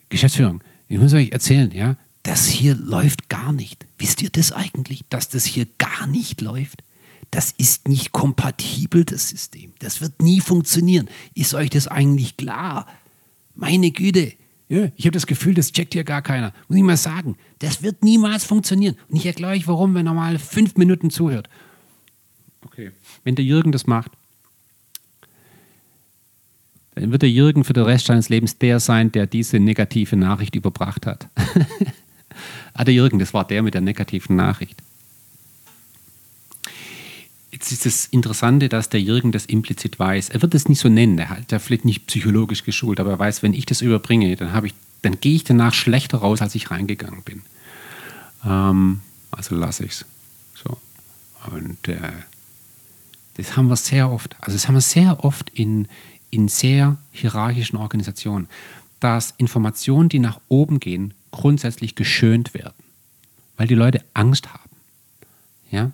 Geschäftsführung, 0.10 0.64
ich 0.88 1.00
muss 1.00 1.14
euch 1.14 1.32
erzählen, 1.32 1.72
ja, 1.72 1.98
das 2.24 2.48
hier 2.48 2.76
läuft 2.76 3.30
gar 3.30 3.54
nicht. 3.54 3.86
Wisst 4.00 4.22
ihr 4.22 4.30
das 4.32 4.52
eigentlich, 4.52 5.06
dass 5.10 5.30
das 5.30 5.46
hier 5.46 5.68
gar 5.78 6.08
nicht 6.08 6.42
läuft? 6.42 6.84
Das 7.30 7.52
ist 7.52 7.88
nicht 7.88 8.12
kompatibel, 8.12 9.06
das 9.06 9.30
System. 9.30 9.74
Das 9.80 10.02
wird 10.02 10.22
nie 10.22 10.42
funktionieren. 10.42 11.08
Ist 11.36 11.54
euch 11.54 11.70
das 11.70 11.88
eigentlich 11.88 12.38
klar? 12.38 12.88
Meine 13.54 13.92
Güte, 13.92 14.34
ja, 14.68 14.90
ich 14.96 15.06
habe 15.06 15.14
das 15.14 15.28
Gefühl, 15.28 15.54
das 15.54 15.72
checkt 15.72 15.94
hier 15.94 16.04
gar 16.04 16.22
keiner. 16.22 16.52
Muss 16.68 16.78
ich 16.78 16.84
mal 16.84 16.98
sagen, 16.98 17.38
das 17.60 17.84
wird 17.84 18.04
niemals 18.04 18.46
funktionieren. 18.46 18.96
Und 19.10 19.18
ich 19.18 19.26
erkläre 19.26 19.54
euch, 19.54 19.68
warum, 19.68 19.94
wenn 19.94 20.08
er 20.08 20.14
mal 20.14 20.40
fünf 20.40 20.76
Minuten 20.76 21.12
zuhört. 21.12 21.50
Okay. 22.66 22.92
Wenn 23.24 23.36
der 23.36 23.46
Jürgen 23.46 23.72
das 23.72 23.86
macht, 23.86 24.12
dann 26.96 27.12
wird 27.12 27.22
der 27.22 27.30
Jürgen 27.30 27.64
für 27.64 27.74
den 27.74 27.84
Rest 27.84 28.08
seines 28.08 28.30
Lebens 28.30 28.58
der 28.58 28.80
sein, 28.80 29.12
der 29.12 29.28
diese 29.28 29.60
negative 29.60 30.16
Nachricht 30.16 30.56
überbracht 30.56 31.06
hat. 31.06 31.28
ah, 32.74 32.84
der 32.84 32.94
Jürgen, 32.94 33.20
das 33.20 33.34
war 33.34 33.46
der 33.46 33.62
mit 33.62 33.74
der 33.74 33.82
negativen 33.82 34.36
Nachricht. 34.36 34.82
Jetzt 37.56 37.72
ist 37.72 37.86
das 37.86 38.06
Interessante, 38.08 38.68
dass 38.68 38.90
der 38.90 39.02
Jürgen 39.02 39.32
das 39.32 39.46
implizit 39.46 39.98
weiß. 39.98 40.28
Er 40.28 40.42
wird 40.42 40.54
es 40.54 40.68
nicht 40.68 40.82
so 40.82 40.90
nennen, 40.90 41.18
er 41.18 41.30
hat 41.30 41.54
ja 41.54 41.60
vielleicht 41.60 41.86
nicht 41.86 42.06
psychologisch 42.06 42.66
geschult, 42.66 43.00
aber 43.00 43.12
er 43.12 43.20
weiß, 43.20 43.44
wenn 43.44 43.54
ich 43.54 43.66
das 43.66 43.80
überbringe, 43.80 44.36
dann, 44.36 44.66
ich, 44.66 44.74
dann 45.04 45.22
gehe 45.22 45.36
ich 45.36 45.46
danach 45.46 45.74
schlechter 45.74 46.18
raus, 46.18 46.42
als 46.42 46.54
ich 46.54 46.70
reingegangen 46.70 47.24
bin. 47.24 47.44
Ähm, 48.44 49.00
also 49.32 49.56
lasse 49.56 49.86
ich 49.86 49.92
es. 49.92 50.06
So. 50.54 50.78
Und 51.50 51.88
äh, 51.88 52.12
das 53.36 53.56
haben 53.56 53.70
wir 53.70 53.78
sehr 53.78 54.12
oft. 54.12 54.36
Also 54.42 54.52
das 54.52 54.68
haben 54.68 54.76
wir 54.76 54.82
sehr 54.82 55.24
oft 55.24 55.50
in, 55.52 55.88
in 56.32 56.50
sehr 56.50 56.98
hierarchischen 57.14 57.78
Organisationen, 57.78 58.50
dass 59.00 59.34
Informationen, 59.38 60.10
die 60.10 60.20
nach 60.20 60.42
oben 60.50 60.82
gehen, 60.82 61.14
grundsätzlich 61.32 61.96
geschönt 61.96 62.54
werden, 62.54 62.84
weil 63.56 63.68
die 63.68 63.76
Leute 63.76 64.04
Angst 64.14 64.52
haben. 64.54 64.72
Ja? 65.72 65.92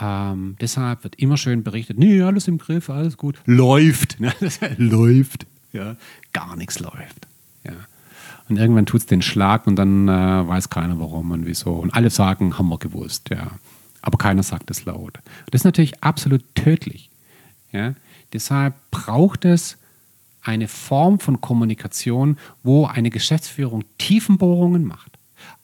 Ähm, 0.00 0.56
deshalb 0.60 1.02
wird 1.04 1.16
immer 1.16 1.36
schön 1.36 1.64
berichtet, 1.64 1.98
nee, 1.98 2.22
alles 2.22 2.48
im 2.48 2.58
Griff, 2.58 2.88
alles 2.88 3.16
gut. 3.16 3.36
Läuft. 3.46 4.20
Ne? 4.20 4.32
läuft. 4.76 5.46
Ja? 5.72 5.96
Gar 6.32 6.56
nichts 6.56 6.78
läuft. 6.78 7.26
Ja? 7.64 7.72
Und 8.48 8.56
irgendwann 8.58 8.86
tut 8.86 9.00
es 9.00 9.06
den 9.06 9.22
Schlag 9.22 9.66
und 9.66 9.76
dann 9.76 10.08
äh, 10.08 10.48
weiß 10.48 10.70
keiner 10.70 10.98
warum 11.00 11.32
und 11.32 11.46
wieso. 11.46 11.72
Und 11.72 11.92
alle 11.94 12.10
sagen, 12.10 12.58
haben 12.58 12.68
wir 12.68 12.78
gewusst, 12.78 13.30
ja. 13.30 13.52
Aber 14.00 14.16
keiner 14.16 14.42
sagt 14.42 14.70
es 14.70 14.84
laut. 14.84 15.18
Das 15.50 15.62
ist 15.62 15.64
natürlich 15.64 16.02
absolut 16.02 16.42
tödlich. 16.54 17.10
Ja? 17.72 17.94
Deshalb 18.32 18.74
braucht 18.90 19.44
es 19.44 19.76
eine 20.42 20.68
Form 20.68 21.18
von 21.18 21.40
Kommunikation, 21.40 22.38
wo 22.62 22.86
eine 22.86 23.10
Geschäftsführung 23.10 23.84
Tiefenbohrungen 23.98 24.84
macht 24.84 25.17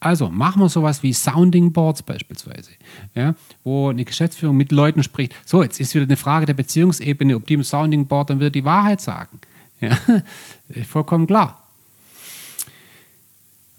also 0.05 0.29
machen 0.29 0.61
wir 0.61 0.69
sowas 0.69 1.03
wie 1.03 1.15
Sounding 1.15 1.73
Boards 1.73 2.03
beispielsweise, 2.03 2.73
ja, 3.15 3.35
wo 3.65 3.89
eine 3.89 4.05
Geschäftsführung 4.05 4.55
mit 4.55 4.71
Leuten 4.71 5.03
spricht. 5.03 5.35
So, 5.47 5.63
jetzt 5.63 5.81
ist 5.81 5.95
wieder 5.95 6.05
eine 6.05 6.19
Frage 6.19 6.45
der 6.45 6.53
Beziehungsebene, 6.53 7.35
ob 7.35 7.47
die 7.47 7.55
im 7.55 7.65
Sounding 7.65 8.07
Board 8.07 8.29
dann 8.29 8.39
wieder 8.39 8.51
die 8.51 8.67
Wahrheit 8.67 9.01
sagen. 9.01 9.41
Ja, 9.81 9.97
vollkommen 10.87 11.27
klar. 11.27 11.67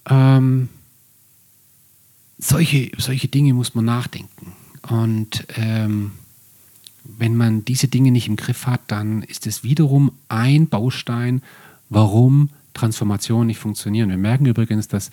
Ähm, 0.09 0.69
solche, 2.39 2.91
solche 2.97 3.27
Dinge 3.27 3.53
muss 3.53 3.75
man 3.75 3.85
nachdenken. 3.85 4.53
Und 4.89 5.45
ähm, 5.57 6.13
wenn 7.03 7.37
man 7.37 7.65
diese 7.65 7.87
Dinge 7.87 8.09
nicht 8.09 8.27
im 8.27 8.35
Griff 8.35 8.65
hat, 8.65 8.81
dann 8.87 9.21
ist 9.21 9.45
es 9.45 9.63
wiederum 9.63 10.11
ein 10.27 10.69
Baustein, 10.69 11.43
warum 11.89 12.49
Transformationen 12.73 13.45
nicht 13.45 13.59
funktionieren. 13.59 14.09
Wir 14.09 14.17
merken 14.17 14.47
übrigens, 14.47 14.87
dass 14.87 15.11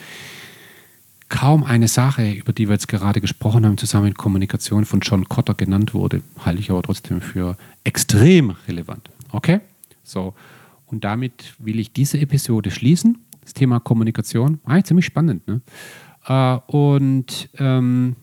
kaum 1.32 1.64
eine 1.64 1.88
Sache, 1.88 2.30
über 2.30 2.52
die 2.52 2.68
wir 2.68 2.74
jetzt 2.74 2.88
gerade 2.88 3.22
gesprochen 3.22 3.64
haben, 3.64 3.78
zusammen 3.78 4.04
mit 4.04 4.18
Kommunikation 4.18 4.84
von 4.84 5.00
John 5.00 5.28
Cotter 5.28 5.54
genannt 5.54 5.94
wurde, 5.94 6.22
halte 6.44 6.60
ich 6.60 6.70
aber 6.70 6.82
trotzdem 6.82 7.22
für 7.22 7.56
extrem 7.84 8.50
relevant. 8.68 9.08
Okay? 9.30 9.60
So, 10.04 10.34
und 10.86 11.04
damit 11.04 11.54
will 11.58 11.80
ich 11.80 11.92
diese 11.92 12.20
Episode 12.20 12.70
schließen. 12.70 13.18
Das 13.40 13.54
Thema 13.54 13.80
Kommunikation, 13.80 14.60
eigentlich 14.64 14.84
ziemlich 14.84 15.06
spannend. 15.06 15.48
Ne? 15.48 15.62
Äh, 16.26 16.58
und 16.66 17.48
ähm, 17.58 18.16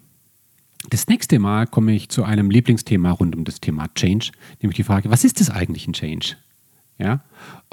das 0.90 1.08
nächste 1.08 1.40
Mal 1.40 1.66
komme 1.66 1.94
ich 1.94 2.10
zu 2.10 2.24
einem 2.24 2.52
Lieblingsthema 2.52 3.12
rund 3.12 3.36
um 3.36 3.44
das 3.44 3.60
Thema 3.60 3.88
Change, 3.96 4.32
nämlich 4.62 4.78
die 4.78 4.84
Frage, 4.84 5.10
was 5.10 5.24
ist 5.24 5.40
das 5.40 5.50
eigentlich 5.50 5.88
ein 5.88 5.94
Change? 5.94 6.36
Ja? 7.00 7.22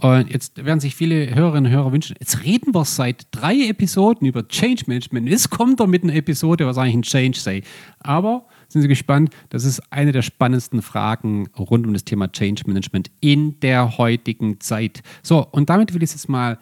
Und 0.01 0.31
jetzt 0.31 0.65
werden 0.65 0.79
sich 0.79 0.95
viele 0.95 1.35
Hörerinnen 1.35 1.71
und 1.71 1.77
Hörer 1.77 1.93
wünschen, 1.93 2.17
jetzt 2.21 2.45
reden 2.45 2.75
wir 2.75 2.85
seit 2.85 3.27
drei 3.33 3.69
Episoden 3.69 4.27
über 4.27 4.47
Change 4.47 4.85
Management. 4.87 5.29
Jetzt 5.29 5.51
kommt 5.51 5.81
er 5.81 5.87
mit 5.87 6.05
einer 6.05 6.15
Episode, 6.15 6.67
was 6.67 6.79
eigentlich 6.79 6.95
ein 6.95 7.03
Change 7.03 7.39
sei. 7.39 7.63
Aber 7.99 8.47
sind 8.69 8.83
Sie 8.83 8.89
gespannt? 8.89 9.31
Das 9.49 9.65
ist 9.65 9.81
eine 9.91 10.13
der 10.13 10.23
spannendsten 10.23 10.81
Fragen 10.81 11.49
rund 11.59 11.87
um 11.87 11.93
das 11.93 12.05
Thema 12.05 12.31
Change 12.31 12.63
Management 12.67 13.11
in 13.21 13.59
der 13.61 13.99
heutigen 13.99 14.61
Zeit. 14.61 15.03
So, 15.23 15.47
und 15.51 15.71
damit 15.71 15.93
will 15.93 16.03
ich 16.03 16.11
es 16.11 16.15
jetzt 16.15 16.29
mal 16.29 16.59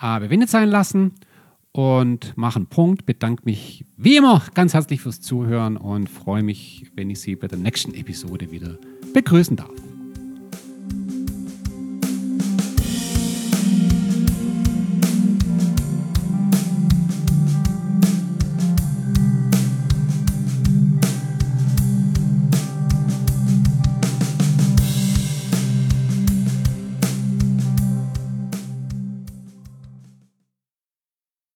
äh, 0.00 0.20
bewindet 0.20 0.50
sein 0.50 0.68
lassen 0.68 1.12
und 1.72 2.36
mache 2.36 2.56
einen 2.56 2.66
Punkt. 2.66 3.06
Bedanke 3.06 3.42
mich 3.44 3.84
wie 3.96 4.16
immer 4.16 4.42
ganz 4.54 4.74
herzlich 4.74 5.00
fürs 5.00 5.20
Zuhören 5.20 5.76
und 5.76 6.08
freue 6.08 6.42
mich, 6.42 6.86
wenn 6.94 7.10
ich 7.10 7.20
Sie 7.20 7.34
bei 7.34 7.48
der 7.48 7.58
nächsten 7.58 7.94
Episode 7.94 8.52
wieder 8.52 8.78
begrüßen 9.12 9.56
darf. 9.56 9.93